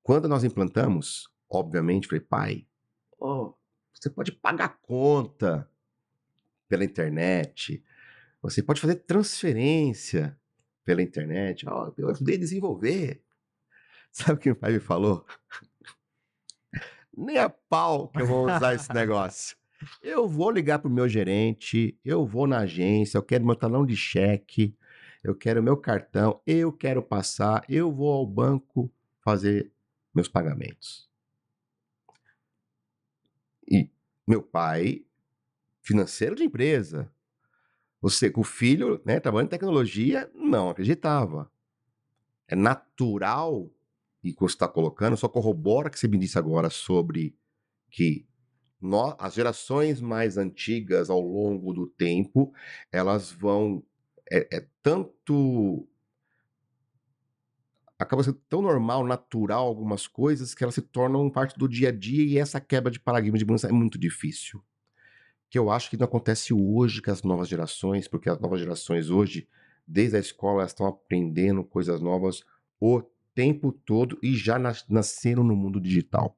Quando 0.02 0.28
nós 0.28 0.44
implantamos, 0.44 1.30
obviamente, 1.48 2.08
falei, 2.08 2.22
pai, 2.22 2.68
oh, 3.20 3.54
você 3.94 4.10
pode 4.10 4.32
pagar 4.32 4.80
conta 4.82 5.70
pela 6.68 6.84
internet, 6.84 7.86
você 8.42 8.64
pode 8.64 8.82
fazer 8.82 8.96
transferência 8.96 10.36
pela 10.84 11.04
internet. 11.04 11.70
Oh, 11.70 11.94
eu 12.00 12.10
ajudei 12.10 12.34
a 12.34 12.40
desenvolver. 12.40 13.24
Sabe 14.12 14.34
o 14.34 14.38
que 14.40 14.50
meu 14.50 14.56
pai 14.56 14.72
me 14.72 14.80
falou? 14.80 15.24
Nem 17.16 17.38
a 17.38 17.48
pau 17.48 18.08
que 18.08 18.24
eu 18.24 18.26
vou 18.26 18.46
usar 18.46 18.74
esse 18.74 18.90
negócio. 18.92 19.56
Eu 20.02 20.28
vou 20.28 20.52
ligar 20.52 20.80
para 20.80 20.90
o 20.90 20.94
meu 20.94 21.08
gerente, 21.08 21.98
eu 22.04 22.26
vou 22.26 22.46
na 22.48 22.60
agência, 22.60 23.18
eu 23.18 23.24
quero 23.24 23.46
meu 23.46 23.56
talão 23.56 23.86
de 23.86 23.96
cheque, 23.96 24.76
eu 25.24 25.36
quero 25.36 25.64
meu 25.64 25.78
cartão, 25.78 26.42
eu 26.46 26.72
quero 26.72 27.02
passar, 27.02 27.64
eu 27.70 27.92
vou 27.92 28.12
ao 28.12 28.26
banco 28.26 28.92
fazer 29.24 29.72
meus 30.14 30.28
pagamentos. 30.28 31.10
E 33.70 33.90
meu 34.28 34.42
pai, 34.42 35.06
financeiro 35.82 36.36
de 36.36 36.44
empresa, 36.44 37.12
você, 38.02 38.32
o 38.36 38.44
filho, 38.44 39.02
né, 39.06 39.20
trabalhando 39.20 39.48
em 39.48 39.52
tecnologia, 39.52 40.30
não 40.34 40.70
acreditava. 40.70 41.52
É 42.48 42.56
natural, 42.56 43.70
e 44.24 44.34
que 44.34 44.40
você 44.40 44.56
está 44.56 44.68
colocando, 44.68 45.16
só 45.16 45.28
corrobora 45.30 45.90
que 45.90 46.00
você 46.00 46.08
me 46.08 46.18
disse 46.18 46.38
agora 46.38 46.70
sobre 46.70 47.38
que 47.90 48.28
as 49.18 49.34
gerações 49.34 50.00
mais 50.00 50.38
antigas, 50.38 51.10
ao 51.10 51.20
longo 51.20 51.74
do 51.74 51.88
tempo, 51.88 52.54
elas 52.92 53.32
vão. 53.32 53.84
É, 54.32 54.58
é 54.58 54.68
tanto. 54.82 55.88
Acaba 57.98 58.24
sendo 58.24 58.42
tão 58.48 58.62
normal, 58.62 59.06
natural 59.06 59.68
algumas 59.68 60.08
coisas 60.08 60.56
que 60.56 60.64
elas 60.64 60.76
se 60.76 60.82
tornam 60.82 61.30
parte 61.30 61.60
do 61.60 61.68
dia 61.68 61.90
a 61.90 61.92
dia 61.92 62.24
e 62.24 62.38
essa 62.38 62.62
quebra 62.62 62.90
de 62.90 63.00
paradigma 63.00 63.38
de 63.38 63.44
mudança 63.44 63.68
é 63.68 63.72
muito 63.74 64.00
difícil. 64.00 64.64
Que 65.50 65.60
eu 65.60 65.70
acho 65.70 65.90
que 65.90 65.98
não 65.98 66.06
acontece 66.06 66.54
hoje 66.54 67.02
com 67.02 67.12
as 67.12 67.24
novas 67.24 67.50
gerações, 67.50 68.08
porque 68.08 68.30
as 68.30 68.40
novas 68.40 68.62
gerações 68.62 69.10
hoje, 69.10 69.50
desde 69.86 70.16
a 70.16 70.20
escola, 70.20 70.62
elas 70.62 70.72
estão 70.72 70.86
aprendendo 70.86 71.62
coisas 71.66 72.00
novas 72.00 72.42
o 72.80 73.04
tempo 73.36 73.74
todo 73.74 74.18
e 74.24 74.34
já 74.34 74.58
nasceram 74.88 75.44
no 75.44 75.56
mundo 75.56 75.82
digital. 75.82 76.38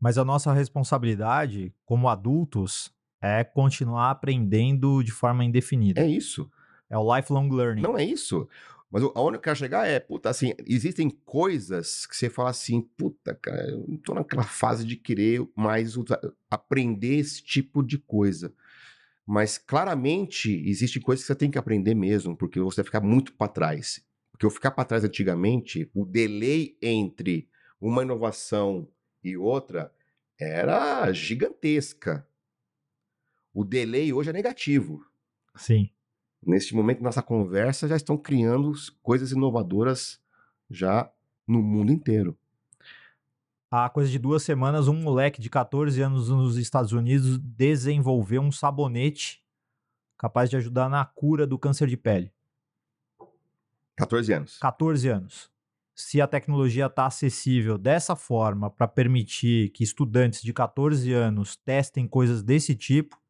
Mas 0.00 0.16
a 0.18 0.24
nossa 0.24 0.52
responsabilidade 0.52 1.72
como 1.84 2.08
adultos 2.08 2.92
é 3.20 3.42
continuar 3.42 4.10
aprendendo 4.10 5.02
de 5.02 5.10
forma 5.10 5.44
indefinida. 5.44 6.00
É 6.00 6.06
isso. 6.08 6.50
É 6.88 6.96
o 6.96 7.16
lifelong 7.16 7.48
learning. 7.50 7.82
Não 7.82 7.98
é 7.98 8.04
isso. 8.04 8.48
Mas 8.90 9.02
aonde 9.14 9.36
eu 9.36 9.40
quero 9.40 9.56
chegar 9.56 9.86
é, 9.86 10.00
puta, 10.00 10.30
assim, 10.30 10.54
existem 10.66 11.10
coisas 11.10 12.06
que 12.06 12.16
você 12.16 12.30
fala 12.30 12.50
assim, 12.50 12.80
puta, 12.80 13.34
cara, 13.34 13.68
eu 13.68 13.84
não 13.86 13.98
tô 13.98 14.14
naquela 14.14 14.44
fase 14.44 14.86
de 14.86 14.96
querer 14.96 15.46
mais 15.54 15.94
aprender 16.50 17.16
esse 17.16 17.42
tipo 17.42 17.82
de 17.82 17.98
coisa. 17.98 18.52
Mas 19.26 19.58
claramente 19.58 20.50
existem 20.66 21.02
coisas 21.02 21.22
que 21.22 21.26
você 21.26 21.34
tem 21.34 21.50
que 21.50 21.58
aprender 21.58 21.94
mesmo, 21.94 22.34
porque 22.34 22.58
você 22.58 22.76
vai 22.76 22.86
ficar 22.86 23.02
muito 23.02 23.34
para 23.34 23.52
trás. 23.52 24.02
Porque 24.32 24.46
eu 24.46 24.50
ficar 24.50 24.70
para 24.70 24.84
trás 24.84 25.04
antigamente, 25.04 25.90
o 25.92 26.06
delay 26.06 26.78
entre 26.80 27.46
uma 27.78 28.02
inovação 28.02 28.88
e 29.22 29.36
outra 29.36 29.92
era 30.38 31.10
gigantesca. 31.12 32.26
O 33.52 33.64
delay 33.64 34.12
hoje 34.12 34.30
é 34.30 34.32
negativo. 34.32 35.04
Sim. 35.56 35.90
Neste 36.40 36.74
momento, 36.74 37.02
nossa 37.02 37.22
conversa 37.22 37.88
já 37.88 37.96
estão 37.96 38.16
criando 38.16 38.72
coisas 39.02 39.32
inovadoras 39.32 40.20
já 40.70 41.10
no 41.46 41.60
mundo 41.60 41.90
inteiro. 41.90 42.38
Há 43.70 43.88
coisa 43.90 44.10
de 44.10 44.18
duas 44.18 44.42
semanas, 44.42 44.88
um 44.88 44.94
moleque 44.94 45.40
de 45.42 45.50
14 45.50 46.00
anos 46.00 46.28
nos 46.28 46.56
Estados 46.56 46.92
Unidos 46.92 47.38
desenvolveu 47.38 48.40
um 48.40 48.52
sabonete 48.52 49.44
capaz 50.16 50.48
de 50.48 50.56
ajudar 50.56 50.88
na 50.88 51.04
cura 51.04 51.46
do 51.46 51.58
câncer 51.58 51.88
de 51.88 51.96
pele. 51.96 52.32
14 53.96 54.32
anos. 54.32 54.58
14 54.58 55.08
anos 55.08 55.50
se 55.98 56.20
a 56.20 56.28
tecnologia 56.28 56.86
está 56.86 57.06
acessível 57.06 57.76
dessa 57.76 58.14
forma 58.14 58.70
para 58.70 58.86
permitir 58.86 59.70
que 59.70 59.82
estudantes 59.82 60.40
de 60.40 60.52
14 60.52 61.12
anos 61.12 61.56
testem 61.56 62.06
coisas 62.06 62.40
desse 62.40 62.76
tipo, 62.76 63.20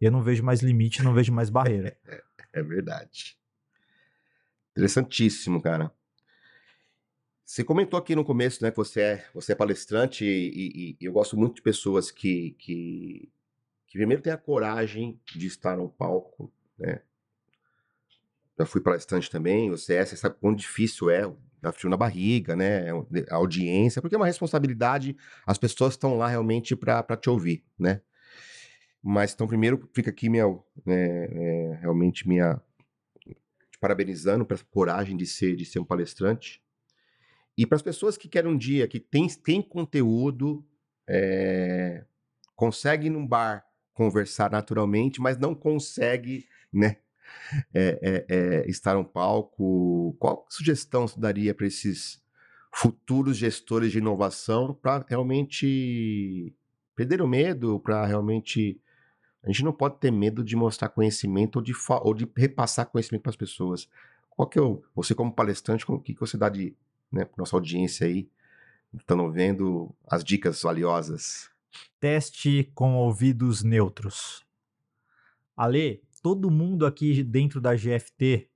eu 0.00 0.12
não 0.12 0.22
vejo 0.22 0.44
mais 0.44 0.62
limite, 0.62 1.02
não 1.02 1.12
vejo 1.12 1.32
mais 1.32 1.50
barreira. 1.50 1.98
é 2.54 2.62
verdade. 2.62 3.36
Interessantíssimo, 4.70 5.60
cara. 5.60 5.92
Você 7.44 7.64
comentou 7.64 7.98
aqui 7.98 8.14
no 8.14 8.24
começo, 8.24 8.62
né, 8.62 8.70
que 8.70 8.76
você 8.76 9.00
é, 9.00 9.28
você 9.34 9.50
é 9.50 9.56
palestrante 9.56 10.24
e, 10.24 10.50
e, 10.54 10.96
e 11.00 11.04
eu 11.04 11.12
gosto 11.12 11.36
muito 11.36 11.56
de 11.56 11.62
pessoas 11.62 12.12
que, 12.12 12.52
que, 12.60 13.28
que 13.88 13.98
primeiro 13.98 14.22
têm 14.22 14.32
a 14.32 14.38
coragem 14.38 15.20
de 15.34 15.48
estar 15.48 15.76
no 15.76 15.88
palco, 15.88 16.50
né? 16.78 17.02
Já 18.56 18.64
fui 18.64 18.80
palestrante 18.80 19.28
também, 19.28 19.68
você 19.68 19.94
é, 19.94 20.06
você 20.06 20.16
sabe 20.16 20.36
quão 20.38 20.54
difícil 20.54 21.10
é 21.10 21.26
dá 21.62 21.72
frio 21.72 21.88
na 21.88 21.96
barriga, 21.96 22.56
né? 22.56 22.90
A 23.30 23.36
audiência, 23.36 24.02
porque 24.02 24.16
é 24.16 24.18
uma 24.18 24.26
responsabilidade, 24.26 25.16
as 25.46 25.56
pessoas 25.56 25.94
estão 25.94 26.18
lá 26.18 26.28
realmente 26.28 26.74
para 26.74 27.16
te 27.16 27.30
ouvir, 27.30 27.64
né? 27.78 28.00
Mas 29.02 29.32
então, 29.32 29.46
primeiro, 29.46 29.88
fica 29.94 30.10
aqui 30.10 30.28
minha, 30.28 30.46
né, 30.84 31.24
é, 31.24 31.78
realmente 31.80 32.28
minha. 32.28 32.60
Te 33.70 33.78
parabenizando 33.80 34.44
pela 34.44 34.60
coragem 34.70 35.16
de 35.16 35.26
ser, 35.26 35.56
de 35.56 35.64
ser 35.64 35.78
um 35.78 35.84
palestrante. 35.84 36.62
E 37.56 37.66
para 37.66 37.76
as 37.76 37.82
pessoas 37.82 38.16
que 38.16 38.28
querem 38.28 38.50
um 38.50 38.56
dia, 38.56 38.86
que 38.86 39.00
tem, 39.00 39.26
tem 39.28 39.60
conteúdo, 39.60 40.64
é, 41.08 42.04
consegue 42.54 43.10
num 43.10 43.26
bar 43.26 43.64
conversar 43.92 44.50
naturalmente, 44.50 45.20
mas 45.20 45.36
não 45.36 45.54
consegue, 45.54 46.46
né? 46.72 46.98
É, 47.74 47.98
é, 48.02 48.26
é, 48.28 48.70
estar 48.70 48.94
no 48.94 49.04
palco? 49.04 50.16
Qual 50.18 50.46
sugestão 50.48 51.06
você 51.06 51.18
daria 51.18 51.54
para 51.54 51.66
esses 51.66 52.22
futuros 52.72 53.36
gestores 53.36 53.92
de 53.92 53.98
inovação 53.98 54.72
para 54.74 55.04
realmente 55.06 56.54
perder 56.96 57.20
o 57.20 57.28
medo, 57.28 57.78
para 57.80 58.06
realmente. 58.06 58.80
A 59.42 59.48
gente 59.48 59.64
não 59.64 59.72
pode 59.72 59.98
ter 59.98 60.10
medo 60.10 60.42
de 60.42 60.54
mostrar 60.56 60.88
conhecimento 60.88 61.56
ou 61.56 61.62
de, 61.62 61.72
ou 62.02 62.14
de 62.14 62.30
repassar 62.36 62.86
conhecimento 62.86 63.22
para 63.22 63.30
as 63.30 63.36
pessoas. 63.36 63.88
Qual 64.30 64.48
que 64.48 64.58
é 64.58 64.62
o, 64.62 64.82
você 64.94 65.14
como 65.14 65.32
palestrante, 65.32 65.84
o 65.88 65.98
que, 65.98 66.14
que 66.14 66.20
você 66.20 66.36
dá 66.36 66.48
de, 66.48 66.74
né, 67.10 67.28
nossa 67.36 67.56
audiência 67.56 68.06
aí, 68.06 68.30
estão 68.94 69.30
vendo 69.30 69.92
as 70.08 70.22
dicas 70.22 70.62
valiosas? 70.62 71.50
Teste 71.98 72.70
com 72.74 72.94
ouvidos 72.94 73.62
neutros. 73.62 74.46
Ale, 75.56 76.02
todo 76.22 76.50
mundo 76.50 76.86
aqui 76.86 77.22
dentro 77.24 77.60
da 77.60 77.74
GFT 77.74 78.48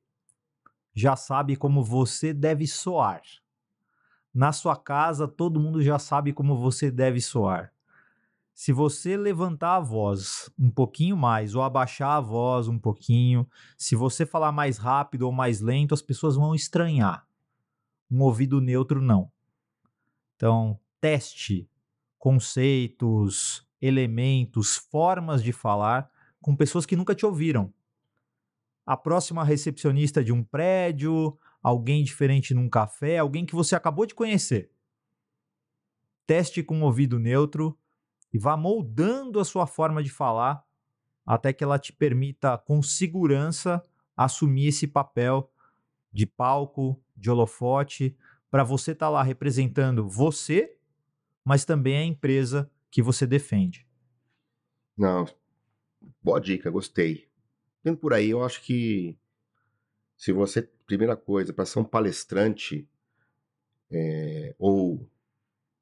já 0.95 1.17
sabe 1.17 1.57
como 1.57 1.83
você 1.85 2.33
deve 2.33 2.67
soar. 2.67 3.21
Na 4.33 4.53
sua 4.53 4.77
casa, 4.77 5.27
todo 5.27 5.61
mundo 5.61 5.83
já 5.83 5.99
sabe 5.99 6.33
como 6.33 6.57
você 6.57 6.91
deve 6.91 7.21
soar. 7.21 7.73
Se 8.55 8.73
você 8.73 9.17
levantar 9.17 9.77
a 9.77 9.81
voz 9.81 10.51
um 10.59 10.71
pouquinho 10.71 11.17
mais 11.17 11.55
ou 11.55 11.63
abaixar 11.63 12.17
a 12.17 12.21
voz 12.21 12.69
um 12.69 12.79
pouquinho, 12.79 13.47
se 13.77 13.95
você 13.95 14.25
falar 14.25 14.53
mais 14.53 14.79
rápido 14.79 15.23
ou 15.23 15.33
mais 15.33 15.61
lento, 15.61 15.93
as 15.93 16.01
pessoas 16.01 16.37
vão 16.37 16.55
estranhar. 16.55 17.27
Um 18.11 18.23
ouvido 18.23 18.61
neutro, 18.61 19.03
não. 19.03 19.31
Então, 20.37 20.79
teste 21.01 21.69
conceitos, 22.19 23.67
elementos, 23.81 24.77
formas 24.77 25.43
de 25.43 25.53
falar 25.53 26.11
com 26.41 26.57
pessoas 26.57 26.87
que 26.87 26.97
nunca 26.97 27.15
te 27.15 27.27
ouviram. 27.27 27.73
A 28.85 28.97
próxima 28.97 29.45
recepcionista 29.45 30.23
de 30.23 30.33
um 30.33 30.43
prédio, 30.45 31.37
alguém 31.63 32.05
diferente 32.05 32.55
num 32.55 32.69
café, 32.69 33.19
alguém 33.19 33.45
que 33.45 33.55
você 33.55 33.75
acabou 33.75 34.07
de 34.07 34.15
conhecer. 34.15 34.71
Teste 36.27 36.63
com 36.63 36.83
ouvido 36.83 37.19
neutro 37.19 37.77
e 38.33 38.39
vá 38.39 38.57
moldando 38.57 39.41
a 39.41 39.45
sua 39.45 39.67
forma 39.67 40.03
de 40.03 40.11
falar 40.11 40.65
até 41.25 41.53
que 41.53 41.65
ela 41.65 41.79
te 41.79 41.93
permita, 41.93 42.57
com 42.57 42.81
segurança, 42.81 43.83
assumir 44.17 44.69
esse 44.69 44.87
papel 44.87 45.51
de 46.13 46.25
palco, 46.25 47.03
de 47.17 47.29
holofote, 47.29 48.17
para 48.49 48.63
você 48.63 48.93
estar 48.93 49.07
tá 49.07 49.11
lá 49.11 49.23
representando 49.25 50.09
você 50.09 50.77
mas 51.47 51.65
também 51.65 51.97
a 51.97 52.05
empresa 52.05 52.69
que 52.91 53.01
você 53.01 53.25
defende. 53.25 53.87
Não, 54.99 55.25
boa 56.23 56.41
dica, 56.41 56.71
gostei. 56.71 57.29
Vendo 57.83 57.99
por 57.99 58.13
aí, 58.13 58.31
eu 58.31 58.43
acho 58.43 58.63
que 58.63 59.17
se 60.17 60.33
você, 60.33 60.63
primeira 60.87 61.17
coisa, 61.17 61.53
para 61.53 61.67
ser 61.67 61.79
um 61.79 61.85
palestrante 61.85 62.89
é, 63.91 64.55
ou 64.59 65.09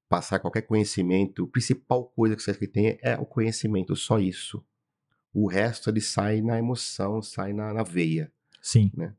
passar 0.08 0.38
qualquer 0.38 0.62
conhecimento, 0.62 1.44
a 1.44 1.48
principal 1.48 2.04
coisa 2.04 2.36
que 2.36 2.42
você 2.42 2.54
tem 2.66 2.98
é 3.02 3.16
o 3.18 3.24
conhecimento, 3.24 3.96
só 3.96 4.18
isso. 4.18 4.64
O 5.32 5.48
resto 5.48 5.90
ele 5.90 6.00
sai 6.00 6.40
na 6.40 6.58
emoção, 6.58 7.20
sai 7.22 7.52
na, 7.52 7.72
na 7.72 7.82
veia. 7.82 8.32
Sim. 8.60 8.90
Né? 8.96 9.14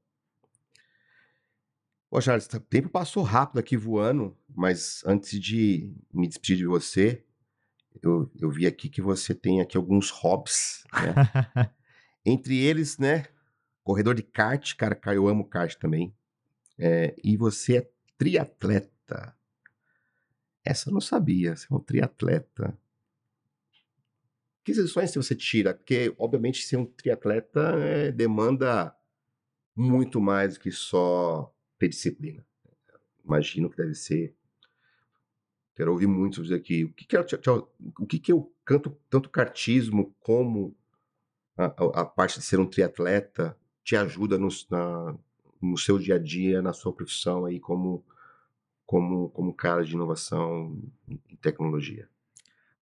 Ô, 2.09 2.21
Charles, 2.21 2.45
o 2.45 2.59
tempo 2.59 2.87
passou 2.87 3.23
rápido 3.23 3.59
aqui 3.59 3.75
voando, 3.75 4.37
mas 4.55 5.03
antes 5.05 5.39
de 5.39 5.93
me 6.13 6.27
despedir 6.27 6.57
de 6.57 6.65
você, 6.65 7.23
eu, 8.01 8.31
eu 8.39 8.49
vi 8.49 8.65
aqui 8.67 8.89
que 8.89 9.01
você 9.01 9.33
tem 9.33 9.61
aqui 9.61 9.77
alguns 9.77 10.09
hobbies, 10.09 10.83
né? 10.93 11.69
Entre 12.25 12.57
eles, 12.57 12.97
né, 12.97 13.25
corredor 13.83 14.15
de 14.15 14.23
kart, 14.23 14.75
cara, 14.75 14.99
eu 15.13 15.27
amo 15.27 15.47
kart 15.47 15.75
também. 15.75 16.13
É, 16.77 17.15
e 17.23 17.37
você 17.37 17.77
é 17.77 17.89
triatleta. 18.17 19.37
Essa 20.63 20.89
eu 20.89 20.93
não 20.93 21.01
sabia, 21.01 21.55
você 21.55 21.67
é 21.71 21.75
um 21.75 21.79
triatleta. 21.79 22.77
Que 24.63 24.73
lições 24.73 25.13
você 25.13 25.35
tira? 25.35 25.75
Porque, 25.75 26.13
obviamente, 26.17 26.63
ser 26.63 26.77
um 26.77 26.85
triatleta 26.85 27.61
é, 27.77 28.11
demanda 28.11 28.95
muito 29.75 30.19
mais 30.19 30.55
do 30.55 30.59
que 30.59 30.71
só 30.71 31.53
ter 31.77 31.89
disciplina. 31.89 32.43
Imagino 33.23 33.69
que 33.69 33.77
deve 33.77 33.93
ser. 33.93 34.35
Quero 35.75 35.91
ouvir 35.91 36.07
muito 36.07 36.41
dizer 36.41 36.55
aqui. 36.55 36.85
O 36.85 36.93
que, 36.93 37.05
que, 37.05 37.17
é, 37.17 37.19
o 37.19 38.05
que, 38.05 38.19
que 38.19 38.31
eu 38.31 38.51
canto 38.63 38.97
tanto 39.09 39.29
cartismo 39.29 40.15
como 40.21 40.75
a, 41.57 41.65
a, 41.65 42.01
a, 42.01 42.05
parte 42.05 42.39
de 42.39 42.45
ser 42.45 42.59
um 42.59 42.65
triatleta 42.65 43.57
te 43.83 43.95
ajuda 43.95 44.37
no, 44.37 44.47
na, 44.69 45.15
no 45.61 45.77
seu 45.77 45.99
dia 45.99 46.15
a 46.15 46.19
dia, 46.19 46.61
na 46.61 46.71
sua 46.71 46.93
profissão 46.93 47.45
aí 47.45 47.59
como, 47.59 48.05
como, 48.85 49.29
como 49.29 49.53
cara 49.53 49.83
de 49.83 49.93
inovação 49.93 50.81
e 51.29 51.35
tecnologia? 51.37 52.09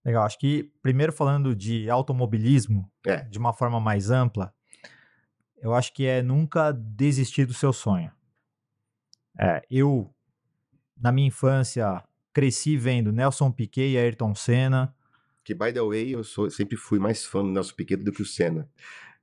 Legal, 0.05 0.23
acho 0.23 0.37
que 0.37 0.71
primeiro 0.81 1.13
falando 1.13 1.55
de 1.55 1.89
automobilismo, 1.89 2.91
é. 3.05 3.21
de 3.21 3.39
uma 3.39 3.53
forma 3.53 3.79
mais 3.79 4.11
ampla, 4.11 4.53
eu 5.57 5.73
acho 5.73 5.93
que 5.93 6.05
é 6.05 6.21
nunca 6.21 6.71
desistir 6.73 7.45
do 7.45 7.53
seu 7.53 7.71
sonho. 7.71 8.11
É, 9.39 9.65
eu, 9.71 10.13
na 10.95 11.11
minha 11.11 11.27
infância, 11.27 12.03
cresci 12.33 12.75
vendo 12.75 13.11
Nelson 13.11 13.51
Piquet 13.51 13.91
e 13.91 13.97
Ayrton 13.97 14.33
Senna. 14.33 14.93
Que, 15.43 15.53
by 15.53 15.71
the 15.71 15.81
way, 15.81 16.13
eu 16.13 16.23
sou, 16.23 16.49
sempre 16.49 16.75
fui 16.75 16.99
mais 16.99 17.23
fã 17.25 17.43
do 17.43 17.49
Nelson 17.49 17.75
Piquet 17.75 17.97
do 17.97 18.11
que 18.11 18.21
o 18.21 18.25
Senna. 18.25 18.69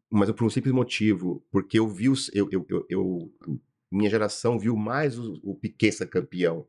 Mas 0.09 0.31
por 0.33 0.45
um 0.45 0.51
simples 0.51 0.73
motivo, 0.73 1.45
porque 1.51 1.79
eu 1.79 1.89
vi 1.89 2.09
os, 2.09 2.31
eu, 2.35 2.49
eu, 2.51 2.67
eu, 2.69 2.87
eu 2.89 3.33
minha 3.91 4.11
geração 4.11 4.59
viu 4.59 4.77
mais 4.77 5.19
o, 5.19 5.41
o 5.43 5.55
Piquet 5.55 5.93
ser 5.93 6.07
campeão 6.07 6.67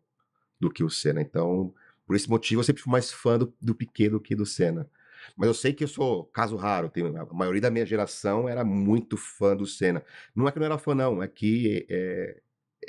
do 0.59 0.69
que 0.69 0.83
o 0.83 0.89
Senna. 0.89 1.21
Então, 1.21 1.73
por 2.05 2.15
esse 2.15 2.29
motivo, 2.29 2.61
eu 2.61 2.63
sempre 2.63 2.81
fui 2.81 2.91
mais 2.91 3.11
fã 3.11 3.37
do, 3.37 3.53
do 3.61 3.75
Piquet 3.75 4.09
do 4.09 4.19
que 4.19 4.35
do 4.35 4.45
Senna. 4.45 4.89
Mas 5.35 5.47
eu 5.47 5.53
sei 5.53 5.73
que 5.73 5.83
eu 5.83 5.87
sou 5.87 6.25
caso 6.25 6.55
raro. 6.55 6.89
Tenho, 6.89 7.15
a 7.15 7.25
maioria 7.33 7.61
da 7.61 7.71
minha 7.71 7.85
geração 7.85 8.49
era 8.49 8.63
muito 8.63 9.17
fã 9.17 9.55
do 9.55 9.65
Senna. 9.65 10.03
Não 10.35 10.47
é 10.47 10.51
que 10.51 10.57
eu 10.57 10.61
não 10.61 10.67
era 10.67 10.77
fã, 10.77 10.95
não. 10.95 11.21
É 11.21 11.27
que 11.27 11.85
é, 11.89 12.41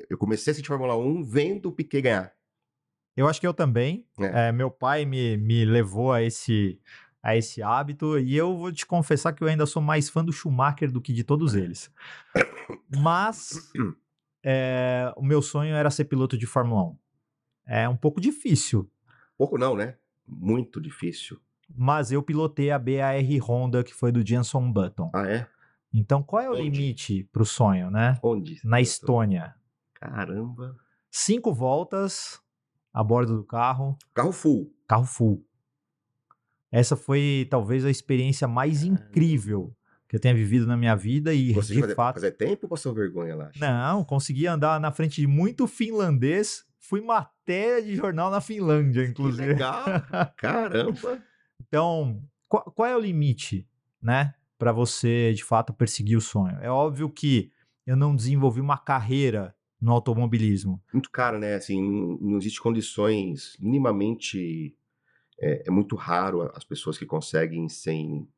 eu 0.08 0.16
comecei 0.16 0.50
a 0.50 0.52
assistir 0.52 0.68
Fórmula 0.68 0.96
1 0.96 1.22
vendo 1.24 1.68
o 1.68 1.72
Piquet 1.72 2.02
ganhar. 2.02 2.34
Eu 3.16 3.28
acho 3.28 3.40
que 3.40 3.46
eu 3.46 3.54
também. 3.54 4.06
É. 4.18 4.48
É, 4.48 4.52
meu 4.52 4.70
pai 4.70 5.04
me, 5.04 5.36
me 5.36 5.64
levou 5.64 6.12
a 6.12 6.22
esse, 6.22 6.80
a 7.22 7.36
esse 7.36 7.62
hábito 7.62 8.18
e 8.18 8.36
eu 8.36 8.56
vou 8.56 8.72
te 8.72 8.86
confessar 8.86 9.32
que 9.32 9.42
eu 9.42 9.48
ainda 9.48 9.66
sou 9.66 9.82
mais 9.82 10.08
fã 10.08 10.24
do 10.24 10.32
Schumacher 10.32 10.90
do 10.90 11.00
que 11.00 11.12
de 11.12 11.24
todos 11.24 11.54
eles. 11.54 11.92
Mas 12.88 13.70
é, 14.42 15.12
o 15.16 15.22
meu 15.22 15.42
sonho 15.42 15.74
era 15.74 15.90
ser 15.90 16.04
piloto 16.06 16.36
de 16.36 16.46
Fórmula 16.46 16.82
1. 16.84 16.98
É 17.66 17.88
um 17.88 17.96
pouco 17.96 18.20
difícil. 18.20 18.90
Pouco 19.36 19.58
não, 19.58 19.76
né? 19.76 19.96
Muito 20.26 20.80
difícil. 20.80 21.40
Mas 21.74 22.12
eu 22.12 22.22
pilotei 22.22 22.70
a 22.70 22.78
BAR 22.78 23.14
Honda, 23.42 23.82
que 23.82 23.94
foi 23.94 24.12
do 24.12 24.26
Jenson 24.26 24.70
Button. 24.70 25.10
Ah, 25.14 25.26
é? 25.26 25.46
Então, 25.92 26.22
qual 26.22 26.42
é 26.42 26.48
o 26.48 26.52
Onde? 26.52 26.62
limite 26.62 27.24
para 27.32 27.42
o 27.42 27.46
sonho, 27.46 27.90
né? 27.90 28.18
Onde? 28.22 28.60
Na 28.64 28.80
Estônia. 28.80 29.54
Caramba. 29.94 30.76
Cinco 31.10 31.52
voltas 31.52 32.40
a 32.92 33.02
bordo 33.02 33.36
do 33.36 33.44
carro. 33.44 33.96
Carro 34.14 34.32
full. 34.32 34.72
Carro 34.86 35.04
full. 35.04 35.44
Essa 36.70 36.96
foi 36.96 37.46
talvez 37.50 37.84
a 37.84 37.90
experiência 37.90 38.48
mais 38.48 38.82
incrível 38.82 39.74
que 40.08 40.16
eu 40.16 40.20
tenha 40.20 40.34
vivido 40.34 40.66
na 40.66 40.76
minha 40.76 40.94
vida 40.94 41.32
e 41.32 41.52
Você 41.52 41.74
de 41.74 41.80
fazer, 41.80 41.94
fato. 41.94 42.14
Fazer 42.16 42.32
tempo 42.32 42.60
ou 42.64 42.68
passou 42.68 42.94
vergonha 42.94 43.34
lá? 43.34 43.50
Não, 43.58 44.04
consegui 44.04 44.46
andar 44.46 44.78
na 44.78 44.90
frente 44.90 45.20
de 45.20 45.26
muito 45.26 45.66
finlandês. 45.66 46.64
Fui 46.78 47.00
matéria 47.00 47.82
de 47.82 47.96
jornal 47.96 48.30
na 48.30 48.40
Finlândia, 48.40 49.04
inclusive. 49.04 49.42
Que 49.42 49.52
legal! 49.52 49.84
Caramba! 50.36 51.22
então, 51.60 52.22
qual, 52.48 52.64
qual 52.64 52.88
é 52.88 52.94
o 52.94 53.00
limite, 53.00 53.66
né, 54.02 54.34
para 54.58 54.72
você 54.72 55.32
de 55.32 55.42
fato 55.42 55.72
perseguir 55.72 56.18
o 56.18 56.20
sonho? 56.20 56.58
É 56.60 56.70
óbvio 56.70 57.08
que 57.08 57.50
eu 57.86 57.96
não 57.96 58.14
desenvolvi 58.14 58.60
uma 58.60 58.76
carreira 58.76 59.54
no 59.82 59.92
automobilismo? 59.92 60.80
Muito 60.92 61.10
caro, 61.10 61.40
né? 61.40 61.54
Assim, 61.54 61.82
não, 61.82 62.16
não 62.20 62.38
existe 62.38 62.62
condições 62.62 63.56
minimamente. 63.60 64.76
É, 65.40 65.64
é, 65.66 65.70
muito 65.72 65.96
raro 65.96 66.48
as 66.54 66.62
pessoas 66.62 66.96
que 66.96 67.04
conseguem 67.04 67.68
sem, 67.68 68.28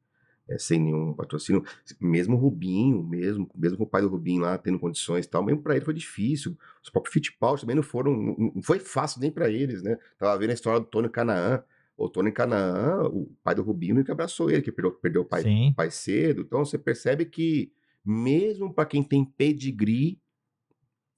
é, 0.49 0.57
sem 0.57 0.80
nenhum 0.80 1.12
patrocínio. 1.12 1.62
Mesmo 2.01 2.34
o 2.34 2.38
Rubinho, 2.38 3.03
mesmo, 3.03 3.51
mesmo 3.55 3.84
o 3.84 3.86
pai 3.86 4.01
do 4.01 4.09
Rubinho 4.09 4.40
lá 4.40 4.57
tendo 4.57 4.78
condições 4.78 5.26
e 5.26 5.28
tal, 5.28 5.45
mesmo 5.45 5.61
para 5.61 5.76
ele 5.76 5.84
foi 5.84 5.92
difícil. 5.92 6.57
Os 6.82 6.88
próprios 6.88 7.12
Fittipaldi 7.12 7.61
também 7.61 7.76
não 7.76 7.82
foram. 7.82 8.34
Não 8.55 8.62
foi 8.62 8.78
fácil 8.78 9.20
nem 9.20 9.30
para 9.30 9.51
eles, 9.51 9.82
né? 9.82 9.99
Tava 10.18 10.38
vendo 10.38 10.51
a 10.51 10.55
história 10.55 10.80
do 10.80 10.86
Tony 10.86 11.11
Canaan. 11.11 11.62
O 11.97 12.09
Tony 12.09 12.32
Canaan, 12.32 13.07
o 13.09 13.30
pai 13.45 13.55
do 13.55 13.62
Rubinho, 13.62 14.03
que 14.03 14.11
abraçou 14.11 14.51
ele, 14.51 14.62
que 14.62 14.72
perdeu, 14.72 14.92
perdeu 14.92 15.22
o 15.22 15.24
pai, 15.24 15.45
pai 15.76 15.90
cedo. 15.92 16.40
Então 16.40 16.64
você 16.64 16.76
percebe 16.76 17.24
que, 17.24 17.70
mesmo 18.05 18.74
para 18.74 18.84
quem 18.84 19.01
tem 19.01 19.24
pedigree, 19.24 20.18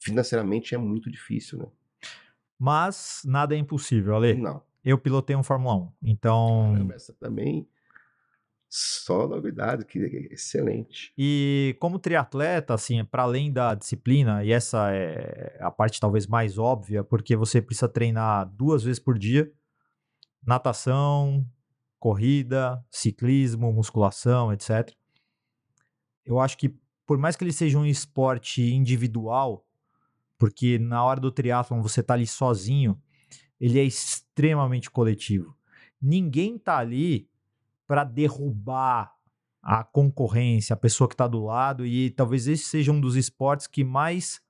financeiramente 0.01 0.75
é 0.75 0.79
muito 0.79 1.11
difícil, 1.11 1.59
né? 1.59 1.67
Mas 2.59 3.23
nada 3.25 3.55
é 3.55 3.59
impossível, 3.59 4.17
Ale. 4.17 4.35
Não. 4.35 4.63
Eu 4.85 4.99
pilotei 4.99 5.37
um 5.37 5.43
Fórmula 5.43 5.75
1, 5.75 5.93
então... 6.03 6.73
Caramba, 6.73 6.95
essa 6.95 7.13
também... 7.15 7.69
Só 8.69 9.29
novidade, 9.29 9.85
que 9.87 9.99
excelente. 10.31 11.13
E 11.17 11.77
como 11.79 12.01
triatleta, 12.01 12.75
assim, 12.75 13.05
para 13.05 13.23
além 13.23 13.53
da 13.53 13.75
disciplina, 13.75 14.45
e 14.45 14.51
essa 14.53 14.93
é 14.93 15.57
a 15.61 15.71
parte 15.71 16.01
talvez 16.01 16.27
mais 16.27 16.59
óbvia, 16.59 17.05
porque 17.05 17.37
você 17.37 17.63
precisa 17.63 17.89
treinar 17.89 18.47
duas 18.53 18.83
vezes 18.83 18.99
por 18.99 19.17
dia, 19.17 19.51
natação, 20.45 21.47
corrida, 21.99 22.85
ciclismo, 22.91 23.73
musculação, 23.73 24.53
etc. 24.53 24.93
Eu 26.25 26.41
acho 26.41 26.59
que 26.59 26.77
por 27.07 27.19
mais 27.19 27.37
que 27.37 27.45
ele 27.45 27.53
seja 27.53 27.79
um 27.79 27.87
esporte 27.87 28.63
individual, 28.63 29.66
porque 30.39 30.79
na 30.79 31.05
hora 31.05 31.21
do 31.21 31.31
triatlon 31.31 31.81
você 31.81 32.03
tá 32.03 32.15
ali 32.15 32.27
sozinho, 32.27 33.01
ele 33.61 33.79
é 33.79 33.85
extremamente 33.85 34.91
coletivo. 34.91 35.57
Ninguém 36.01 36.59
tá 36.59 36.79
ali 36.79 37.29
para 37.87 38.05
derrubar 38.05 39.15
a 39.63 39.83
concorrência, 39.83 40.75
a 40.75 40.77
pessoa 40.77 41.09
que 41.09 41.15
está 41.15 41.27
do 41.27 41.43
lado, 41.43 41.85
e 41.85 42.11
talvez 42.11 42.47
esse 42.47 42.65
seja 42.65 42.93
um 42.93 43.01
dos 43.01 43.17
esportes 43.17 43.67
que 43.67 43.83
mais 43.83 44.41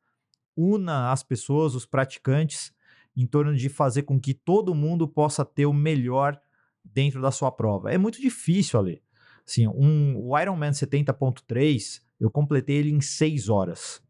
una 0.55 1.11
as 1.11 1.23
pessoas, 1.23 1.75
os 1.75 1.87
praticantes, 1.87 2.73
em 3.17 3.27
torno 3.27 3.55
de 3.55 3.69
fazer 3.69 4.03
com 4.03 4.21
que 4.21 4.35
todo 4.35 4.75
mundo 4.75 5.09
possa 5.09 5.45
ter 5.45 5.67
o 5.67 5.73
melhor 5.73 6.39
dentro 6.85 7.21
da 7.21 7.31
sua 7.31 7.51
prova. 7.51 7.91
É 7.91 7.99
muito 7.99 8.21
difícil, 8.21 8.79
Ali. 8.79 9.03
Assim, 9.47 9.67
um, 9.69 10.17
o 10.19 10.39
Ironman 10.39 10.73
70.3, 10.73 12.03
eu 12.21 12.31
completei 12.31 12.77
ele 12.77 12.91
em 12.91 13.01
seis 13.01 13.49
horas. 13.49 14.03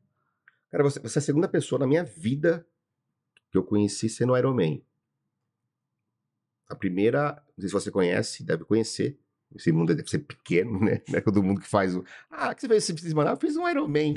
Cara, 0.71 0.83
você, 0.83 1.01
você 1.01 1.19
é 1.19 1.21
a 1.21 1.23
segunda 1.23 1.49
pessoa 1.49 1.79
na 1.79 1.87
minha 1.87 2.05
vida 2.05 2.67
que 3.51 3.59
eu 3.59 3.63
conheci 3.63 4.09
sendo 4.09 4.37
Ironman. 4.37 4.83
A 6.69 6.75
primeira, 6.75 7.43
não 7.57 7.61
sei 7.61 7.69
se 7.69 7.73
você 7.73 7.91
conhece, 7.91 8.45
deve 8.45 8.65
conhecer. 8.65 9.19
Esse 9.55 9.71
mundo 9.71 9.95
deve 9.95 10.09
ser 10.11 10.19
pequeno, 10.19 10.81
né? 10.81 11.01
Não 11.09 11.19
é 11.19 11.21
todo 11.21 11.41
mundo 11.41 11.61
que 11.61 11.69
faz 11.69 11.95
o. 11.95 12.05
Ah, 12.29 12.53
que 12.53 12.63
você 12.63 12.67
fez 12.67 12.91
esse 12.91 13.09
semana? 13.09 13.31
Eu 13.31 13.37
fiz 13.37 13.57
um 13.57 13.69
Ironman 13.69 14.15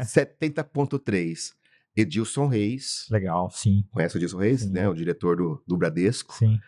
70.3. 0.00 1.54
Edilson 1.96 2.46
Reis. 2.46 3.06
Legal, 3.10 3.50
sim. 3.50 3.84
Conhece 3.90 4.16
o 4.16 4.18
Edilson 4.18 4.38
Reis, 4.38 4.60
Sim. 4.60 4.70
né? 4.70 4.88
O 4.88 4.94
diretor 4.94 5.36
do, 5.36 5.60
do 5.66 5.76
Bradesco. 5.76 6.32
Sim. 6.32 6.60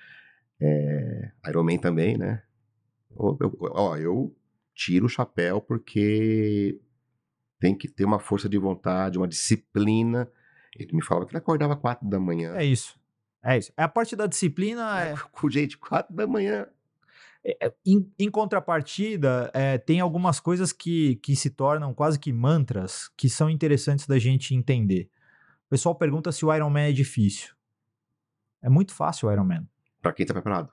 É, 0.61 1.31
Ironman 1.49 1.79
também, 1.79 2.19
né? 2.19 2.43
Ó, 3.15 3.37
eu, 3.41 3.57
ó, 3.61 3.97
eu 3.97 4.37
tiro 4.75 5.07
o 5.07 5.09
chapéu 5.09 5.61
porque 5.61 6.81
tem 7.61 7.77
que 7.77 7.87
ter 7.87 8.05
uma 8.05 8.19
força 8.19 8.49
de 8.49 8.59
vontade, 8.59 9.19
uma 9.19 9.29
disciplina. 9.29 10.29
Ele 10.77 10.95
me 10.95 11.05
falava 11.05 11.27
que 11.27 11.33
ele 11.33 11.39
acordava 11.39 11.77
quatro 11.77 12.09
da 12.09 12.19
manhã. 12.19 12.57
É 12.57 12.65
isso. 12.65 12.99
É 13.43 13.59
isso. 13.59 13.73
A 13.77 13.87
parte 13.87 14.17
da 14.17 14.27
disciplina 14.27 15.01
é, 15.01 15.15
Gente, 15.51 15.79
quatro 15.79 16.15
da 16.15 16.27
manhã. 16.27 16.67
É, 17.45 17.73
Em, 17.87 18.11
em 18.19 18.31
contrapartida, 18.31 19.51
é, 19.55 19.79
tem 19.79 20.01
algumas 20.01 20.41
coisas 20.41 20.73
que, 20.73 21.17
que 21.17 21.37
se 21.37 21.51
tornam 21.51 21.95
quase 21.95 22.19
que 22.19 22.33
mantras 22.33 23.11
que 23.17 23.29
são 23.29 23.49
interessantes 23.51 24.07
da 24.07 24.19
gente 24.19 24.55
entender. 24.55 25.11
O 25.67 25.71
pessoal 25.71 25.95
pergunta 25.95 26.33
se 26.33 26.45
o 26.45 26.53
Ironman 26.53 26.89
é 26.89 26.93
difícil. 26.93 27.55
É 28.63 28.69
muito 28.69 28.93
fácil 28.93 29.29
o 29.29 29.33
Ironman. 29.33 29.69
Pra 30.03 30.13
quem 30.13 30.27
tá 30.27 30.35
preparado. 30.35 30.73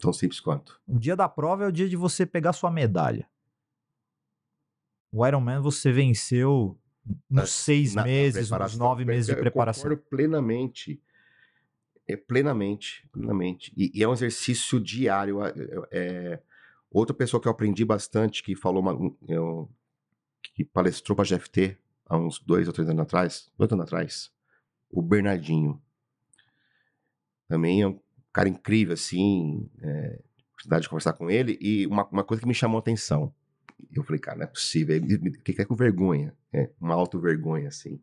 Tão 0.00 0.12
simples 0.12 0.40
quanto. 0.40 0.80
O 0.86 0.98
dia 0.98 1.14
da 1.14 1.28
prova 1.28 1.64
é 1.64 1.68
o 1.68 1.72
dia 1.72 1.88
de 1.88 1.96
você 1.96 2.26
pegar 2.26 2.52
sua 2.52 2.70
medalha. 2.70 3.28
O 5.16 5.24
Ironman 5.24 5.60
você 5.60 5.92
venceu 5.92 6.76
Na- 7.30 7.42
nos 7.42 7.50
seis 7.52 7.94
Na- 7.94 8.02
na 8.02 8.08
meses, 8.08 8.40
nos 8.40 8.48
preparação. 8.48 8.78
nove 8.80 9.04
meses 9.04 9.26
de 9.26 9.32
Eu 9.32 9.38
preparação. 9.38 9.82
concordo 9.84 10.02
plenamente. 10.10 11.00
É, 12.08 12.16
plenamente, 12.16 13.08
plenamente. 13.12 13.72
E, 13.76 13.92
e 13.94 14.02
é 14.02 14.08
um 14.08 14.12
exercício 14.12 14.80
diário. 14.80 15.40
é- 15.44 15.54
é- 15.92 16.42
outra 16.90 17.14
pessoa 17.14 17.40
que 17.40 17.46
eu 17.46 17.52
aprendi 17.52 17.84
bastante, 17.84 18.42
que 18.42 18.56
falou, 18.56 18.82
uma- 18.82 18.92
um- 18.92 19.16
eu- 19.28 19.70
que 20.52 20.64
palestrou 20.64 21.14
para 21.14 21.24
GFT 21.24 21.78
há 22.06 22.16
uns 22.18 22.40
dois 22.40 22.66
ou 22.66 22.72
três 22.74 22.88
anos 22.88 23.02
atrás, 23.02 23.50
dois 23.56 23.70
anos 23.72 23.84
atrás, 23.84 24.32
o 24.90 25.00
Bernardinho. 25.00 25.80
Também 27.48 27.82
é 27.82 27.86
um 27.86 28.00
cara 28.32 28.48
incrível, 28.48 28.94
assim, 28.94 29.70
é, 29.80 30.20
oportunidade 30.50 30.82
de 30.82 30.88
conversar 30.88 31.12
com 31.12 31.30
ele, 31.30 31.56
e 31.60 31.86
uma, 31.86 32.04
uma 32.08 32.24
coisa 32.24 32.40
que 32.40 32.48
me 32.48 32.54
chamou 32.54 32.78
a 32.78 32.80
atenção. 32.80 33.32
Eu 33.94 34.02
falei, 34.04 34.20
cara, 34.20 34.38
não 34.38 34.44
é 34.44 34.48
possível. 34.48 34.96
Ele- 34.96 35.28
O 35.30 35.42
que 35.42 35.52
que 35.52 35.62
é 35.62 35.64
com 35.64 35.74
vergonha? 35.74 36.36
É, 36.52 36.70
uma 36.80 36.94
auto-vergonha, 36.94 37.68
assim. 37.68 38.00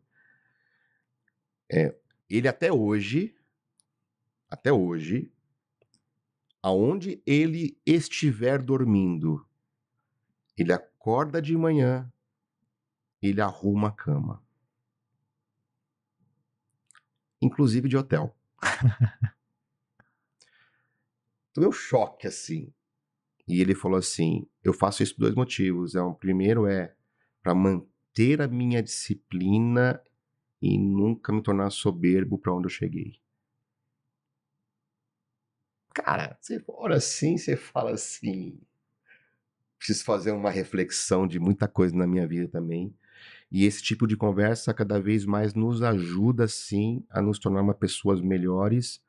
É, 1.70 1.94
ele 2.30 2.46
até 2.48 2.72
hoje, 2.72 3.34
até 4.50 4.72
hoje, 4.72 5.32
aonde 6.60 7.22
ele 7.24 7.78
estiver 7.86 8.60
dormindo, 8.60 9.46
ele 10.56 10.72
acorda 10.72 11.42
de 11.42 11.54
manhã, 11.58 12.10
ele 13.22 13.40
arruma 13.40 13.88
a 13.88 13.90
cama. 13.90 14.42
Inclusive 17.42 17.88
de 17.90 17.96
hotel. 17.98 18.34
Tomei 21.54 21.68
um 21.68 21.72
choque, 21.72 22.26
assim. 22.26 22.72
E 23.52 23.60
ele 23.60 23.74
falou 23.74 23.98
assim: 23.98 24.46
eu 24.64 24.72
faço 24.72 25.02
isso 25.02 25.14
por 25.14 25.20
dois 25.20 25.34
motivos. 25.34 25.94
É, 25.94 26.00
o 26.00 26.14
primeiro 26.14 26.66
é 26.66 26.94
para 27.42 27.54
manter 27.54 28.40
a 28.40 28.48
minha 28.48 28.82
disciplina 28.82 30.02
e 30.60 30.78
nunca 30.78 31.30
me 31.34 31.42
tornar 31.42 31.68
soberbo 31.68 32.38
para 32.38 32.54
onde 32.54 32.64
eu 32.64 32.70
cheguei. 32.70 33.20
Cara, 35.92 36.38
você 36.40 36.64
olha 36.66 36.96
assim, 36.96 37.36
você 37.36 37.54
fala 37.54 37.90
assim. 37.90 38.58
Preciso 39.76 40.02
fazer 40.02 40.30
uma 40.30 40.50
reflexão 40.50 41.26
de 41.26 41.38
muita 41.38 41.68
coisa 41.68 41.94
na 41.94 42.06
minha 42.06 42.26
vida 42.26 42.48
também. 42.48 42.94
E 43.50 43.66
esse 43.66 43.82
tipo 43.82 44.06
de 44.06 44.16
conversa 44.16 44.72
cada 44.72 44.98
vez 44.98 45.26
mais 45.26 45.52
nos 45.52 45.82
ajuda, 45.82 46.48
sim, 46.48 47.04
a 47.10 47.20
nos 47.20 47.38
tornar 47.38 47.60
uma 47.60 47.74
pessoas 47.74 48.18
melhores, 48.22 49.02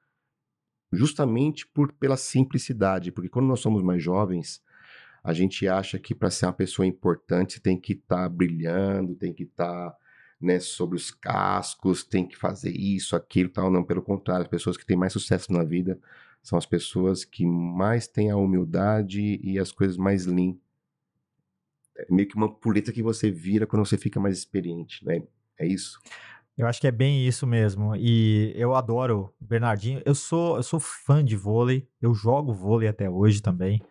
justamente 0.94 1.68
por 1.68 1.92
pela 1.94 2.18
simplicidade. 2.18 3.12
Porque 3.12 3.30
quando 3.30 3.48
nós 3.48 3.60
somos 3.60 3.82
mais 3.84 4.02
jovens, 4.02 4.62
a 5.24 5.34
gente 5.34 5.68
acha 5.68 5.98
que 5.98 6.14
para 6.14 6.30
ser 6.30 6.46
uma 6.46 6.54
pessoa 6.54 6.86
importante 6.86 7.60
tem 7.60 7.80
que 7.80 7.94
estar 7.94 8.28
brilhando, 8.30 9.16
tem 9.16 9.34
que 9.34 9.44
estar 9.44 9.96
né, 10.40 10.60
sobre 10.60 10.98
os 10.98 11.10
cascos, 11.10 12.04
tem 12.04 12.28
que 12.28 12.38
fazer 12.38 12.72
isso, 12.72 13.16
aquilo, 13.16 13.50
tal. 13.50 13.72
Não, 13.72 13.84
pelo 13.84 14.02
contrário, 14.02 14.44
as 14.44 14.50
pessoas 14.50 14.76
que 14.76 14.86
têm 14.86 14.98
mais 14.98 15.14
sucesso 15.14 15.52
na 15.54 15.64
vida 15.64 15.98
são 16.42 16.58
as 16.58 16.66
pessoas 16.66 17.24
que 17.24 17.46
mais 17.46 18.06
têm 18.06 18.30
a 18.30 18.36
humildade 18.36 19.40
e 19.42 19.58
as 19.58 19.72
coisas 19.72 19.96
mais 19.96 20.26
lean. 20.26 20.56
É 21.96 22.06
meio 22.10 22.28
que 22.28 22.36
uma 22.36 22.54
puleta 22.54 22.92
que 22.92 23.02
você 23.02 23.32
vira 23.32 23.66
quando 23.66 23.86
você 23.86 23.98
fica 23.98 24.20
mais 24.20 24.38
experiente, 24.38 25.06
né? 25.06 25.24
É 25.58 25.66
isso. 25.66 26.02
Eu 26.58 26.68
acho 26.68 26.80
que 26.80 26.88
é 26.88 26.92
bem 26.92 27.26
isso 27.28 27.48
mesmo. 27.48 27.96
E 27.96 28.54
eu 28.56 28.76
adoro 28.76 29.34
Bernardinho. 29.42 30.02
Eu 30.06 30.14
sou, 30.14 30.58
eu 30.58 30.64
sou 30.64 30.80
fã 30.80 31.24
de 31.26 31.36
vôlei. 31.36 31.88
Eu 32.02 32.14
jogo 32.14 32.54
vôlei 32.54 32.88
até 32.88 33.10
hoje 33.10 33.42
também. 33.42 33.82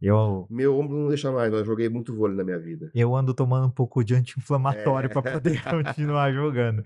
Eu, 0.00 0.46
Meu 0.50 0.78
ombro 0.78 0.96
não 0.96 1.08
deixa 1.08 1.32
mais, 1.32 1.52
eu 1.52 1.64
joguei 1.64 1.88
muito 1.88 2.14
vôlei 2.14 2.36
na 2.36 2.44
minha 2.44 2.58
vida. 2.58 2.90
eu 2.94 3.16
ando 3.16 3.32
tomando 3.32 3.66
um 3.66 3.70
pouco 3.70 4.04
de 4.04 4.14
anti-inflamatório 4.14 5.08
É. 5.08 5.12
para 5.12 5.32
poder 5.32 5.62
continuar 5.64 6.30
jogando. 6.32 6.82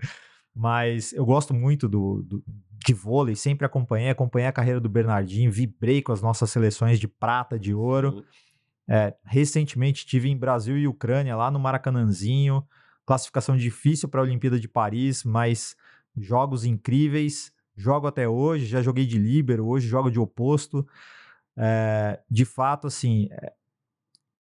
Mas 0.55 1.11
eu 1.13 1.25
gosto 1.25 1.53
muito 1.53 1.87
do, 1.89 2.23
do- 2.23 2.43
de 2.85 2.93
vôlei, 2.93 3.35
sempre 3.35 3.65
acompanhei, 3.65 4.09
acompanhei 4.09 4.47
a 4.47 4.53
carreira 4.53 4.79
do 4.79 4.87
Bernardinho, 4.87 5.51
vibrei 5.51 6.01
com 6.01 6.13
as 6.13 6.21
nossas 6.21 6.49
seleções 6.49 6.97
de 6.99 7.07
prata, 7.09 7.59
de 7.59 7.73
ouro. 7.73 8.23
É, 8.87 9.13
recentemente 9.25 10.05
tive 10.05 10.29
em 10.29 10.37
Brasil 10.37 10.77
e 10.77 10.87
Ucrânia, 10.87 11.35
lá 11.35 11.51
no 11.51 11.59
Maracanãzinho. 11.59 12.63
Classificação 13.09 13.57
difícil 13.57 14.07
para 14.07 14.21
a 14.21 14.23
Olimpíada 14.23 14.59
de 14.59 14.67
Paris, 14.67 15.23
mas 15.23 15.75
jogos 16.15 16.63
incríveis. 16.63 17.51
Jogo 17.75 18.05
até 18.05 18.29
hoje, 18.29 18.67
já 18.67 18.83
joguei 18.83 19.03
de 19.03 19.17
líbero, 19.17 19.65
hoje 19.65 19.87
jogo 19.87 20.11
de 20.11 20.19
oposto. 20.19 20.87
É, 21.57 22.21
de 22.29 22.45
fato, 22.45 22.85
assim, 22.85 23.27
é, 23.31 23.53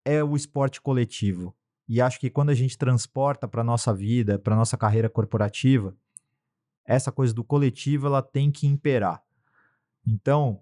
é 0.03 0.21
o 0.21 0.35
esporte 0.35 0.81
coletivo. 0.81 1.55
E 1.87 2.01
acho 2.01 2.19
que 2.19 2.29
quando 2.29 2.49
a 2.49 2.53
gente 2.53 2.77
transporta 2.77 3.47
para 3.47 3.63
nossa 3.63 3.93
vida, 3.93 4.37
para 4.37 4.53
nossa 4.53 4.75
carreira 4.75 5.09
corporativa, 5.09 5.95
essa 6.83 7.09
coisa 7.09 7.33
do 7.33 7.45
coletivo 7.45 8.07
ela 8.07 8.21
tem 8.21 8.51
que 8.51 8.67
imperar. 8.67 9.23
Então, 10.05 10.61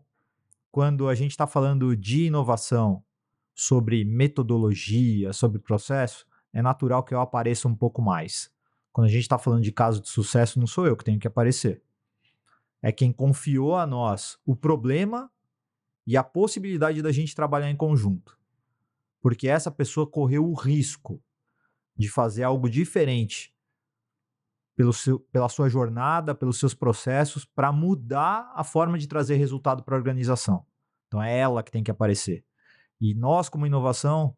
quando 0.72 1.10
a 1.10 1.16
gente 1.16 1.32
está 1.32 1.47
falando 1.47 1.97
de 1.97 2.26
inovação, 2.26 3.03
sobre 3.56 4.06
metodologia, 4.06 5.34
sobre 5.34 5.58
processo, 5.58 6.28
é 6.56 6.62
natural 6.62 7.03
que 7.03 7.14
eu 7.14 7.20
apareça 7.20 7.68
um 7.68 7.76
pouco 7.76 8.01
mais. 8.01 8.49
Quando 8.93 9.08
a 9.08 9.10
gente 9.10 9.24
está 9.24 9.38
falando 9.38 9.62
de 9.62 9.74
caso 9.74 10.01
de 10.01 10.08
sucesso, 10.08 10.58
não 10.58 10.66
sou 10.66 10.88
eu 10.88 10.95
que 10.95 11.03
tenho 11.03 11.20
que 11.20 11.28
aparecer. 11.28 11.84
É 12.82 12.93
quem 12.93 13.12
confiou 13.12 13.76
a 13.76 13.86
nós 13.86 14.39
o 14.45 14.56
problema 14.56 15.30
e 16.08 16.16
a 16.16 16.24
possibilidade 16.24 17.01
da 17.01 17.12
gente 17.12 17.36
trabalhar 17.36 17.70
em 17.70 17.76
conjunto. 17.76 18.39
Porque 19.22 19.49
essa 19.49 19.70
pessoa 19.70 20.08
correu 20.08 20.49
o 20.49 20.53
risco 20.53 21.22
de 21.93 22.08
fazer 22.08 22.43
algo 22.43 22.70
diferente 22.70 23.53
pelo 24.78 24.93
seu, 24.93 25.20
pela 25.20 25.49
sua 25.49 25.68
jornada, 25.68 26.34
pelos 26.34 26.58
seus 26.58 26.74
processos, 26.74 27.43
para 27.43 27.70
mudar 27.74 28.49
a 28.56 28.64
forma 28.64 28.97
de 28.97 29.08
trazer 29.08 29.36
resultado 29.36 29.84
para 29.84 29.95
a 29.95 29.97
organização. 29.97 30.66
Então 31.08 31.22
é 31.22 31.38
ela 31.38 31.62
que 31.62 31.72
tem 31.72 31.84
que 31.84 31.91
aparecer. 31.91 32.45
E 33.01 33.14
nós, 33.14 33.49
como 33.49 33.68
inovação, 33.68 34.38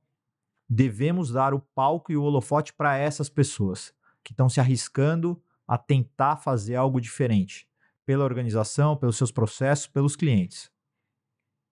devemos 0.70 1.32
dar 1.32 1.53
o 1.53 1.59
palco 1.59 2.11
e 2.11 2.18
o 2.18 2.24
holofote 2.24 2.74
para 2.74 2.97
essas 2.97 3.30
pessoas 3.30 3.93
que 4.24 4.34
estão 4.34 4.49
se 4.49 4.59
arriscando 4.59 5.41
a 5.68 5.78
tentar 5.78 6.38
fazer 6.38 6.76
algo 6.76 6.99
diferente 6.99 7.68
pela 8.05 8.24
organização, 8.24 8.95
pelos 8.95 9.18
seus 9.18 9.32
processos, 9.32 9.88
pelos 9.88 10.15
clientes. 10.15 10.72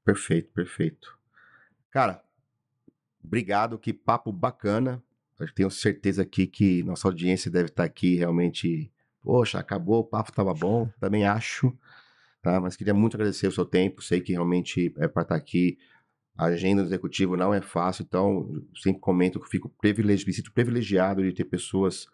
Perfeito, 0.03 0.51
perfeito. 0.51 1.17
Cara, 1.89 2.21
obrigado, 3.23 3.79
que 3.79 3.93
papo 3.93 4.31
bacana. 4.31 5.01
Eu 5.39 5.53
tenho 5.53 5.71
certeza 5.71 6.21
aqui 6.21 6.45
que 6.45 6.83
nossa 6.83 7.07
audiência 7.07 7.49
deve 7.49 7.69
estar 7.69 7.83
aqui 7.83 8.15
realmente. 8.15 8.91
Poxa, 9.21 9.59
acabou, 9.59 10.01
o 10.01 10.03
papo 10.03 10.29
estava 10.29 10.53
bom, 10.53 10.89
também 10.99 11.25
acho. 11.25 11.75
Tá? 12.41 12.59
Mas 12.61 12.75
queria 12.75 12.93
muito 12.93 13.15
agradecer 13.15 13.47
o 13.47 13.51
seu 13.51 13.65
tempo. 13.65 14.01
Sei 14.01 14.21
que 14.21 14.33
realmente 14.33 14.93
é 14.97 15.07
para 15.07 15.23
estar 15.23 15.35
aqui. 15.35 15.79
A 16.37 16.45
agenda 16.45 16.81
do 16.81 16.87
executivo 16.89 17.37
não 17.37 17.53
é 17.53 17.61
fácil, 17.61 18.03
então 18.03 18.61
sempre 18.75 18.99
comento 18.99 19.39
que 19.39 19.49
fico 19.49 19.69
privilegi 19.81 20.25
me 20.25 20.33
sinto 20.33 20.51
privilegiado 20.51 21.23
de 21.23 21.31
ter 21.31 21.45
pessoas 21.45 22.07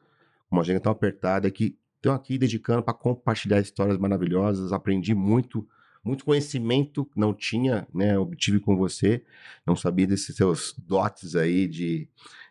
uma 0.51 0.61
agenda 0.61 0.81
tão 0.81 0.91
apertada 0.91 1.49
que 1.49 1.77
estão 1.95 2.13
aqui 2.13 2.37
dedicando 2.37 2.83
para 2.83 2.93
compartilhar 2.93 3.59
histórias 3.61 3.97
maravilhosas. 3.97 4.73
Aprendi 4.73 5.15
muito, 5.15 5.67
muito 6.03 6.25
conhecimento 6.25 7.05
que 7.05 7.19
não 7.19 7.33
tinha, 7.33 7.87
né? 7.93 8.17
Obtive 8.17 8.59
com 8.59 8.75
você. 8.75 9.23
Não 9.65 9.75
sabia 9.75 10.05
desses 10.05 10.35
seus 10.35 10.75
dotes 10.77 11.35
aí 11.35 11.67
de, 11.67 12.09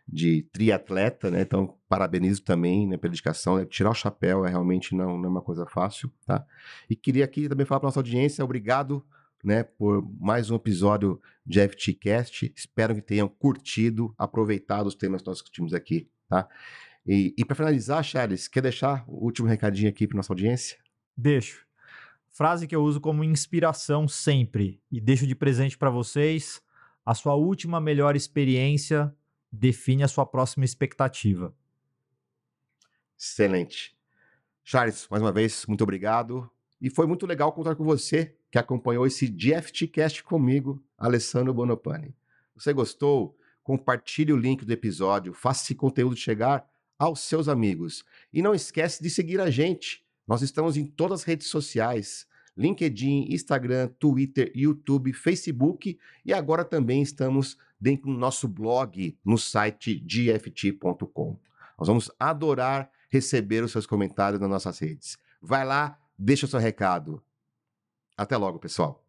de 0.08 0.42
triatleta, 0.52 1.30
né? 1.30 1.42
Então, 1.42 1.76
parabenizo 1.88 2.42
também 2.42 2.86
né, 2.86 2.96
pela 2.96 3.10
dedicação. 3.10 3.56
Né? 3.58 3.66
Tirar 3.66 3.90
o 3.90 3.94
chapéu 3.94 4.46
é 4.46 4.50
realmente 4.50 4.94
não, 4.94 5.18
não 5.18 5.26
é 5.26 5.28
uma 5.28 5.42
coisa 5.42 5.66
fácil, 5.66 6.10
tá? 6.24 6.44
E 6.88 6.96
queria 6.96 7.24
aqui 7.24 7.48
também 7.48 7.66
falar 7.66 7.80
para 7.80 7.88
nossa 7.88 7.98
audiência, 7.98 8.44
obrigado 8.44 9.04
né, 9.42 9.62
por 9.62 10.02
mais 10.20 10.50
um 10.50 10.56
episódio 10.56 11.20
de 11.44 11.60
FTCast. 11.66 12.52
Espero 12.54 12.94
que 12.94 13.02
tenham 13.02 13.28
curtido, 13.28 14.14
aproveitado 14.16 14.86
os 14.86 14.94
temas 14.94 15.22
que 15.22 15.28
nós 15.28 15.36
discutimos 15.38 15.74
aqui, 15.74 16.08
tá? 16.28 16.48
E, 17.06 17.34
e 17.36 17.44
para 17.44 17.56
finalizar, 17.56 18.02
Charles, 18.04 18.46
quer 18.46 18.62
deixar 18.62 19.04
o 19.08 19.24
último 19.24 19.48
recadinho 19.48 19.88
aqui 19.88 20.06
para 20.06 20.16
nossa 20.16 20.32
audiência? 20.32 20.78
Deixo. 21.16 21.66
Frase 22.30 22.66
que 22.66 22.76
eu 22.76 22.82
uso 22.82 23.00
como 23.00 23.24
inspiração 23.24 24.06
sempre 24.06 24.80
e 24.90 25.00
deixo 25.00 25.26
de 25.26 25.34
presente 25.34 25.76
para 25.76 25.90
vocês. 25.90 26.62
A 27.04 27.14
sua 27.14 27.34
última 27.34 27.80
melhor 27.80 28.14
experiência 28.14 29.14
define 29.50 30.02
a 30.04 30.08
sua 30.08 30.24
próxima 30.24 30.64
expectativa. 30.64 31.54
Excelente. 33.18 33.96
Charles, 34.62 35.08
mais 35.10 35.22
uma 35.22 35.32
vez, 35.32 35.66
muito 35.66 35.82
obrigado. 35.82 36.48
E 36.80 36.88
foi 36.88 37.06
muito 37.06 37.26
legal 37.26 37.52
contar 37.52 37.74
com 37.74 37.84
você 37.84 38.36
que 38.50 38.58
acompanhou 38.58 39.06
esse 39.06 39.26
GFTcast 39.26 40.24
comigo, 40.24 40.82
Alessandro 40.98 41.54
Bonopani. 41.54 42.14
Você 42.54 42.72
gostou? 42.72 43.36
Compartilhe 43.62 44.32
o 44.32 44.36
link 44.36 44.64
do 44.64 44.72
episódio, 44.72 45.32
faça 45.32 45.64
esse 45.64 45.74
conteúdo 45.74 46.16
chegar 46.16 46.68
aos 46.98 47.20
seus 47.20 47.48
amigos. 47.48 48.04
E 48.32 48.42
não 48.42 48.54
esquece 48.54 49.02
de 49.02 49.08
seguir 49.08 49.40
a 49.40 49.50
gente. 49.50 50.04
Nós 50.26 50.42
estamos 50.42 50.76
em 50.76 50.84
todas 50.84 51.20
as 51.20 51.24
redes 51.24 51.46
sociais: 51.46 52.26
LinkedIn, 52.56 53.28
Instagram, 53.30 53.88
Twitter, 53.98 54.50
YouTube, 54.54 55.12
Facebook 55.12 55.98
e 56.24 56.32
agora 56.32 56.64
também 56.64 57.00
estamos 57.00 57.56
dentro 57.80 58.12
do 58.12 58.18
nosso 58.18 58.46
blog 58.46 59.16
no 59.24 59.38
site 59.38 59.94
gft.com. 59.94 61.38
Nós 61.78 61.88
vamos 61.88 62.10
adorar 62.18 62.90
receber 63.08 63.64
os 63.64 63.72
seus 63.72 63.86
comentários 63.86 64.40
nas 64.40 64.50
nossas 64.50 64.78
redes. 64.78 65.16
Vai 65.40 65.64
lá, 65.64 65.98
deixa 66.18 66.46
o 66.46 66.48
seu 66.48 66.60
recado. 66.60 67.22
Até 68.20 68.36
logo, 68.36 68.58
pessoal. 68.58 69.02